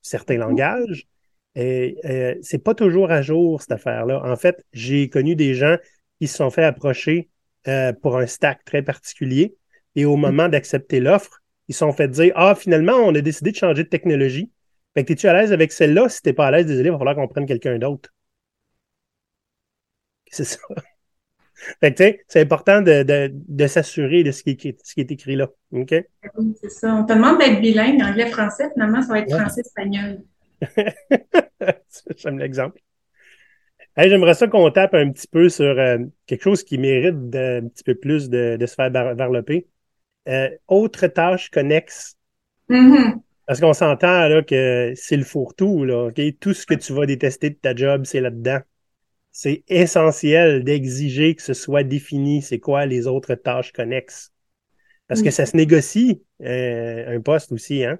certains 0.00 0.38
langages. 0.38 1.06
Et 1.54 1.98
c'est 2.40 2.62
pas 2.62 2.74
toujours 2.74 3.10
à 3.10 3.20
jour, 3.20 3.60
cette 3.60 3.72
affaire-là. 3.72 4.22
En 4.24 4.36
fait, 4.36 4.64
j'ai 4.72 5.10
connu 5.10 5.36
des 5.36 5.54
gens 5.54 5.76
qui 6.18 6.26
se 6.26 6.36
sont 6.38 6.50
fait 6.50 6.64
approcher 6.64 7.28
euh, 7.68 7.92
pour 7.92 8.16
un 8.18 8.26
stack 8.26 8.64
très 8.64 8.82
particulier. 8.82 9.56
Et 9.94 10.04
au 10.04 10.16
moment 10.16 10.48
d'accepter 10.48 11.00
l'offre, 11.00 11.42
ils 11.68 11.74
sont 11.74 11.92
fait 11.92 12.08
dire 12.08 12.32
Ah, 12.36 12.54
finalement, 12.54 12.94
on 12.94 13.14
a 13.14 13.20
décidé 13.20 13.50
de 13.52 13.56
changer 13.56 13.84
de 13.84 13.88
technologie. 13.88 14.50
Fait 14.94 15.04
que 15.04 15.12
es-tu 15.12 15.28
à 15.28 15.32
l'aise 15.34 15.52
avec 15.52 15.72
celle-là? 15.72 16.08
Si 16.08 16.22
t'es 16.22 16.32
pas 16.32 16.46
à 16.46 16.50
l'aise, 16.50 16.66
désolé, 16.66 16.88
il 16.88 16.92
va 16.92 16.98
falloir 16.98 17.16
qu'on 17.16 17.28
prenne 17.28 17.46
quelqu'un 17.46 17.78
d'autre. 17.78 18.10
C'est 20.30 20.44
ça. 20.44 20.58
c'est 22.28 22.40
important 22.40 22.82
de, 22.82 23.02
de, 23.02 23.30
de 23.32 23.66
s'assurer 23.66 24.22
de 24.22 24.30
ce 24.30 24.42
qui, 24.42 24.50
est, 24.50 24.86
ce 24.86 24.94
qui 24.94 25.00
est 25.00 25.10
écrit 25.10 25.36
là. 25.36 25.48
OK? 25.72 25.94
Oui, 26.38 26.54
c'est 26.60 26.70
ça. 26.70 26.94
On 26.94 27.04
te 27.04 27.12
demande 27.12 27.38
d'être 27.38 27.60
bilingue, 27.60 28.02
anglais-français, 28.02 28.70
finalement, 28.74 29.02
ça 29.02 29.08
va 29.08 29.18
être 29.20 29.34
français-espagnol. 29.34 30.22
J'aime 32.16 32.38
l'exemple. 32.38 32.80
J'aimerais 33.96 34.34
ça 34.34 34.46
qu'on 34.46 34.70
tape 34.70 34.94
un 34.94 35.10
petit 35.10 35.26
peu 35.26 35.48
sur 35.48 35.78
euh, 35.78 35.98
quelque 36.26 36.42
chose 36.42 36.62
qui 36.62 36.76
mérite 36.76 37.30
de, 37.30 37.62
un 37.64 37.68
petit 37.68 37.84
peu 37.84 37.94
plus 37.94 38.28
de, 38.28 38.56
de 38.58 38.66
se 38.66 38.74
faire 38.74 38.90
développer. 38.90 39.66
Euh, 40.28 40.50
autre 40.68 41.06
tâche 41.06 41.50
connexe. 41.50 42.16
Mm-hmm. 42.68 43.20
Parce 43.46 43.60
qu'on 43.60 43.72
s'entend 43.72 44.28
là 44.28 44.42
que 44.42 44.92
c'est 44.96 45.16
le 45.16 45.24
fourre-tout, 45.24 45.84
là? 45.84 46.10
Tout 46.40 46.52
ce 46.52 46.66
que 46.66 46.74
tu 46.74 46.92
vas 46.92 47.06
détester 47.06 47.50
de 47.50 47.54
ta 47.54 47.74
job, 47.74 48.04
c'est 48.04 48.20
là-dedans. 48.20 48.58
C'est 49.30 49.62
essentiel 49.68 50.64
d'exiger 50.64 51.34
que 51.34 51.42
ce 51.42 51.54
soit 51.54 51.84
défini, 51.84 52.42
c'est 52.42 52.58
quoi 52.58 52.86
les 52.86 53.06
autres 53.06 53.34
tâches 53.34 53.72
connexes. 53.72 54.32
Parce 55.06 55.22
que 55.22 55.30
ça 55.30 55.46
se 55.46 55.56
négocie, 55.56 56.22
euh, 56.42 57.16
un 57.16 57.20
poste 57.20 57.52
aussi, 57.52 57.84
hein? 57.84 57.98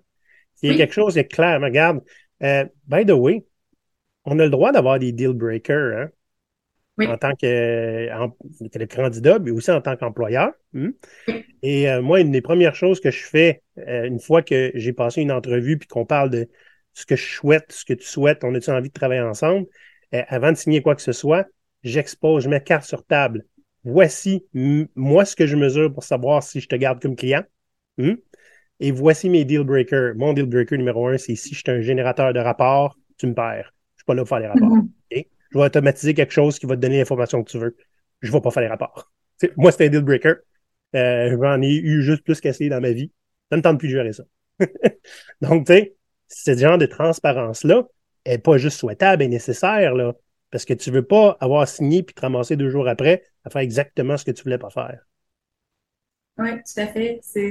Il 0.63 0.73
y 0.73 0.75
a 0.75 0.77
quelque 0.77 0.95
chose 0.95 1.15
de 1.15 1.23
clair. 1.23 1.61
Regarde, 1.61 2.01
euh, 2.43 2.65
by 2.89 3.05
the 3.05 3.13
way, 3.13 3.45
on 4.27 4.39
a 4.39 4.45
le 4.45 4.51
droit 4.51 4.73
d'avoir 4.73 4.99
des 4.99 5.13
deal 5.13 5.33
breakers, 5.33 5.99
hein? 5.99 6.11
En 6.99 7.19
tant 7.19 7.35
que, 7.35 7.47
le 7.47 8.87
candidat, 8.87 9.39
mais 9.39 9.51
aussi 9.51 9.71
en 9.71 9.83
tant 9.83 9.97
qu'employeur. 9.97 10.53
Hmm? 10.73 10.91
Et 11.63 11.91
euh, 11.91 12.01
moi, 12.01 12.21
une 12.21 12.31
des 12.31 12.41
premières 12.41 12.75
choses 12.75 13.01
que 13.01 13.11
je 13.11 13.23
fais, 13.23 13.63
euh, 13.87 14.05
une 14.05 14.19
fois 14.19 14.41
que 14.43 14.71
j'ai 14.75 14.95
passé 14.95 15.21
une 15.21 15.31
entrevue 15.31 15.77
puis 15.77 15.89
qu'on 15.89 16.07
parle 16.07 16.31
de 16.31 16.49
ce 16.95 17.05
que 17.05 17.15
je 17.15 17.23
souhaite, 17.23 17.71
ce 17.71 17.85
que 17.85 17.93
tu 17.93 18.07
souhaites, 18.07 18.45
on 18.45 18.55
a-tu 18.55 18.71
envie 18.71 18.89
de 18.89 18.95
travailler 18.95 19.21
ensemble, 19.21 19.67
avant 20.11 20.53
de 20.53 20.57
signer 20.57 20.81
quoi 20.81 20.95
que 20.95 21.03
ce 21.03 21.13
soit, 21.13 21.47
j'expose, 21.83 22.45
je 22.45 22.49
mets 22.49 22.63
carte 22.63 22.87
sur 22.87 23.05
table. 23.05 23.45
Voici 23.85 24.47
moi 24.95 25.27
ce 25.27 25.37
que 25.37 25.47
je 25.47 25.57
mesure 25.57 25.93
pour 25.93 26.03
savoir 26.03 26.43
si 26.43 26.61
je 26.61 26.69
te 26.69 26.77
garde 26.77 27.03
comme 27.03 27.15
client. 27.15 27.43
Hmm? 27.99 28.15
Et 28.81 28.91
voici 28.91 29.29
mes 29.29 29.45
deal 29.45 29.65
breakers. 29.65 30.15
Mon 30.17 30.33
deal 30.33 30.47
breaker 30.47 30.79
numéro 30.79 31.09
un, 31.09 31.19
c'est 31.19 31.37
si 31.37 31.55
je 31.55 31.61
suis 31.61 31.71
un 31.71 31.83
générateur 31.83 32.33
de 32.33 32.41
rapports, 32.41 32.97
tu 33.19 33.27
me 33.27 33.35
perds. 33.35 33.76
Pas 34.07 34.15
là 34.15 34.23
pour 34.23 34.29
faire 34.29 34.41
les 34.41 34.47
rapports. 34.47 34.69
Mm-hmm. 34.69 35.27
Je 35.51 35.59
vais 35.59 35.65
automatiser 35.65 36.15
quelque 36.15 36.33
chose 36.33 36.59
qui 36.59 36.67
va 36.67 36.77
te 36.77 36.81
donner 36.81 36.99
l'information 36.99 37.43
que 37.43 37.51
tu 37.51 37.59
veux. 37.59 37.77
Je 38.21 38.33
vais 38.33 38.41
pas 38.41 38.51
faire 38.51 38.63
les 38.63 38.69
rapports. 38.69 39.13
moi, 39.57 39.73
c'est 39.73 39.87
un 39.87 39.89
deal 39.89 40.03
breaker. 40.03 40.35
Euh, 40.95 41.37
J'en 41.41 41.61
ai 41.63 41.75
eu 41.75 42.03
juste 42.03 42.23
plus 42.25 42.41
qu'essayer 42.41 42.71
dans 42.71 42.81
ma 42.81 42.93
vie. 42.93 43.13
Ça 43.51 43.57
ne 43.57 43.63
tente 43.63 43.79
plus 43.79 43.89
de 43.89 43.93
gérer 43.93 44.13
ça. 44.13 44.25
Donc, 45.41 45.67
tu 45.67 45.73
sais, 45.73 45.97
ce 46.29 46.57
genre 46.57 46.79
de 46.79 46.87
transparence-là 46.87 47.87
est 48.25 48.39
pas 48.39 48.57
juste 48.57 48.79
souhaitable 48.79 49.23
et 49.23 49.29
nécessaire, 49.29 49.95
là. 49.95 50.15
Parce 50.51 50.65
que 50.65 50.75
tu 50.75 50.91
veux 50.91 51.05
pas 51.05 51.37
avoir 51.41 51.67
signé 51.69 52.03
puis 52.03 52.15
te 52.15 52.21
ramasser 52.21 52.57
deux 52.57 52.71
jours 52.71 52.89
après 52.89 53.25
à 53.45 53.51
faire 53.51 53.63
exactement 53.63 54.17
ce 54.17 54.25
que 54.25 54.31
tu 54.31 54.43
voulais 54.43 54.59
pas 54.59 54.71
faire. 54.71 55.01
Oui, 56.39 56.51
tout 56.51 56.81
à 56.81 56.87
fait. 56.87 57.19
C'est, 57.23 57.51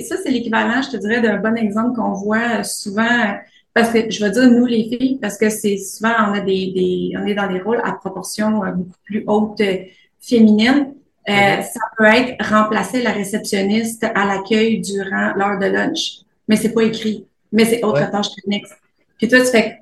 ça, 0.00 0.16
c'est 0.22 0.30
l'équivalent, 0.30 0.82
je 0.82 0.90
te 0.90 0.96
dirais, 0.96 1.20
d'un 1.20 1.38
bon 1.38 1.56
exemple 1.56 1.94
qu'on 1.94 2.12
voit 2.12 2.64
souvent, 2.64 3.38
parce 3.74 3.90
que 3.90 4.08
je 4.08 4.24
veux 4.24 4.30
dire 4.30 4.50
nous 4.50 4.66
les 4.66 4.84
filles, 4.84 5.18
parce 5.20 5.36
que 5.36 5.50
c'est 5.50 5.76
souvent 5.76 6.14
on 6.28 6.34
a 6.34 6.40
des, 6.40 6.72
des 6.72 7.12
on 7.20 7.26
est 7.26 7.34
dans 7.34 7.52
des 7.52 7.60
rôles 7.60 7.80
à 7.84 7.92
proportion 7.92 8.64
euh, 8.64 8.70
beaucoup 8.70 8.98
plus 9.04 9.24
haute 9.26 9.60
euh, 9.60 9.78
féminine. 10.20 10.94
Euh, 11.28 11.32
mm-hmm. 11.32 11.62
Ça 11.62 11.80
peut 11.98 12.04
être 12.04 12.48
remplacer 12.48 13.02
la 13.02 13.10
réceptionniste 13.10 14.04
à 14.04 14.24
l'accueil 14.26 14.80
durant 14.80 15.34
l'heure 15.36 15.58
de 15.58 15.66
lunch, 15.66 16.20
mais 16.48 16.56
c'est 16.56 16.72
pas 16.72 16.82
écrit, 16.82 17.26
mais 17.50 17.64
c'est 17.64 17.82
autre 17.84 18.08
tâche 18.10 18.28
connexe. 18.42 18.70
Puis 19.18 19.28
toi 19.28 19.40
tu 19.40 19.46
fais, 19.46 19.78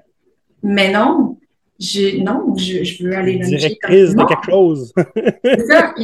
mais 0.63 0.91
non, 0.91 1.37
je, 1.79 2.23
non, 2.23 2.57
je, 2.57 2.85
je 2.85 3.05
veux 3.05 3.15
aller 3.15 3.39
luncher. 3.39 3.57
Directrice 3.57 4.15
de 4.15 4.25
quelque 4.25 4.51
chose. 4.51 4.93
c'est 5.45 5.67
ça 5.67 5.95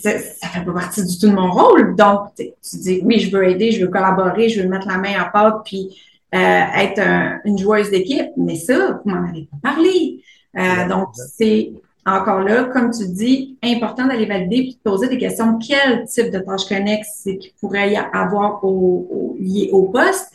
ça, 0.00 0.12
ça 0.18 0.48
fait 0.48 0.64
pas 0.64 0.72
partie 0.72 1.04
du 1.04 1.18
tout 1.18 1.28
de 1.28 1.34
mon 1.34 1.50
rôle. 1.50 1.94
Donc, 1.94 2.34
tu 2.36 2.76
dis, 2.78 3.00
oui, 3.04 3.20
je 3.20 3.30
veux 3.30 3.46
aider, 3.46 3.70
je 3.70 3.84
veux 3.84 3.90
collaborer, 3.90 4.48
je 4.48 4.62
veux 4.62 4.68
mettre 4.68 4.88
la 4.88 4.96
main 4.96 5.12
à 5.18 5.26
pâte, 5.26 5.60
puis 5.64 5.94
euh, 6.34 6.38
être 6.38 7.40
une 7.44 7.58
joueuse 7.58 7.90
d'équipe. 7.90 8.30
Mais 8.36 8.56
ça, 8.56 9.00
vous 9.04 9.10
m'en 9.10 9.28
avez 9.28 9.48
pas 9.50 9.70
parlé. 9.70 10.22
Euh, 10.56 10.88
donc, 10.88 11.08
c'est 11.14 11.72
encore 12.06 12.40
là, 12.40 12.64
comme 12.64 12.90
tu 12.90 13.06
dis, 13.08 13.56
important 13.62 14.06
d'aller 14.06 14.26
valider 14.26 14.62
puis 14.62 14.74
de 14.74 14.90
poser 14.90 15.08
des 15.08 15.18
questions. 15.18 15.58
Quel 15.58 16.04
type 16.06 16.30
de 16.30 16.38
tâches 16.38 16.66
connexes 16.66 17.22
qu'il 17.24 17.52
pourrait 17.60 17.92
y 17.92 17.96
avoir 17.96 18.64
au, 18.64 19.06
au, 19.10 19.36
lié 19.38 19.70
au 19.72 19.84
poste? 19.84 20.30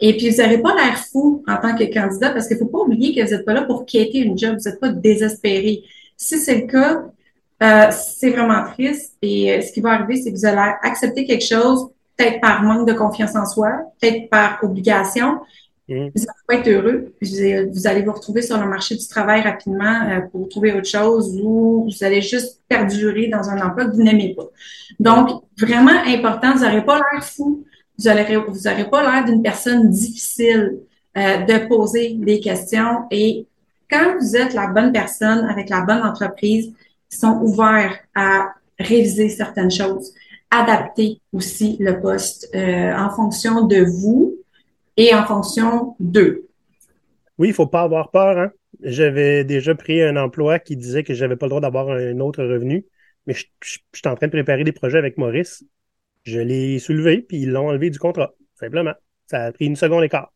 Et 0.00 0.16
puis, 0.16 0.30
vous 0.30 0.36
n'avez 0.38 0.58
pas 0.58 0.74
l'air 0.74 0.96
fou 0.98 1.44
en 1.46 1.56
tant 1.56 1.76
que 1.76 1.84
candidat 1.92 2.30
parce 2.30 2.48
qu'il 2.48 2.56
faut 2.56 2.66
pas 2.66 2.78
oublier 2.78 3.14
que 3.14 3.22
vous 3.22 3.34
n'êtes 3.34 3.44
pas 3.44 3.52
là 3.52 3.62
pour 3.62 3.84
quitter 3.84 4.18
une 4.18 4.38
job, 4.38 4.56
vous 4.58 4.68
n'êtes 4.68 4.80
pas 4.80 4.88
désespéré. 4.88 5.82
Si 6.16 6.38
c'est 6.38 6.62
le 6.62 6.66
cas, 6.66 7.04
euh, 7.62 7.90
c'est 7.90 8.30
vraiment 8.30 8.64
triste. 8.72 9.16
Et 9.20 9.52
euh, 9.52 9.60
ce 9.60 9.72
qui 9.72 9.80
va 9.80 9.90
arriver, 9.92 10.16
c'est 10.16 10.32
que 10.32 10.36
vous 10.36 10.46
allez 10.46 10.72
accepter 10.82 11.24
quelque 11.24 11.44
chose, 11.44 11.88
peut-être 12.20 12.40
par 12.40 12.62
manque 12.62 12.86
de 12.86 12.92
confiance 12.92 13.34
en 13.34 13.46
soi, 13.46 13.92
peut-être 14.00 14.28
par 14.28 14.58
obligation. 14.62 15.40
Mm. 15.88 16.08
Vous 16.14 16.22
allez 16.22 16.46
pas 16.46 16.54
être 16.54 16.68
heureux. 16.68 17.14
Vous 17.72 17.86
allez 17.86 18.02
vous 18.02 18.12
retrouver 18.12 18.42
sur 18.42 18.58
le 18.58 18.66
marché 18.66 18.94
du 18.94 19.06
travail 19.08 19.40
rapidement 19.40 20.08
euh, 20.08 20.20
pour 20.30 20.48
trouver 20.48 20.72
autre 20.72 20.88
chose 20.88 21.40
ou 21.42 21.88
vous 21.90 22.04
allez 22.04 22.20
juste 22.20 22.60
perdurer 22.68 23.28
dans 23.28 23.48
un 23.48 23.60
emploi 23.60 23.86
que 23.86 23.96
vous 23.96 24.02
n'aimez 24.02 24.34
pas. 24.34 24.48
Donc, 24.98 25.42
vraiment 25.58 25.98
important, 26.06 26.54
vous 26.54 26.64
n'aurez 26.64 26.84
pas 26.84 26.96
l'air 26.96 27.24
fou. 27.24 27.64
Vous 27.98 28.08
n'aurez 28.08 28.36
vous 28.36 28.66
aurez 28.66 28.88
pas 28.88 29.02
l'air 29.02 29.24
d'une 29.24 29.42
personne 29.42 29.90
difficile 29.90 30.80
de 31.14 31.66
poser 31.66 32.14
des 32.14 32.40
questions. 32.40 33.04
Et 33.10 33.46
quand 33.90 34.16
vous 34.18 34.36
êtes 34.36 34.54
la 34.54 34.68
bonne 34.68 34.92
personne 34.92 35.44
avec 35.46 35.68
la 35.68 35.80
bonne 35.80 36.02
entreprise, 36.02 36.72
sont 37.10 37.40
ouverts 37.42 37.98
à 38.14 38.54
réviser 38.78 39.28
certaines 39.28 39.70
choses, 39.70 40.12
adapter 40.50 41.20
aussi 41.32 41.76
le 41.80 42.00
poste 42.00 42.50
euh, 42.54 42.92
en 42.94 43.10
fonction 43.10 43.66
de 43.66 43.84
vous 43.84 44.36
et 44.96 45.14
en 45.14 45.24
fonction 45.24 45.94
d'eux. 46.00 46.48
Oui, 47.38 47.48
il 47.48 47.54
faut 47.54 47.66
pas 47.66 47.82
avoir 47.82 48.10
peur. 48.10 48.38
Hein? 48.38 48.52
J'avais 48.82 49.44
déjà 49.44 49.74
pris 49.74 50.02
un 50.02 50.16
emploi 50.16 50.58
qui 50.58 50.76
disait 50.76 51.04
que 51.04 51.14
j'avais 51.14 51.36
pas 51.36 51.46
le 51.46 51.50
droit 51.50 51.60
d'avoir 51.60 51.90
un 51.90 52.18
autre 52.20 52.44
revenu, 52.44 52.84
mais 53.26 53.34
je, 53.34 53.46
suis 53.62 53.80
en 54.06 54.14
train 54.14 54.26
de 54.26 54.32
préparer 54.32 54.64
des 54.64 54.72
projets 54.72 54.98
avec 54.98 55.16
Maurice. 55.16 55.64
Je 56.24 56.40
l'ai 56.40 56.78
soulevé, 56.78 57.22
puis 57.22 57.40
ils 57.40 57.50
l'ont 57.50 57.68
enlevé 57.68 57.90
du 57.90 57.98
contrat, 57.98 58.34
simplement. 58.54 58.92
Ça 59.26 59.44
a 59.44 59.52
pris 59.52 59.66
une 59.66 59.76
seconde 59.76 60.04
et 60.04 60.08
quart. 60.08 60.32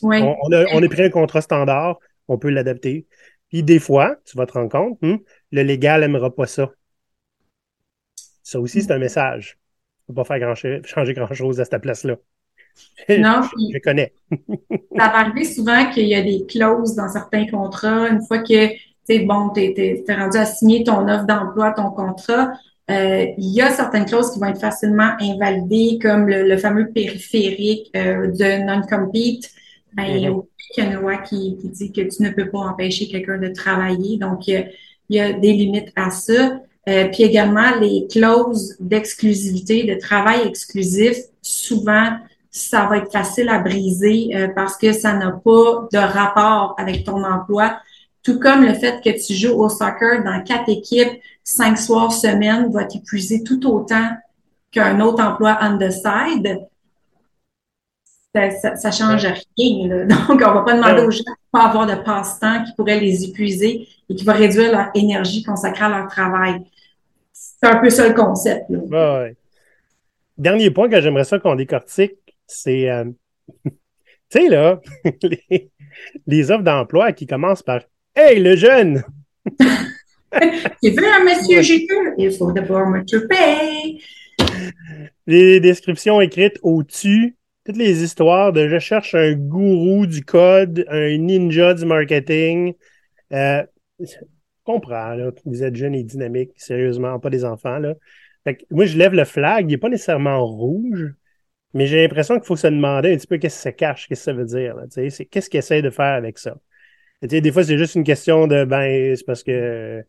Oui. 0.00 0.22
On, 0.22 0.52
a, 0.52 0.64
on 0.72 0.82
a 0.82 0.88
pris 0.88 1.02
un 1.02 1.10
contrat 1.10 1.42
standard, 1.42 1.98
on 2.28 2.38
peut 2.38 2.50
l'adapter. 2.50 3.06
Puis 3.50 3.62
des 3.62 3.78
fois, 3.78 4.16
tu 4.24 4.36
vas 4.36 4.46
te 4.46 4.52
rendre 4.52 4.70
compte, 4.70 4.98
hmm, 5.02 5.16
le 5.50 5.62
légal 5.62 6.00
n'aimera 6.00 6.34
pas 6.34 6.46
ça. 6.46 6.70
Ça 8.42 8.60
aussi, 8.60 8.82
c'est 8.82 8.92
un 8.92 8.98
message. 8.98 9.58
Tu 10.06 10.12
ne 10.12 10.14
peux 10.14 10.22
pas 10.22 10.38
faire 10.38 10.56
changer 10.84 11.14
grand-chose 11.14 11.60
à 11.60 11.64
cette 11.64 11.80
place-là. 11.80 12.16
Non, 13.08 13.42
je, 13.72 13.78
connais. 13.78 14.12
ça 14.30 15.08
va 15.08 15.18
arriver 15.18 15.44
souvent 15.44 15.90
qu'il 15.90 16.06
y 16.06 16.14
a 16.14 16.22
des 16.22 16.46
clauses 16.46 16.94
dans 16.94 17.08
certains 17.08 17.46
contrats. 17.46 18.08
Une 18.08 18.22
fois 18.22 18.38
que 18.38 18.68
tu 19.08 19.24
bon, 19.24 19.50
tu 19.50 19.60
es, 19.60 20.04
rendu 20.08 20.38
à 20.38 20.46
signer 20.46 20.84
ton 20.84 21.08
offre 21.08 21.26
d'emploi, 21.26 21.72
ton 21.72 21.90
contrat, 21.90 22.52
euh, 22.90 23.26
il 23.38 23.54
y 23.54 23.60
a 23.60 23.70
certaines 23.70 24.06
clauses 24.06 24.32
qui 24.32 24.40
vont 24.40 24.46
être 24.46 24.60
facilement 24.60 25.12
invalidées, 25.20 25.98
comme 26.00 26.28
le, 26.28 26.56
fameux 26.56 26.90
périphérique 26.90 27.90
euh, 27.96 28.28
de 28.28 28.64
non-compete. 28.64 29.50
Ben, 29.94 30.04
mm-hmm 30.04 30.42
qu'il 30.72 30.84
y 30.84 30.86
a 30.86 30.90
une 30.90 30.96
loi 30.96 31.18
qui, 31.18 31.56
dit 31.62 31.92
que 31.92 32.00
tu 32.00 32.22
ne 32.22 32.30
peux 32.30 32.48
pas 32.50 32.58
empêcher 32.58 33.08
quelqu'un 33.08 33.38
de 33.38 33.48
travailler. 33.48 34.16
Donc, 34.16 34.48
il 34.48 34.66
y 35.10 35.20
a, 35.20 35.32
des 35.32 35.52
limites 35.52 35.92
à 35.96 36.10
ça. 36.10 36.60
Euh, 36.88 37.08
puis 37.12 37.22
également, 37.22 37.76
les 37.80 38.06
clauses 38.10 38.76
d'exclusivité, 38.80 39.84
de 39.84 39.94
travail 40.00 40.46
exclusif, 40.46 41.16
souvent, 41.40 42.16
ça 42.50 42.86
va 42.86 42.98
être 42.98 43.12
facile 43.12 43.48
à 43.48 43.58
briser 43.60 44.30
euh, 44.34 44.48
parce 44.54 44.76
que 44.76 44.92
ça 44.92 45.14
n'a 45.14 45.30
pas 45.30 45.88
de 45.92 45.98
rapport 45.98 46.74
avec 46.78 47.04
ton 47.04 47.24
emploi. 47.24 47.78
Tout 48.22 48.38
comme 48.38 48.64
le 48.64 48.74
fait 48.74 49.02
que 49.02 49.10
tu 49.24 49.34
joues 49.34 49.54
au 49.54 49.68
soccer 49.68 50.22
dans 50.24 50.42
quatre 50.42 50.68
équipes, 50.68 51.20
cinq 51.44 51.78
soirs 51.78 52.12
semaine, 52.12 52.70
va 52.72 52.84
t'épuiser 52.84 53.42
tout 53.42 53.64
autant 53.66 54.10
qu'un 54.70 55.00
autre 55.00 55.22
emploi 55.22 55.58
on 55.62 55.78
the 55.78 55.90
side 55.90 56.66
ça, 58.34 58.76
ça, 58.76 58.90
change 58.90 59.26
rien. 59.58 60.06
Donc, 60.06 60.30
on 60.30 60.36
va 60.36 60.62
pas 60.62 60.74
demander 60.74 61.02
aux 61.02 61.10
gens 61.10 61.24
de 61.24 61.50
pas 61.50 61.64
avoir 61.64 61.86
de 61.86 62.02
passe-temps 62.02 62.64
qui 62.64 62.72
pourrait 62.74 63.00
les 63.00 63.24
épuiser 63.24 63.88
et 64.08 64.14
qui 64.14 64.24
va 64.24 64.32
réduire 64.32 64.72
leur 64.72 64.90
énergie 64.94 65.42
consacrée 65.42 65.84
à 65.84 65.88
leur 65.88 66.08
travail. 66.08 66.60
C'est 67.32 67.66
un 67.66 67.76
peu 67.76 67.90
ça 67.90 68.08
le 68.08 68.14
concept. 68.14 68.70
Dernier 70.38 70.70
point 70.70 70.88
que 70.88 71.00
j'aimerais 71.00 71.24
ça 71.24 71.38
qu'on 71.38 71.54
décortique, 71.54 72.16
c'est, 72.46 72.88
euh, 72.90 73.04
tu 73.64 73.72
sais, 74.30 74.48
là, 74.48 74.80
les, 76.26 76.50
offres 76.50 76.64
d'emploi 76.64 77.12
qui 77.12 77.26
commencent 77.26 77.62
par 77.62 77.82
Hey, 78.14 78.40
le 78.40 78.56
jeune! 78.56 79.02
Tu 80.82 80.90
veux 80.90 81.12
un 81.12 81.24
monsieur 81.24 81.62
juteux? 81.62 82.14
Il 82.18 82.32
faut 82.32 82.52
d'abord 82.52 82.86
me. 82.86 83.02
Les 85.26 85.60
descriptions 85.60 86.20
écrites 86.20 86.58
au-dessus 86.62 87.36
toutes 87.64 87.76
les 87.76 88.02
histoires 88.02 88.52
de 88.52 88.68
je 88.68 88.78
cherche 88.78 89.14
un 89.14 89.32
gourou 89.34 90.06
du 90.06 90.24
code, 90.24 90.84
un 90.88 91.16
ninja 91.18 91.74
du 91.74 91.84
marketing. 91.84 92.74
Euh, 93.32 93.64
comprends, 94.64 95.14
là, 95.14 95.30
vous 95.44 95.62
êtes 95.62 95.76
jeune 95.76 95.94
et 95.94 96.02
dynamique, 96.02 96.52
sérieusement, 96.56 97.18
pas 97.18 97.30
des 97.30 97.44
enfants, 97.44 97.78
là. 97.78 97.94
Fait 98.44 98.56
que, 98.56 98.64
moi, 98.70 98.86
je 98.86 98.98
lève 98.98 99.14
le 99.14 99.24
flag, 99.24 99.66
il 99.68 99.72
n'est 99.72 99.78
pas 99.78 99.88
nécessairement 99.88 100.44
rouge, 100.44 101.14
mais 101.74 101.86
j'ai 101.86 102.02
l'impression 102.02 102.36
qu'il 102.36 102.46
faut 102.46 102.56
se 102.56 102.66
demander 102.66 103.12
un 103.12 103.16
petit 103.16 103.26
peu 103.26 103.38
qu'est-ce 103.38 103.56
que 103.56 103.62
ça 103.62 103.72
cache, 103.72 104.08
qu'est-ce 104.08 104.20
que 104.20 104.24
ça 104.24 104.32
veut 104.32 104.44
dire, 104.44 104.76
qu'est-ce 105.30 105.50
qu'il 105.50 105.58
essaie 105.58 105.82
de 105.82 105.90
faire 105.90 106.14
avec 106.14 106.38
ça? 106.38 106.56
Des 107.22 107.52
fois, 107.52 107.62
c'est 107.64 107.78
juste 107.78 107.94
une 107.94 108.04
question 108.04 108.48
de, 108.48 108.64
ben, 108.64 109.14
c'est 109.14 109.24
parce 109.24 109.44
que 109.44 110.04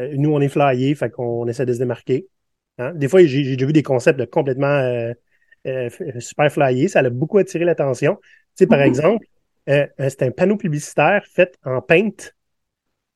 euh, 0.00 0.14
nous, 0.16 0.32
on 0.32 0.40
est 0.40 0.48
flyés, 0.48 0.94
fait 0.94 1.10
qu'on 1.10 1.46
essaie 1.46 1.66
de 1.66 1.72
se 1.72 1.78
démarquer. 1.78 2.26
Hein? 2.78 2.94
Des 2.94 3.08
fois, 3.08 3.22
j'ai, 3.24 3.42
déjà 3.42 3.66
vu 3.66 3.72
des 3.72 3.82
concepts 3.82 4.18
de 4.18 4.24
complètement 4.24 4.66
euh, 4.66 5.12
euh, 5.68 6.20
super 6.20 6.50
flyés, 6.50 6.88
ça 6.88 7.00
a 7.00 7.10
beaucoup 7.10 7.38
attiré 7.38 7.64
l'attention. 7.64 8.16
Tu 8.16 8.64
sais, 8.64 8.66
par 8.66 8.80
mm-hmm. 8.80 8.86
exemple, 8.86 9.26
c'est 9.66 10.22
un 10.22 10.30
panneau 10.30 10.56
publicitaire 10.56 11.24
fait 11.26 11.58
en 11.62 11.82
paint 11.82 12.10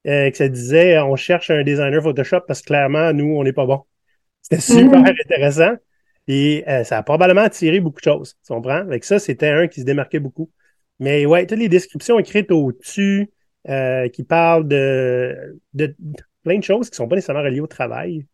euh, 0.07 0.31
que 0.31 0.37
ça 0.37 0.49
disait 0.49 0.99
on 0.99 1.15
cherche 1.15 1.51
un 1.51 1.63
designer 1.63 2.03
Photoshop 2.03 2.41
parce 2.47 2.61
que 2.61 2.67
clairement, 2.67 3.13
nous, 3.13 3.37
on 3.37 3.45
n'est 3.45 3.53
pas 3.53 3.67
bon. 3.67 3.83
C'était 4.43 4.61
super 4.61 5.01
mm. 5.01 5.07
intéressant. 5.07 5.75
Et 6.29 6.65
euh, 6.69 6.85
ça 6.85 6.99
a 6.99 7.03
probablement 7.03 7.43
attiré 7.43 7.81
beaucoup 7.81 8.01
de 8.01 8.05
choses. 8.05 8.37
Tu 8.45 8.53
comprends? 8.53 8.79
Avec 8.79 9.05
ça, 9.05 9.19
c'était 9.19 9.49
un 9.49 9.69
qui 9.69 9.81
se 9.81 9.87
démarquait 9.87 10.21
beaucoup. 10.21 10.51
Mais 10.99 11.27
ouais, 11.27 11.47
toutes 11.47 11.59
les 11.59 11.69
descriptions 11.69 12.19
écrites 12.19 12.51
au-dessus 12.51 13.31
euh, 13.69 14.09
qui 14.09 14.25
parlent 14.25 14.67
de, 14.67 15.61
de, 15.75 15.95
plein 16.43 16.59
de 16.59 16.65
choses 16.65 16.91
qui 16.91 16.97
sont 16.97 17.09
pas 17.09 17.17
nécessairement 17.17 17.43
reliées 17.43 17.61
au 17.61 17.67
travail. 17.67 18.21
Tu 18.21 18.27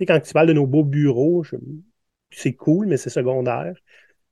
sais, 0.00 0.06
quand 0.06 0.20
tu 0.20 0.32
parles 0.32 0.48
de 0.48 0.52
nos 0.52 0.66
beaux 0.66 0.84
bureaux, 0.84 1.44
c'est 2.30 2.52
cool, 2.52 2.86
mais 2.86 2.96
c'est 2.96 3.10
secondaire. 3.10 3.74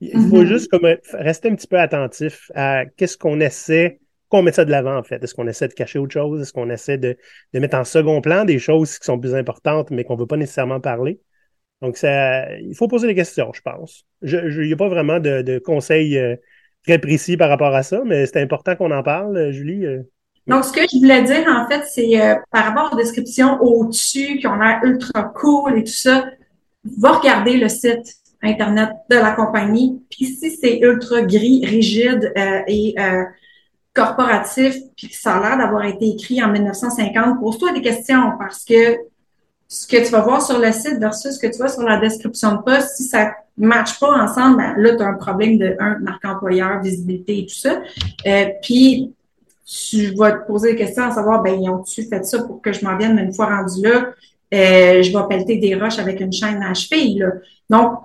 Il 0.00 0.12
faut 0.12 0.42
mm-hmm. 0.42 0.46
juste 0.46 0.70
comme 0.70 0.86
rester 1.12 1.48
un 1.48 1.54
petit 1.54 1.68
peu 1.68 1.78
attentif 1.78 2.50
à 2.54 2.84
qu'est-ce 2.84 3.16
qu'on 3.16 3.40
essaie 3.40 4.00
qu'on 4.34 4.42
met 4.42 4.52
ça 4.52 4.64
de 4.64 4.70
l'avant, 4.70 4.96
en 4.96 5.02
fait? 5.02 5.22
Est-ce 5.22 5.34
qu'on 5.34 5.46
essaie 5.46 5.68
de 5.68 5.74
cacher 5.74 5.98
autre 5.98 6.12
chose? 6.12 6.40
Est-ce 6.40 6.52
qu'on 6.52 6.70
essaie 6.70 6.98
de, 6.98 7.16
mettre 7.52 7.76
en 7.76 7.84
second 7.84 8.20
plan 8.20 8.44
des 8.44 8.58
choses 8.58 8.98
qui 8.98 9.04
sont 9.04 9.18
plus 9.18 9.34
importantes, 9.34 9.90
mais 9.90 10.02
qu'on 10.02 10.14
ne 10.14 10.20
veut 10.20 10.26
pas 10.26 10.36
nécessairement 10.36 10.80
parler? 10.80 11.20
Donc, 11.82 11.96
ça, 11.96 12.50
il 12.58 12.74
faut 12.74 12.88
poser 12.88 13.06
des 13.06 13.14
questions, 13.14 13.52
je 13.52 13.60
pense. 13.60 14.04
Il 14.22 14.66
n'y 14.66 14.72
a 14.72 14.76
pas 14.76 14.88
vraiment 14.88 15.20
de, 15.20 15.58
conseils 15.58 16.18
euh, 16.18 16.36
très 16.86 16.98
précis 16.98 17.36
par 17.36 17.48
rapport 17.48 17.74
à 17.74 17.82
ça, 17.82 18.02
mais 18.04 18.26
c'est 18.26 18.40
important 18.40 18.74
qu'on 18.74 18.90
en 18.90 19.02
parle, 19.02 19.36
euh, 19.36 19.52
Julie. 19.52 19.86
Euh. 19.86 20.02
Donc, 20.46 20.64
ce 20.64 20.72
que 20.72 20.80
je 20.80 20.98
voulais 20.98 21.22
dire, 21.22 21.46
en 21.48 21.68
fait, 21.68 21.84
c'est 21.84 22.18
par 22.50 22.64
rapport 22.64 22.92
aux 22.92 22.96
descriptions 22.96 23.60
au-dessus, 23.62 24.38
qui 24.38 24.46
ont 24.46 24.56
l'air 24.56 24.80
ultra 24.82 25.22
cool 25.22 25.78
et 25.78 25.84
tout 25.84 25.92
ça, 25.92 26.24
va 26.98 27.12
regarder 27.12 27.56
le 27.56 27.68
site 27.68 28.16
Internet 28.42 28.90
de 29.10 29.16
la 29.16 29.32
compagnie. 29.32 30.02
Puis 30.10 30.26
si 30.26 30.50
c'est 30.50 30.78
ultra 30.80 31.22
gris, 31.22 31.64
rigide 31.64 32.32
et 32.68 32.94
corporatif, 33.94 34.76
puis 34.96 35.08
que 35.08 35.16
ça 35.16 35.36
a 35.36 35.40
l'air 35.40 35.58
d'avoir 35.58 35.84
été 35.84 36.08
écrit 36.08 36.42
en 36.42 36.50
1950, 36.50 37.40
pose-toi 37.40 37.72
des 37.72 37.80
questions 37.80 38.32
parce 38.38 38.64
que 38.64 38.98
ce 39.68 39.86
que 39.86 40.04
tu 40.04 40.10
vas 40.10 40.20
voir 40.20 40.42
sur 40.42 40.58
le 40.58 40.72
site 40.72 40.98
versus 40.98 41.34
ce 41.34 41.38
que 41.38 41.46
tu 41.46 41.58
vois 41.58 41.68
sur 41.68 41.82
la 41.82 41.98
description 41.98 42.56
de 42.56 42.62
poste, 42.62 42.96
si 42.96 43.04
ça 43.04 43.32
ne 43.56 43.66
matche 43.66 43.98
pas 43.98 44.10
ensemble, 44.10 44.58
ben 44.58 44.74
là, 44.76 44.96
tu 44.96 45.02
as 45.02 45.06
un 45.06 45.14
problème 45.14 45.58
de 45.58 45.76
un, 45.78 45.98
marque 46.00 46.24
employeur, 46.24 46.82
visibilité 46.82 47.38
et 47.38 47.46
tout 47.46 47.54
ça. 47.54 47.80
Euh, 48.26 48.46
puis 48.62 49.14
tu 49.64 50.14
vas 50.14 50.32
te 50.32 50.46
poser 50.46 50.72
des 50.72 50.76
questions 50.76 51.04
à 51.04 51.12
savoir, 51.12 51.42
ben, 51.42 51.58
ils 51.60 51.70
ont-tu 51.70 52.02
fait 52.04 52.24
ça 52.24 52.42
pour 52.42 52.60
que 52.60 52.72
je 52.72 52.84
m'en 52.84 52.96
vienne, 52.96 53.14
mais 53.14 53.22
une 53.22 53.32
fois 53.32 53.46
rendu 53.46 53.82
là, 53.82 54.10
euh, 54.54 55.02
je 55.02 55.12
vais 55.12 55.24
pelleter 55.28 55.56
des 55.56 55.74
roches 55.74 55.98
avec 55.98 56.20
une 56.20 56.32
chaîne 56.32 56.62
à 56.62 56.74
cheville. 56.74 57.18
Là. 57.18 57.32
Donc, 57.68 57.98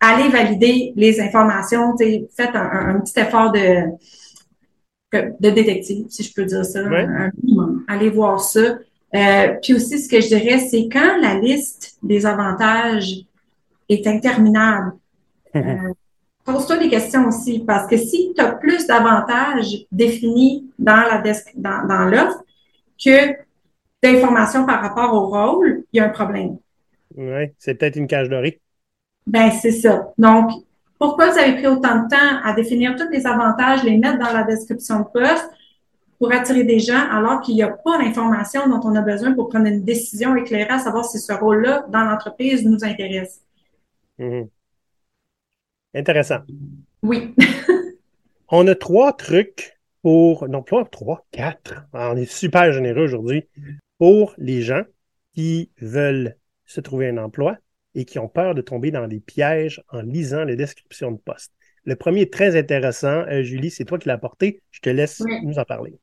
allez 0.00 0.28
valider 0.28 0.92
les 0.96 1.20
informations, 1.20 1.94
faites 1.98 2.54
un, 2.54 2.94
un 2.96 3.00
petit 3.00 3.18
effort 3.18 3.52
de 3.52 3.90
de 5.12 5.50
détective, 5.50 6.06
si 6.08 6.22
je 6.22 6.32
peux 6.32 6.44
dire 6.44 6.64
ça, 6.64 6.80
un, 6.80 7.30
minimum. 7.42 7.84
Allez 7.86 8.10
voir 8.10 8.40
ça. 8.40 8.78
Euh, 9.14 9.54
puis 9.62 9.74
aussi, 9.74 10.00
ce 10.00 10.08
que 10.08 10.20
je 10.20 10.28
dirais, 10.28 10.58
c'est 10.58 10.88
quand 10.90 11.18
la 11.20 11.38
liste 11.38 11.98
des 12.02 12.24
avantages 12.24 13.26
est 13.88 14.06
interminable, 14.06 14.92
euh, 15.56 15.60
pose-toi 16.44 16.78
des 16.78 16.88
questions 16.88 17.28
aussi, 17.28 17.60
parce 17.60 17.88
que 17.88 17.96
si 17.96 18.32
tu 18.34 18.40
as 18.40 18.52
plus 18.52 18.86
d'avantages 18.86 19.86
définis 19.90 20.66
dans 20.78 21.02
la 21.02 21.22
dans, 21.56 21.86
dans 21.86 22.04
l'offre 22.06 22.42
que 23.04 23.34
d'informations 24.02 24.66
par 24.66 24.80
rapport 24.80 25.12
au 25.14 25.28
rôle, 25.28 25.84
il 25.92 25.98
y 25.98 26.00
a 26.00 26.06
un 26.06 26.10
problème. 26.10 26.58
Oui, 27.16 27.52
c'est 27.58 27.74
peut-être 27.74 27.96
une 27.96 28.06
cage 28.06 28.28
dorée. 28.28 28.60
Ben, 29.26 29.50
c'est 29.50 29.72
ça. 29.72 30.12
Donc, 30.18 30.50
pourquoi 30.98 31.30
vous 31.30 31.38
avez 31.38 31.54
pris 31.54 31.66
autant 31.66 32.02
de 32.02 32.08
temps 32.08 32.40
à 32.44 32.52
définir 32.54 32.96
tous 32.96 33.08
les 33.10 33.26
avantages, 33.26 33.84
les 33.84 33.98
mettre 33.98 34.18
dans 34.18 34.32
la 34.32 34.44
description 34.44 35.00
de 35.00 35.04
poste 35.04 35.50
pour 36.18 36.32
attirer 36.32 36.64
des 36.64 36.78
gens 36.78 37.08
alors 37.10 37.40
qu'il 37.40 37.54
n'y 37.54 37.62
a 37.62 37.68
pas 37.68 38.00
l'information 38.00 38.68
dont 38.68 38.80
on 38.84 38.94
a 38.94 39.02
besoin 39.02 39.32
pour 39.34 39.48
prendre 39.48 39.66
une 39.66 39.82
décision 39.82 40.36
éclairée 40.36 40.70
à 40.70 40.78
savoir 40.78 41.04
si 41.04 41.18
ce 41.18 41.32
rôle-là 41.32 41.84
dans 41.88 42.04
l'entreprise 42.04 42.64
nous 42.64 42.84
intéresse? 42.84 43.40
Mhm. 44.18 44.48
Intéressant. 45.94 46.38
Oui. 47.02 47.34
on 48.48 48.66
a 48.66 48.74
trois 48.74 49.12
trucs 49.12 49.78
pour, 50.02 50.48
non 50.48 50.62
pas 50.62 50.84
trois, 50.84 51.26
quatre, 51.30 51.84
on 51.92 52.16
est 52.16 52.30
super 52.30 52.72
généreux 52.72 53.04
aujourd'hui, 53.04 53.48
pour 54.02 54.34
les 54.36 54.62
gens 54.62 54.82
qui 55.32 55.70
veulent 55.80 56.34
se 56.66 56.80
trouver 56.80 57.08
un 57.08 57.18
emploi, 57.18 57.56
et 57.94 58.04
qui 58.04 58.18
ont 58.18 58.26
peur 58.26 58.52
de 58.56 58.60
tomber 58.60 58.90
dans 58.90 59.06
des 59.06 59.20
pièges 59.20 59.80
en 59.92 60.02
lisant 60.02 60.42
les 60.42 60.56
descriptions 60.56 61.12
de 61.12 61.18
poste. 61.18 61.52
Le 61.84 61.94
premier 61.94 62.22
est 62.22 62.32
très 62.32 62.58
intéressant. 62.58 63.22
Euh, 63.28 63.44
Julie, 63.44 63.70
c'est 63.70 63.84
toi 63.84 64.00
qui 64.00 64.08
l'as 64.08 64.14
apporté. 64.14 64.60
Je 64.72 64.80
te 64.80 64.90
laisse 64.90 65.22
nous 65.44 65.56
en 65.56 65.62
parler. 65.62 66.00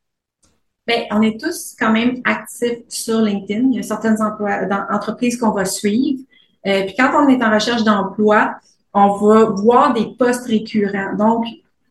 Bien, 0.87 1.07
on 1.11 1.21
est 1.21 1.37
tous 1.37 1.75
quand 1.77 1.91
même 1.91 2.21
actifs 2.23 2.87
sur 2.87 3.19
LinkedIn. 3.19 3.67
Il 3.69 3.75
y 3.75 3.79
a 3.79 3.83
certaines 3.83 4.21
entreprises 4.21 5.35
qu'on 5.35 5.51
va 5.51 5.65
suivre. 5.65 6.23
Euh, 6.67 6.85
puis 6.85 6.95
quand 6.97 7.11
on 7.21 7.27
est 7.27 7.43
en 7.43 7.53
recherche 7.53 7.83
d'emploi, 7.83 8.55
on 8.93 9.09
va 9.17 9.43
voir 9.49 9.91
des 9.91 10.15
postes 10.17 10.47
récurrents. 10.47 11.17
Donc, 11.17 11.43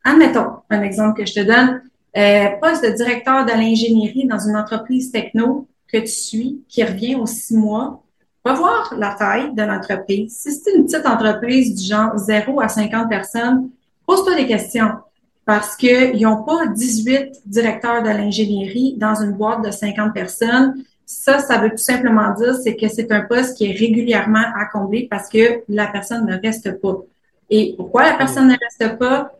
admettons 0.05 0.63
un 0.71 0.81
exemple 0.81 1.21
que 1.21 1.27
je 1.29 1.35
te 1.35 1.41
donne. 1.41 1.83
Euh, 2.17 2.49
poste 2.63 2.83
de 2.83 2.97
directeur 2.97 3.45
de 3.45 3.51
l'ingénierie 3.51 4.27
dans 4.27 4.39
une 4.39 4.57
entreprise 4.57 5.13
techno 5.13 5.69
que 5.91 5.99
tu 5.99 6.09
suis, 6.09 6.63
qui 6.69 6.85
revient 6.85 7.17
aux 7.17 7.27
six 7.27 7.57
mois 7.57 8.03
va 8.45 8.55
voir 8.55 8.95
la 8.97 9.15
taille 9.15 9.55
de 9.55 9.63
l'entreprise. 9.63 10.37
Si 10.37 10.53
c'est 10.53 10.75
une 10.75 10.85
petite 10.85 11.07
entreprise 11.07 11.75
du 11.75 11.87
genre 11.87 12.17
0 12.17 12.61
à 12.61 12.69
50 12.69 13.09
personnes, 13.09 13.71
pose-toi 14.07 14.37
des 14.37 14.47
questions 14.47 14.91
parce 15.45 15.77
qu'ils 15.77 16.21
n'ont 16.21 16.45
pas 16.45 16.67
18 16.67 17.41
directeurs 17.47 18.03
de 18.03 18.09
l'ingénierie 18.09 18.95
dans 18.97 19.15
une 19.15 19.33
boîte 19.33 19.65
de 19.65 19.71
50 19.71 20.13
personnes. 20.13 20.85
Ça, 21.07 21.39
ça 21.39 21.59
veut 21.59 21.71
tout 21.71 21.79
simplement 21.79 22.35
dire, 22.35 22.55
c'est 22.55 22.77
que 22.77 22.87
c'est 22.89 23.11
un 23.13 23.23
poste 23.23 23.57
qui 23.57 23.71
est 23.71 23.73
régulièrement 23.73 24.45
à 24.55 24.67
combler 24.67 25.09
parce 25.11 25.29
que 25.29 25.63
la 25.69 25.87
personne 25.87 26.27
ne 26.27 26.39
reste 26.39 26.79
pas. 26.81 26.99
Et 27.49 27.75
pourquoi 27.79 28.11
la 28.11 28.19
personne 28.19 28.49
ne 28.49 28.57
reste 28.61 28.99
pas? 28.99 29.33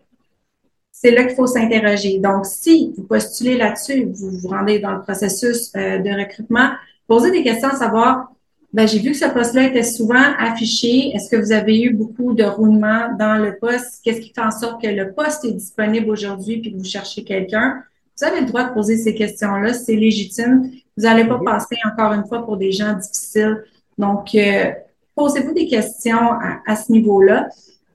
C'est 1.01 1.13
là 1.13 1.25
qu'il 1.25 1.37
faut 1.37 1.47
s'interroger. 1.47 2.19
Donc, 2.19 2.45
si 2.45 2.93
vous 2.97 3.05
postulez 3.05 3.57
là-dessus, 3.57 4.09
vous 4.13 4.31
vous 4.31 4.49
rendez 4.49 4.81
dans 4.81 4.95
le 4.95 5.03
processus 5.03 5.71
euh, 5.77 5.99
de 5.99 6.11
recrutement, 6.11 6.71
posez 7.07 7.31
des 7.31 7.45
questions 7.45 7.69
à 7.69 7.77
savoir 7.77 8.33
ben, 8.73 8.87
j'ai 8.87 8.99
vu 8.99 9.13
que 9.13 9.17
ce 9.17 9.27
poste-là 9.27 9.65
était 9.65 9.85
souvent 9.85 10.23
affiché. 10.39 11.11
Est-ce 11.15 11.31
que 11.31 11.37
vous 11.37 11.53
avez 11.53 11.81
eu 11.81 11.95
beaucoup 11.95 12.35
de 12.35 12.45
roulement 12.45 13.15
dans 13.19 13.43
le 13.43 13.57
poste? 13.57 14.01
Qu'est-ce 14.05 14.21
qui 14.21 14.33
fait 14.35 14.43
en 14.43 14.51
sorte 14.51 14.83
que 14.83 14.89
le 14.89 15.13
poste 15.13 15.45
est 15.45 15.53
disponible 15.53 16.11
aujourd'hui 16.11 16.61
puis 16.61 16.73
que 16.73 16.77
vous 16.77 16.85
cherchez 16.85 17.25
quelqu'un? 17.25 17.83
Vous 18.19 18.27
avez 18.27 18.41
le 18.41 18.47
droit 18.47 18.65
de 18.65 18.75
poser 18.75 18.97
ces 18.99 19.15
questions-là. 19.15 19.73
C'est 19.73 19.95
légitime. 19.95 20.71
Vous 20.97 21.05
n'allez 21.05 21.25
pas 21.25 21.39
passer 21.39 21.77
encore 21.87 22.13
une 22.13 22.27
fois 22.27 22.45
pour 22.45 22.57
des 22.59 22.73
gens 22.73 22.93
difficiles. 22.93 23.65
Donc, 23.97 24.35
euh, 24.35 24.73
posez-vous 25.15 25.55
des 25.55 25.67
questions 25.67 26.33
à, 26.67 26.77
ce 26.77 26.93
niveau-là. 26.93 27.49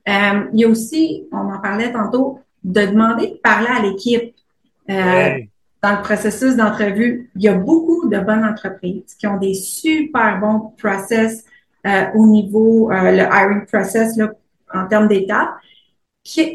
Euh, 0.08 0.44
il 0.54 0.60
y 0.60 0.64
a 0.64 0.68
aussi, 0.68 1.28
on 1.30 1.52
en 1.52 1.60
parlait 1.60 1.92
tantôt, 1.92 2.40
de 2.64 2.86
demander 2.86 3.28
de 3.28 3.36
parler 3.36 3.68
à 3.68 3.82
l'équipe. 3.82 4.34
Euh, 4.90 5.38
dans 5.82 5.96
le 5.96 6.02
processus 6.02 6.56
d'entrevue, 6.56 7.30
il 7.36 7.42
y 7.42 7.48
a 7.48 7.54
beaucoup 7.54 8.08
de 8.08 8.18
bonnes 8.18 8.44
entreprises 8.44 9.14
qui 9.18 9.26
ont 9.26 9.36
des 9.36 9.52
super 9.52 10.40
bons 10.40 10.72
process 10.78 11.44
euh, 11.86 12.06
au 12.14 12.26
niveau, 12.26 12.90
euh, 12.90 13.10
le 13.10 13.24
hiring 13.24 13.66
process 13.66 14.16
là, 14.16 14.30
en 14.72 14.86
termes 14.86 15.08
d'étapes, 15.08 15.50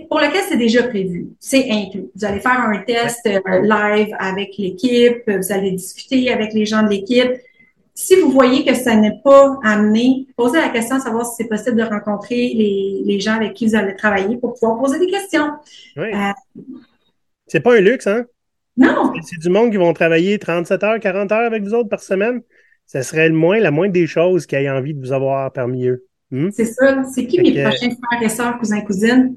pour 0.09 0.19
lequel 0.19 0.41
c'est 0.49 0.57
déjà 0.57 0.81
prévu. 0.81 1.27
C'est 1.39 1.69
inclus. 1.69 2.09
Vous 2.15 2.25
allez 2.25 2.39
faire 2.39 2.59
un 2.59 2.79
test 2.79 3.27
euh, 3.27 3.61
live 3.61 4.15
avec 4.17 4.57
l'équipe, 4.57 5.21
vous 5.29 5.51
allez 5.51 5.71
discuter 5.71 6.33
avec 6.33 6.53
les 6.53 6.65
gens 6.65 6.81
de 6.81 6.89
l'équipe. 6.89 7.33
Si 8.01 8.15
vous 8.15 8.31
voyez 8.31 8.63
que 8.63 8.73
ça 8.73 8.95
n'est 8.95 9.19
pas 9.25 9.59
amené, 9.61 10.25
posez 10.37 10.57
la 10.57 10.69
question 10.69 10.95
de 10.95 11.01
savoir 11.01 11.25
si 11.25 11.33
c'est 11.35 11.49
possible 11.49 11.75
de 11.75 11.83
rencontrer 11.83 12.53
les, 12.55 13.01
les, 13.03 13.19
gens 13.19 13.33
avec 13.33 13.55
qui 13.55 13.67
vous 13.67 13.75
allez 13.75 13.93
travailler 13.93 14.37
pour 14.37 14.53
pouvoir 14.53 14.79
poser 14.79 14.99
des 14.99 15.07
questions. 15.07 15.51
Oui. 15.97 16.07
c'est 17.47 17.59
pas 17.59 17.75
un 17.75 17.81
luxe, 17.81 18.07
hein? 18.07 18.25
Non. 18.77 19.11
C'est 19.21 19.37
du 19.41 19.49
monde 19.49 19.71
qui 19.71 19.75
vont 19.75 19.91
travailler 19.91 20.39
37 20.39 20.83
heures, 20.83 20.99
40 21.01 21.29
heures 21.33 21.45
avec 21.45 21.61
vous 21.61 21.73
autres 21.73 21.89
par 21.89 21.99
semaine. 21.99 22.41
Ce 22.85 23.01
serait 23.01 23.27
le 23.27 23.35
moins, 23.35 23.59
la 23.59 23.69
moindre 23.69 23.91
des 23.91 24.07
choses 24.07 24.45
qui 24.45 24.55
aient 24.55 24.69
envie 24.69 24.93
de 24.93 25.01
vous 25.01 25.11
avoir 25.11 25.51
parmi 25.51 25.85
eux. 25.85 26.05
Hmm? 26.31 26.51
C'est 26.51 26.65
ça. 26.65 27.03
C'est 27.03 27.27
qui 27.27 27.41
mes 27.41 27.61
prochains 27.61 27.89
frères 28.01 28.23
et 28.23 28.29
sœurs, 28.29 28.57
cousins, 28.59 28.79
cousines? 28.79 29.35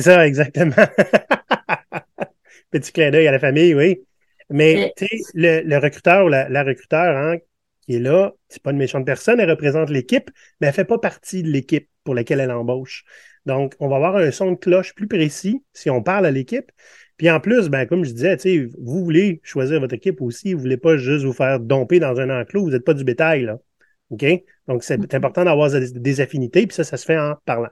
ça, 0.00 0.26
exactement. 0.26 0.74
Petit 2.70 2.92
clin 2.92 3.10
d'œil 3.10 3.26
à 3.26 3.32
la 3.32 3.38
famille, 3.38 3.74
oui. 3.74 4.02
Mais 4.50 4.92
tu 4.98 5.06
sais, 5.06 5.16
le, 5.32 5.62
le, 5.62 5.78
recruteur 5.78 6.26
ou 6.26 6.28
la, 6.28 6.46
la 6.50 6.62
recruteur 6.62 7.16
hein, 7.16 7.36
qui 7.90 7.96
est 7.96 8.00
là, 8.00 8.34
c'est 8.48 8.62
pas 8.62 8.70
une 8.70 8.76
méchante 8.76 9.04
personne, 9.04 9.40
elle 9.40 9.50
représente 9.50 9.90
l'équipe, 9.90 10.30
mais 10.60 10.68
elle 10.68 10.72
fait 10.72 10.84
pas 10.84 10.98
partie 10.98 11.42
de 11.42 11.48
l'équipe 11.48 11.88
pour 12.04 12.14
laquelle 12.14 12.38
elle 12.38 12.52
embauche. 12.52 13.04
Donc, 13.46 13.74
on 13.80 13.88
va 13.88 13.96
avoir 13.96 14.16
un 14.16 14.30
son 14.30 14.52
de 14.52 14.56
cloche 14.56 14.94
plus 14.94 15.08
précis 15.08 15.64
si 15.72 15.90
on 15.90 16.00
parle 16.00 16.24
à 16.26 16.30
l'équipe. 16.30 16.70
Puis 17.16 17.28
en 17.28 17.40
plus, 17.40 17.68
ben, 17.68 17.86
comme 17.86 18.04
je 18.04 18.12
disais, 18.12 18.36
vous 18.78 19.04
voulez 19.04 19.40
choisir 19.42 19.80
votre 19.80 19.94
équipe 19.94 20.22
aussi, 20.22 20.54
vous 20.54 20.60
voulez 20.60 20.76
pas 20.76 20.98
juste 20.98 21.24
vous 21.24 21.32
faire 21.32 21.58
domper 21.58 21.98
dans 21.98 22.20
un 22.20 22.40
enclos, 22.40 22.62
vous 22.62 22.70
n'êtes 22.70 22.84
pas 22.84 22.94
du 22.94 23.02
bétail, 23.02 23.42
là. 23.42 23.58
OK? 24.10 24.24
Donc, 24.68 24.84
c'est 24.84 24.96
mm-hmm. 24.96 25.16
important 25.16 25.44
d'avoir 25.44 25.70
des, 25.70 26.20
affinités, 26.20 26.68
puis 26.68 26.74
ça, 26.74 26.84
ça 26.84 26.96
se 26.96 27.04
fait 27.04 27.18
en 27.18 27.34
parlant. 27.44 27.70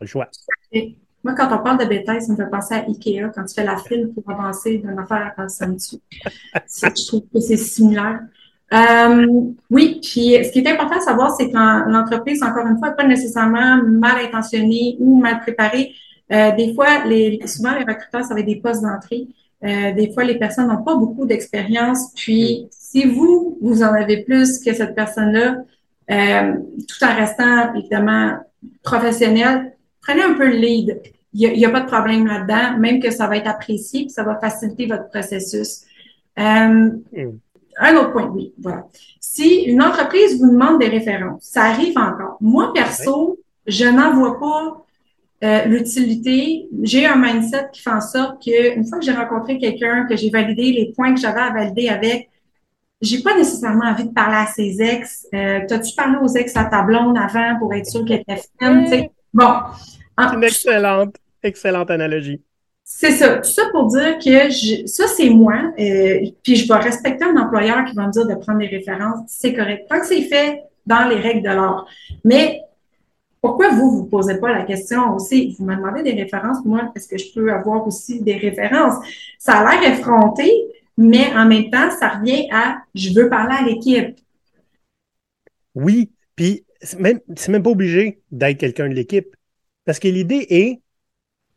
Le 0.00 0.06
choix. 0.06 0.30
Moi, 0.72 1.34
quand 1.34 1.54
on 1.54 1.62
parle 1.62 1.78
de 1.80 1.84
bétail, 1.84 2.22
ça 2.22 2.32
me 2.32 2.36
fait 2.36 2.50
penser 2.50 2.74
à 2.74 2.84
Ikea, 2.86 3.30
quand 3.34 3.44
tu 3.44 3.54
fais 3.54 3.64
la 3.64 3.76
file 3.76 4.10
pour 4.14 4.28
avancer 4.30 4.78
d'une 4.78 4.98
affaire 4.98 5.34
à 5.36 5.66
dessus. 5.66 5.96
je 6.54 7.06
trouve 7.06 7.22
que 7.32 7.40
c'est 7.40 7.56
similaire. 7.56 8.20
Euh, 8.74 9.26
oui, 9.70 10.00
puis 10.02 10.36
ce 10.44 10.50
qui 10.50 10.58
est 10.58 10.68
important 10.68 10.96
à 10.96 11.00
savoir, 11.00 11.34
c'est 11.36 11.50
que 11.50 11.90
l'entreprise, 11.90 12.42
encore 12.42 12.66
une 12.66 12.78
fois, 12.78 12.90
n'est 12.90 12.96
pas 12.96 13.06
nécessairement 13.06 13.82
mal 13.84 14.24
intentionnée 14.24 14.96
ou 14.98 15.20
mal 15.20 15.40
préparée. 15.40 15.92
Euh, 16.32 16.52
des 16.52 16.74
fois, 16.74 17.02
souvent, 17.46 17.74
les 17.78 17.84
recruteurs, 17.84 18.24
ça 18.24 18.34
va 18.34 18.40
être 18.40 18.46
des 18.46 18.56
postes 18.56 18.82
d'entrée. 18.82 19.28
Euh, 19.64 19.92
des 19.92 20.12
fois, 20.12 20.24
les 20.24 20.38
personnes 20.38 20.68
n'ont 20.68 20.82
pas 20.82 20.96
beaucoup 20.96 21.26
d'expérience. 21.26 22.12
Puis, 22.16 22.66
si 22.70 23.06
vous, 23.06 23.58
vous 23.60 23.82
en 23.82 23.92
avez 23.92 24.24
plus 24.24 24.58
que 24.58 24.74
cette 24.74 24.94
personne-là, 24.94 25.58
tout 26.06 27.04
en 27.04 27.14
restant 27.14 27.74
évidemment 27.74 28.38
professionnel, 28.82 29.74
prenez 30.02 30.22
un 30.22 30.34
peu 30.34 30.46
le 30.46 30.56
lead. 30.56 31.00
Il 31.32 31.52
n'y 31.52 31.64
a, 31.64 31.70
pas 31.70 31.80
de 31.80 31.86
problème 31.86 32.26
là-dedans, 32.26 32.78
même 32.78 33.00
que 33.00 33.10
ça 33.10 33.26
va 33.26 33.36
être 33.36 33.48
apprécié, 33.48 34.02
puis 34.02 34.10
ça 34.10 34.22
va 34.22 34.38
faciliter 34.38 34.86
votre 34.86 35.08
processus. 35.10 35.82
Euh, 36.38 36.90
mm. 37.12 37.38
Un 37.78 37.96
autre 37.96 38.12
point, 38.12 38.26
oui, 38.26 38.54
voilà. 38.60 38.86
Si 39.20 39.64
une 39.64 39.82
entreprise 39.82 40.40
vous 40.40 40.50
demande 40.50 40.78
des 40.78 40.88
références, 40.88 41.42
ça 41.42 41.64
arrive 41.64 41.96
encore. 41.98 42.36
Moi, 42.40 42.72
perso, 42.72 43.38
je 43.66 43.84
n'en 43.86 44.14
vois 44.14 44.38
pas 44.38 44.84
euh, 45.42 45.64
l'utilité, 45.66 46.68
j'ai 46.82 47.06
un 47.06 47.16
mindset 47.16 47.68
qui 47.72 47.82
fait 47.82 47.90
en 47.90 48.00
sorte 48.00 48.42
que 48.42 48.76
une 48.76 48.86
fois 48.86 48.98
que 48.98 49.04
j'ai 49.04 49.12
rencontré 49.12 49.58
quelqu'un, 49.58 50.06
que 50.06 50.16
j'ai 50.16 50.30
validé 50.30 50.72
les 50.72 50.92
points 50.94 51.12
que 51.12 51.20
j'avais 51.20 51.40
à 51.40 51.50
valider 51.50 51.88
avec, 51.88 52.30
j'ai 53.02 53.20
pas 53.20 53.36
nécessairement 53.36 53.84
envie 53.84 54.04
de 54.04 54.12
parler 54.12 54.36
à 54.36 54.46
ses 54.46 54.80
ex. 54.80 55.26
Euh, 55.34 55.60
T'as-tu 55.68 55.94
parlé 55.94 56.16
aux 56.22 56.28
ex 56.28 56.56
à 56.56 56.64
ta 56.64 56.82
blonde 56.82 57.18
avant 57.18 57.58
pour 57.58 57.74
être 57.74 57.86
sûr 57.86 58.04
qu'elle 58.04 58.20
était 58.20 58.40
fine? 58.58 59.08
Bon. 59.34 59.50
Une 60.16 60.44
excellente, 60.44 61.16
excellente 61.42 61.90
analogie. 61.90 62.40
C'est 62.86 63.12
ça. 63.12 63.38
Tout 63.38 63.50
ça 63.50 63.62
pour 63.72 63.86
dire 63.86 64.18
que 64.18 64.86
ça, 64.86 65.08
c'est 65.08 65.30
moi. 65.30 65.72
Euh, 65.78 66.26
puis 66.42 66.56
je 66.56 66.68
vais 66.68 66.78
respecter 66.78 67.24
un 67.24 67.36
employeur 67.36 67.84
qui 67.86 67.94
va 67.94 68.06
me 68.06 68.12
dire 68.12 68.26
de 68.26 68.34
prendre 68.34 68.58
des 68.58 68.66
références. 68.66 69.20
C'est 69.26 69.54
correct. 69.54 69.86
Tant 69.88 70.00
que 70.00 70.06
c'est 70.06 70.22
fait 70.22 70.62
dans 70.86 71.08
les 71.08 71.16
règles 71.16 71.42
de 71.42 71.48
l'art. 71.48 71.86
Mais 72.24 72.60
pourquoi 73.40 73.70
vous, 73.70 73.90
vous 73.90 74.04
posez 74.04 74.38
pas 74.38 74.52
la 74.52 74.64
question 74.64 75.14
aussi? 75.14 75.56
Vous 75.58 75.64
me 75.64 75.74
demandez 75.74 76.02
des 76.02 76.12
références. 76.12 76.64
Moi, 76.64 76.92
est-ce 76.94 77.08
que 77.08 77.16
je 77.16 77.32
peux 77.34 77.50
avoir 77.52 77.86
aussi 77.86 78.22
des 78.22 78.36
références? 78.36 79.02
Ça 79.38 79.58
a 79.58 79.80
l'air 79.80 79.92
effronté, 79.92 80.50
mais 80.98 81.34
en 81.34 81.46
même 81.46 81.70
temps, 81.70 81.90
ça 81.90 82.08
revient 82.10 82.48
à 82.52 82.78
je 82.94 83.14
veux 83.14 83.30
parler 83.30 83.56
à 83.58 83.62
l'équipe. 83.64 84.16
Oui, 85.74 86.10
puis 86.36 86.64
c'est 86.80 87.00
même, 87.00 87.20
même 87.48 87.62
pas 87.62 87.70
obligé 87.70 88.20
d'être 88.30 88.58
quelqu'un 88.58 88.88
de 88.88 88.94
l'équipe. 88.94 89.34
Parce 89.84 89.98
que 89.98 90.08
l'idée 90.08 90.46
est, 90.50 90.80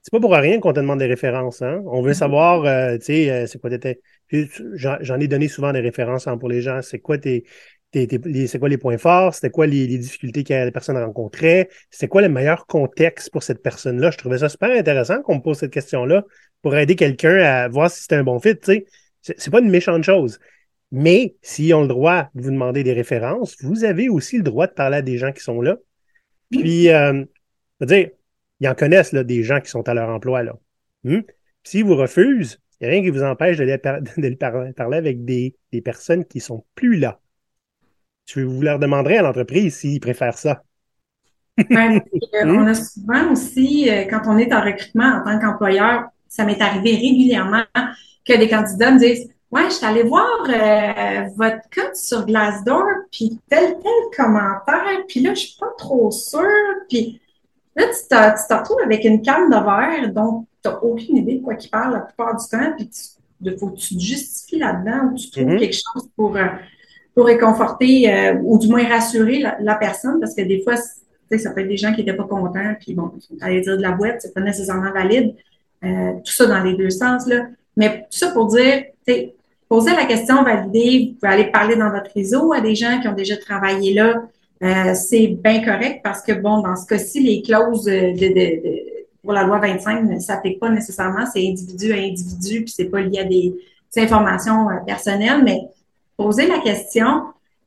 c'est 0.08 0.12
pas 0.12 0.22
pour 0.22 0.32
rien 0.32 0.62
qu'on 0.62 0.72
te 0.72 0.80
demande 0.80 1.00
des 1.00 1.06
références. 1.06 1.62
Hein? 1.62 1.84
On 1.86 2.02
veut 2.02 2.12
mm-hmm. 2.12 2.16
savoir, 2.16 2.64
euh, 2.64 2.98
tu 2.98 3.08
sais, 3.08 3.30
euh, 3.30 3.46
c'est 3.46 3.60
quoi 3.60 3.70
t'étais. 3.70 4.00
J'en 4.32 5.20
ai 5.20 5.28
donné 5.28 5.50
souvent 5.50 5.74
des 5.74 5.82
références 5.82 6.28
hein, 6.28 6.38
pour 6.38 6.48
les 6.48 6.62
gens. 6.62 6.82
C'est 6.82 7.00
quoi 7.00 7.18
tes, 7.18 7.44
c'est 7.92 8.58
quoi 8.58 8.70
les 8.70 8.78
points 8.78 8.98
forts, 8.98 9.36
c'était 9.36 9.50
quoi 9.50 9.68
les, 9.68 9.86
difficultés 9.86 10.46
que 10.46 10.54
la 10.54 10.72
personne 10.72 10.98
rencontrait, 10.98 11.68
c'était 11.90 12.08
quoi 12.08 12.22
le 12.22 12.30
meilleur 12.30 12.68
contexte 12.68 13.32
pour 13.32 13.44
cette 13.44 13.62
personne-là? 13.62 14.12
Je 14.12 14.18
trouvais 14.18 14.38
ça 14.38 14.48
super 14.48 14.72
intéressant 14.72 15.22
qu'on 15.22 15.36
me 15.36 15.42
pose 15.42 15.58
cette 15.58 15.74
question-là 15.74 16.24
pour 16.62 16.74
aider 16.78 16.96
quelqu'un 16.96 17.40
à 17.40 17.68
voir 17.68 17.92
si 17.92 18.04
c'était 18.04 18.16
un 18.16 18.24
bon 18.24 18.40
fit. 18.40 18.58
Tu 18.58 18.86
sais. 19.22 19.36
C'est 19.38 19.52
pas 19.52 19.60
une 19.60 19.70
méchante 19.70 20.04
chose. 20.04 20.40
Mais 20.94 21.36
s'ils 21.42 21.74
ont 21.74 21.82
le 21.82 21.90
droit 21.90 22.30
de 22.34 22.44
vous 22.44 22.52
demander 22.52 22.86
des 22.86 22.94
références, 22.94 23.58
vous 23.62 23.84
avez 23.84 24.08
aussi 24.08 24.38
le 24.38 24.44
droit 24.44 24.68
de 24.68 24.72
parler 24.72 24.98
à 24.98 25.02
des 25.02 25.18
gens 25.18 25.34
qui 25.34 25.44
sont 25.44 25.60
là. 25.60 25.76
Puis, 26.50 26.88
euh, 26.92 27.26
je 27.82 27.86
veux 27.86 27.88
dire, 27.88 28.10
ils 28.60 28.68
en 28.68 28.76
connaissent 28.76 29.14
là, 29.14 29.24
des 29.24 29.44
gens 29.44 29.60
qui 29.62 29.70
sont 29.70 29.88
à 29.88 29.94
leur 29.94 30.10
emploi. 30.10 30.44
Là. 30.44 30.58
Hmm? 31.04 31.22
S'ils 31.64 31.86
vous 31.86 31.96
refusent, 31.96 32.60
il 32.80 32.84
n'y 32.84 32.88
a 32.88 32.92
rien 32.92 33.04
qui 33.04 33.10
vous 33.10 33.24
empêche 33.24 33.58
d'aller 33.58 33.78
parler 34.76 34.98
avec 34.98 35.26
des, 35.26 35.56
des 35.72 35.82
personnes 35.82 36.26
qui 36.26 36.40
sont 36.40 36.66
plus 36.76 36.98
là 36.98 37.20
vous 38.36 38.62
leur 38.62 38.80
demanderez 38.80 39.18
à 39.18 39.22
l'entreprise 39.22 39.78
s'ils 39.78 40.00
préfèrent 40.00 40.38
ça. 40.38 40.64
Euh, 41.72 42.46
hmm? 42.46 42.56
on 42.56 42.68
a 42.68 42.76
souvent 42.76 43.32
aussi, 43.32 43.90
euh, 43.90 44.04
quand 44.04 44.22
on 44.28 44.38
est 44.38 44.54
en 44.54 44.62
recrutement 44.62 45.06
en 45.06 45.24
tant 45.24 45.40
qu'employeur, 45.40 46.04
ça 46.28 46.46
m'est 46.46 46.62
arrivé 46.62 46.92
régulièrement 46.92 47.64
que 48.24 48.38
des 48.38 48.48
candidats 48.48 48.92
me 48.92 49.00
disent 49.00 49.28
Ouais, 49.50 49.64
je 49.66 49.72
suis 49.72 49.86
allé 49.86 50.04
voir 50.04 50.44
euh, 50.48 51.24
votre 51.36 51.68
code 51.74 51.96
sur 51.96 52.28
Glassdoor, 52.28 52.86
puis 53.12 53.40
tel, 53.50 53.76
tel 53.82 53.92
commentaire, 54.16 55.04
puis 55.08 55.22
là, 55.22 55.34
je 55.34 55.40
suis 55.40 55.58
pas 55.60 55.72
trop 55.80 56.12
sûre. 56.12 56.44
Puis 56.90 57.20
là, 57.78 57.86
tu 57.94 58.08
te 58.10 58.54
retrouves 58.54 58.82
avec 58.84 59.04
une 59.06 59.22
canne 59.22 59.50
de 59.50 59.56
verre 59.56 60.12
dont 60.14 60.46
tu 60.64 60.70
n'as 60.70 60.78
aucune 60.80 61.18
idée 61.18 61.36
de 61.36 61.44
quoi 61.44 61.56
qui 61.56 61.70
parle 61.70 61.94
la 61.94 62.00
plupart 62.02 62.36
du 62.36 62.46
temps, 62.48 62.74
puis 62.76 62.90
il 63.42 63.58
faut 63.58 63.70
que 63.70 63.78
tu 63.78 63.96
te 63.96 64.02
justifies 64.02 64.60
là-dedans 64.60 65.12
ou 65.12 65.16
tu 65.16 65.30
trouves 65.30 65.46
mm-hmm. 65.46 65.60
quelque 65.60 65.76
chose 65.76 66.10
pour 66.16 66.38
pour 67.18 67.26
réconforter 67.26 68.14
euh, 68.14 68.36
ou 68.44 68.60
du 68.60 68.68
moins 68.68 68.88
rassurer 68.88 69.44
la, 69.60 69.76
personne 69.76 70.20
parce 70.20 70.36
que 70.36 70.44
des 70.44 70.62
fois, 70.62 70.76
ça 70.76 71.50
peut 71.50 71.62
être 71.62 71.68
des 71.68 71.76
gens 71.76 71.92
qui 71.92 72.02
n'étaient 72.02 72.16
pas 72.16 72.26
contents, 72.26 72.76
puis 72.80 72.94
bon, 72.94 73.12
aller 73.42 73.62
dire 73.62 73.76
de 73.76 73.82
la 73.82 73.94
boîte, 73.94 74.18
c'est 74.20 74.36
pas 74.36 74.42
nécessairement 74.42 74.92
valide. 74.92 75.34
Euh, 75.84 76.14
tout 76.24 76.32
ça 76.32 76.46
dans 76.46 76.62
les 76.62 76.76
deux 76.76 76.92
sens, 76.92 77.26
là. 77.26 77.48
Mais 77.76 78.02
tout 78.02 78.20
ça 78.20 78.30
pour 78.30 78.46
dire, 78.46 78.84
poser 79.68 79.96
la 79.96 80.06
question, 80.06 80.44
valider, 80.44 81.08
vous 81.08 81.20
pouvez 81.20 81.34
aller 81.34 81.52
parler 81.52 81.76
dans 81.76 81.90
votre 81.90 82.12
réseau 82.14 82.54
à 82.54 82.62
des 82.62 82.76
gens 82.76 83.00
qui 83.02 83.08
ont 83.08 83.14
déjà 83.14 83.36
travaillé 83.36 83.96
là. 83.96 84.22
Euh, 84.64 84.94
c'est 84.96 85.28
bien 85.28 85.64
correct 85.64 86.02
parce 86.04 86.22
que, 86.22 86.34
bon, 86.34 86.62
dans 86.62 86.76
ce 86.76 86.86
cas-ci, 86.86 87.22
les 87.22 87.42
clauses 87.42 87.86
de, 87.86 88.12
de, 88.12 88.80
pour 89.22 89.34
la 89.34 89.44
loi 89.44 89.60
25 89.60 90.04
ne 90.04 90.20
s'appliquent 90.20 90.60
pas 90.60 90.70
nécessairement. 90.70 91.26
C'est 91.32 91.48
individu 91.48 91.94
à 91.94 91.98
individu, 91.98 92.64
puis 92.64 92.74
c'est 92.76 92.90
pas 92.90 93.02
lié 93.02 93.20
à 93.20 93.24
des, 93.24 93.54
des 93.96 94.02
informations 94.02 94.68
personnelles, 94.86 95.44
mais 95.44 95.62
poser 96.18 96.48
la 96.48 96.60
question 96.60 97.24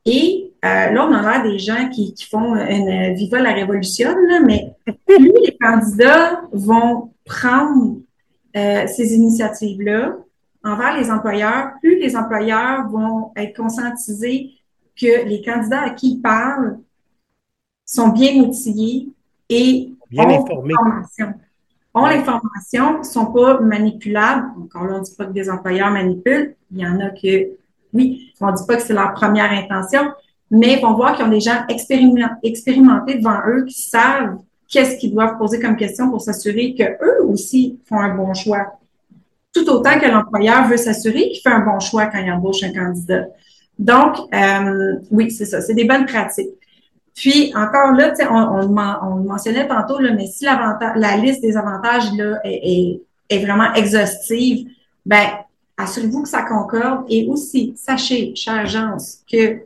et 0.07 0.53
euh, 0.65 0.91
là, 0.91 1.07
on 1.07 1.13
a 1.13 1.23
l'air 1.23 1.43
des 1.43 1.59
gens 1.59 1.89
qui, 1.89 2.15
qui 2.15 2.27
font 2.27 2.55
une 2.55 3.15
Viva 3.15 3.41
la 3.41 3.53
Révolution, 3.53 4.11
là, 4.29 4.41
mais 4.45 4.73
plus 5.07 5.33
les 5.45 5.57
candidats 5.61 6.43
vont 6.53 7.13
prendre 7.25 7.99
euh, 8.57 8.87
ces 8.87 9.15
initiatives-là 9.15 10.17
envers 10.63 10.97
les 10.99 11.11
employeurs, 11.11 11.73
plus 11.81 11.99
les 11.99 12.17
employeurs 12.17 12.89
vont 12.89 13.33
être 13.37 13.57
conscientisés 13.57 14.51
que 14.97 15.27
les 15.27 15.43
candidats 15.43 15.83
à 15.83 15.91
qui 15.91 16.13
ils 16.13 16.21
parlent 16.21 16.79
sont 17.85 18.09
bien 18.09 18.35
outillés 18.43 19.09
et 19.49 19.93
bien 20.11 20.25
ont 20.25 20.43
informés. 20.43 20.75
Ont 21.93 22.07
l'information, 22.07 22.99
ne 22.99 23.03
sont 23.03 23.33
pas 23.33 23.61
manipulables. 23.61 24.47
Encore 24.63 24.85
là, 24.85 24.95
on 24.95 24.99
ne 25.01 25.05
dit 25.05 25.15
pas 25.17 25.25
que 25.25 25.33
des 25.33 25.51
employeurs 25.51 25.91
manipulent. 25.91 26.55
Il 26.71 26.79
y 26.79 26.87
en 26.87 27.01
a 27.01 27.11
que 27.11 27.49
oui, 27.93 28.33
on 28.41 28.53
ne 28.53 28.57
dit 28.57 28.67
pas 28.67 28.77
que 28.77 28.83
c'est 28.83 28.95
leur 28.95 29.13
première 29.13 29.51
intention, 29.51 30.13
mais 30.51 30.75
ils 30.75 30.81
vont 30.81 30.95
voir 30.95 31.17
qu'ils 31.17 31.25
ont 31.25 31.31
des 31.31 31.41
gens 31.41 31.65
expérimentés 31.69 33.17
devant 33.17 33.41
eux 33.49 33.65
qui 33.65 33.83
savent 33.83 34.39
qu'est-ce 34.69 34.99
qu'ils 34.99 35.13
doivent 35.13 35.37
poser 35.37 35.61
comme 35.61 35.77
question 35.77 36.09
pour 36.11 36.21
s'assurer 36.21 36.75
qu'eux 36.75 37.25
aussi 37.25 37.79
font 37.89 37.99
un 37.99 38.15
bon 38.15 38.33
choix. 38.35 38.79
Tout 39.53 39.69
autant 39.69 39.99
que 39.99 40.07
l'employeur 40.07 40.69
veut 40.69 40.77
s'assurer 40.77 41.31
qu'il 41.31 41.41
fait 41.43 41.51
un 41.51 41.65
bon 41.65 41.81
choix 41.81 42.07
quand 42.07 42.19
il 42.19 42.31
embauche 42.31 42.63
un 42.63 42.73
candidat. 42.73 43.27
Donc, 43.81 44.19
euh, 44.35 44.97
oui, 45.11 45.31
c'est 45.31 45.47
ça, 45.47 45.63
c'est 45.63 45.73
des 45.73 45.87
bonnes 45.87 46.05
pratiques. 46.05 46.51
Puis 47.17 47.51
encore 47.57 47.93
là, 47.93 48.13
on, 48.31 48.35
on, 48.35 49.17
le 49.17 49.25
mentionnait 49.25 49.67
tantôt, 49.67 49.99
là, 49.99 50.13
mais 50.13 50.27
si 50.27 50.45
la 50.45 51.17
liste 51.17 51.41
des 51.41 51.57
avantages 51.57 52.13
là, 52.13 52.41
est, 52.45 53.01
est, 53.29 53.39
vraiment 53.39 53.73
exhaustive, 53.73 54.69
ben 55.07 55.27
assurez-vous 55.79 56.23
que 56.23 56.29
ça 56.29 56.43
concorde 56.43 57.07
et 57.09 57.27
aussi 57.27 57.73
sachez, 57.75 58.35
chère 58.35 58.59
agence, 58.59 59.21
que 59.31 59.61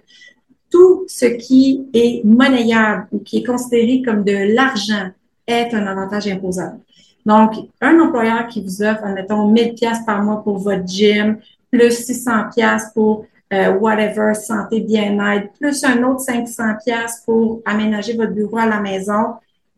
tout 0.71 1.05
ce 1.09 1.27
qui 1.27 1.87
est 1.93 2.25
monnayable 2.25 3.09
ou 3.11 3.19
qui 3.19 3.39
est 3.39 3.45
considéré 3.45 4.01
comme 4.03 4.23
de 4.23 4.55
l'argent 4.55 5.11
est 5.47 5.75
un 5.75 5.87
avantage 5.87 6.29
imposable. 6.29 6.79
Donc, 7.27 7.55
un 7.81 7.99
employeur 8.01 8.47
qui 8.47 8.63
vous 8.63 8.83
offre, 8.83 9.05
admettons, 9.05 9.49
1000 9.49 9.75
pièces 9.75 10.05
par 10.07 10.23
mois 10.23 10.43
pour 10.43 10.59
votre 10.59 10.87
gym, 10.87 11.39
plus 11.71 12.05
600 12.05 12.51
pièces 12.55 12.91
pour 12.95 13.27
euh, 13.55 13.73
whatever, 13.79 14.35
santé, 14.35 14.81
bien-être, 14.81 15.53
plus 15.59 15.85
un 15.85 16.03
autre 16.03 16.21
500 16.21 16.65
pièces 16.85 17.23
pour 17.25 17.63
aménager 17.65 18.15
votre 18.15 18.33
bureau 18.33 18.59
à 18.59 18.67
la 18.67 18.81
maison, 18.81 19.35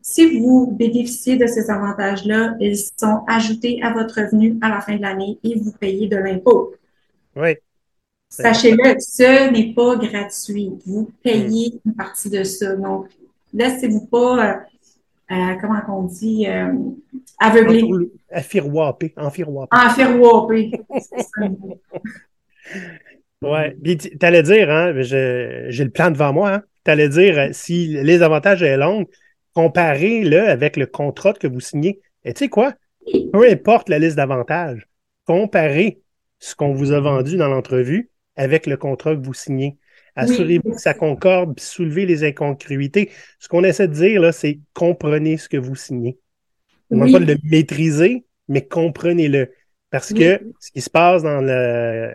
si 0.09 0.39
vous 0.39 0.71
bénéficiez 0.71 1.35
de 1.35 1.47
ces 1.47 1.69
avantages-là, 1.69 2.55
ils 2.61 2.77
sont 2.77 3.23
ajoutés 3.27 3.81
à 3.83 3.91
votre 3.91 4.21
revenu 4.21 4.57
à 4.61 4.69
la 4.69 4.79
fin 4.79 4.95
de 4.95 5.01
l'année 5.01 5.37
et 5.43 5.59
vous 5.59 5.73
payez 5.73 6.07
de 6.07 6.15
l'impôt. 6.15 6.73
Oui. 7.35 7.55
Sachez-le, 8.29 8.95
ce 8.99 9.51
n'est 9.51 9.73
pas 9.73 9.97
gratuit. 9.97 10.71
Vous 10.85 11.11
payez 11.21 11.73
une 11.85 11.93
partie 11.93 12.29
de 12.29 12.43
ça. 12.45 12.77
Donc, 12.77 13.07
laissez-vous 13.53 14.05
pas, 14.05 14.49
euh, 14.49 14.53
euh, 15.31 15.55
comment 15.59 15.81
on 15.89 16.03
dit, 16.03 16.47
euh, 16.47 16.71
aveugler. 17.37 17.83
Enfiroiper. 18.33 19.13
Enfiroiper. 19.17 20.71
ouais. 23.41 23.75
Puis, 23.83 23.97
tu 23.97 24.17
allais 24.21 24.43
dire, 24.43 24.69
hein, 24.69 24.93
j'ai 25.01 25.83
le 25.83 25.89
plan 25.89 26.11
devant 26.11 26.33
moi, 26.33 26.53
hein. 26.53 26.63
Tu 26.85 26.91
allais 26.91 27.09
dire, 27.09 27.49
si 27.51 27.87
les 27.87 28.21
avantages 28.21 28.59
sont 28.59 28.77
longs, 28.77 29.05
comparez-le 29.53 30.47
avec 30.47 30.77
le 30.77 30.85
contrat 30.85 31.33
que 31.33 31.47
vous 31.47 31.59
signez. 31.59 31.99
Et 32.23 32.33
tu 32.33 32.45
sais 32.45 32.49
quoi? 32.49 32.73
Peu 33.33 33.49
importe 33.49 33.89
la 33.89 33.99
liste 33.99 34.15
d'avantages, 34.15 34.87
comparez 35.25 36.01
ce 36.39 36.55
qu'on 36.55 36.73
vous 36.73 36.91
a 36.91 36.99
vendu 36.99 37.37
dans 37.37 37.47
l'entrevue 37.47 38.09
avec 38.35 38.67
le 38.67 38.77
contrat 38.77 39.15
que 39.15 39.25
vous 39.25 39.33
signez. 39.33 39.77
Assurez-vous 40.15 40.71
que 40.71 40.81
ça 40.81 40.93
concorde, 40.93 41.55
puis 41.55 41.65
soulevez 41.65 42.05
les 42.05 42.23
incongruités. 42.23 43.11
Ce 43.39 43.47
qu'on 43.47 43.63
essaie 43.63 43.87
de 43.87 43.93
dire, 43.93 44.21
là, 44.21 44.31
c'est 44.31 44.59
comprenez 44.73 45.37
ce 45.37 45.49
que 45.49 45.57
vous 45.57 45.75
signez. 45.75 46.17
On 46.89 47.05
ne 47.05 47.11
pas 47.11 47.19
le 47.19 47.35
maîtriser, 47.43 48.25
mais 48.47 48.65
comprenez-le. 48.65 49.51
Parce 49.89 50.13
que 50.13 50.41
ce 50.59 50.71
qui 50.71 50.81
se 50.81 50.89
passe 50.89 51.23
dans 51.23 51.41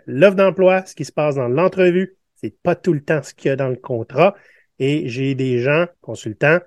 l'offre 0.05 0.35
d'emploi, 0.35 0.85
ce 0.85 0.93
qui 0.93 1.05
se 1.05 1.11
passe 1.11 1.35
dans 1.35 1.47
l'entrevue, 1.47 2.15
c'est 2.35 2.55
pas 2.61 2.75
tout 2.75 2.93
le 2.93 3.01
temps 3.01 3.23
ce 3.23 3.33
qu'il 3.33 3.49
y 3.49 3.51
a 3.51 3.55
dans 3.55 3.69
le 3.69 3.75
contrat. 3.75 4.35
Et 4.79 5.07
j'ai 5.09 5.33
des 5.33 5.59
gens, 5.59 5.85
consultants, 6.01 6.59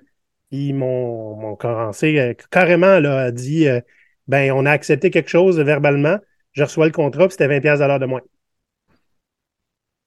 qui 0.51 0.73
m'ont 0.73 1.57
commencé 1.57 2.19
euh, 2.19 2.35
carrément 2.51 3.01
là, 3.01 3.31
dit 3.31 3.69
euh, 3.69 3.81
ben 4.29 4.53
on 4.53 4.65
a 4.65 4.71
accepté 4.71 5.11
quelque 5.11 5.29
chose 5.29 5.59
verbalement, 5.61 6.19
je 6.53 6.63
reçois 6.63 6.87
le 6.87 6.93
contrat, 6.93 7.27
puis 7.27 7.37
c'était 7.39 7.49
20$ 7.49 7.61
de 7.61 7.85
l'heure 7.85 7.99
de 7.99 8.07
moins. 8.07 8.23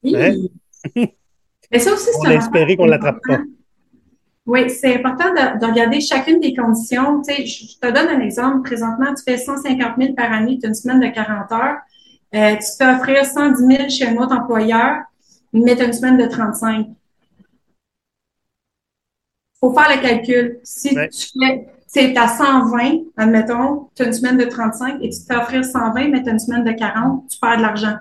Oui. 0.04 0.16
Hein? 0.16 1.06
Mais 1.72 1.80
ça 1.80 1.94
aussi, 1.94 2.06
c'est 2.12 2.18
On 2.20 2.26
a 2.26 2.36
espéré 2.36 2.76
qu'on 2.76 2.86
ne 2.86 2.92
l'attrape 2.92 3.20
pas. 3.28 3.40
Oui, 4.50 4.68
c'est 4.72 4.96
important 4.96 5.32
de, 5.32 5.64
regarder 5.64 6.02
chacune 6.02 6.40
des 6.40 6.56
conditions. 6.56 7.22
Tu 7.22 7.36
sais, 7.36 7.46
je 7.46 7.78
te 7.80 7.86
donne 7.86 8.08
un 8.08 8.20
exemple. 8.20 8.64
Présentement, 8.64 9.14
tu 9.14 9.22
fais 9.24 9.38
150 9.38 9.92
000 10.00 10.14
par 10.14 10.34
année, 10.34 10.58
tu 10.58 10.66
as 10.66 10.70
une 10.70 10.74
semaine 10.74 11.00
de 11.00 11.08
40 11.08 11.52
heures. 11.52 11.78
Euh, 12.34 12.56
tu 12.56 12.66
fais 12.76 12.96
offrir 12.96 13.24
110 13.24 13.78
000 13.78 13.90
chez 13.90 14.08
un 14.08 14.18
autre 14.18 14.36
employeur, 14.36 15.04
mais 15.54 15.76
tu 15.76 15.84
as 15.84 15.86
une 15.86 15.94
semaine 15.94 16.18
de 16.18 16.26
35. 16.26 16.88
Il 16.88 16.96
faut 19.60 19.72
faire 19.72 19.96
le 19.96 20.02
calcul. 20.02 20.60
Si 20.64 20.90
tu 20.90 21.40
fais, 21.40 21.68
c'est 21.86 22.18
à 22.18 22.28
120, 22.28 23.02
admettons, 23.18 23.90
tu 23.94 24.02
as 24.02 24.08
une 24.08 24.14
semaine 24.14 24.38
de 24.38 24.46
35 24.46 24.98
et 25.04 25.10
tu 25.12 25.20
fais 25.28 25.36
offrir 25.36 25.64
120, 25.64 26.08
mais 26.08 26.24
tu 26.24 26.30
as 26.30 26.32
une 26.32 26.40
semaine 26.40 26.64
de 26.64 26.72
40, 26.72 27.30
tu 27.30 27.38
perds 27.40 27.58
de 27.58 27.62
l'argent. 27.62 27.98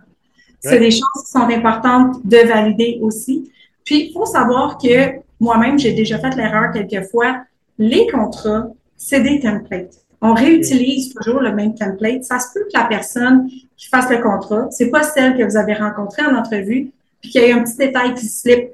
C'est 0.60 0.78
des 0.78 0.92
choses 0.92 1.24
qui 1.26 1.30
sont 1.30 1.40
importantes 1.40 2.26
de 2.26 2.38
valider 2.38 3.00
aussi. 3.02 3.52
Puis, 3.84 4.06
il 4.08 4.12
faut 4.14 4.24
savoir 4.24 4.78
que 4.78 5.27
moi-même, 5.40 5.78
j'ai 5.78 5.92
déjà 5.92 6.18
fait 6.18 6.34
l'erreur 6.34 6.72
quelquefois. 6.72 7.42
Les 7.78 8.06
contrats, 8.08 8.68
c'est 8.96 9.20
des 9.20 9.40
templates. 9.40 9.94
On 10.20 10.34
réutilise 10.34 11.14
toujours 11.14 11.40
le 11.40 11.52
même 11.52 11.74
template. 11.74 12.24
Ça 12.24 12.40
se 12.40 12.52
peut 12.52 12.64
que 12.64 12.76
la 12.76 12.86
personne 12.86 13.48
qui 13.76 13.88
fasse 13.88 14.10
le 14.10 14.18
contrat, 14.18 14.68
c'est 14.70 14.90
pas 14.90 15.04
celle 15.04 15.36
que 15.36 15.44
vous 15.44 15.56
avez 15.56 15.74
rencontrée 15.74 16.22
en 16.22 16.34
entrevue, 16.34 16.90
puis 17.20 17.30
qu'il 17.30 17.42
y 17.42 17.44
ait 17.44 17.52
un 17.52 17.62
petit 17.62 17.76
détail 17.76 18.14
qui 18.14 18.26
slip. 18.26 18.70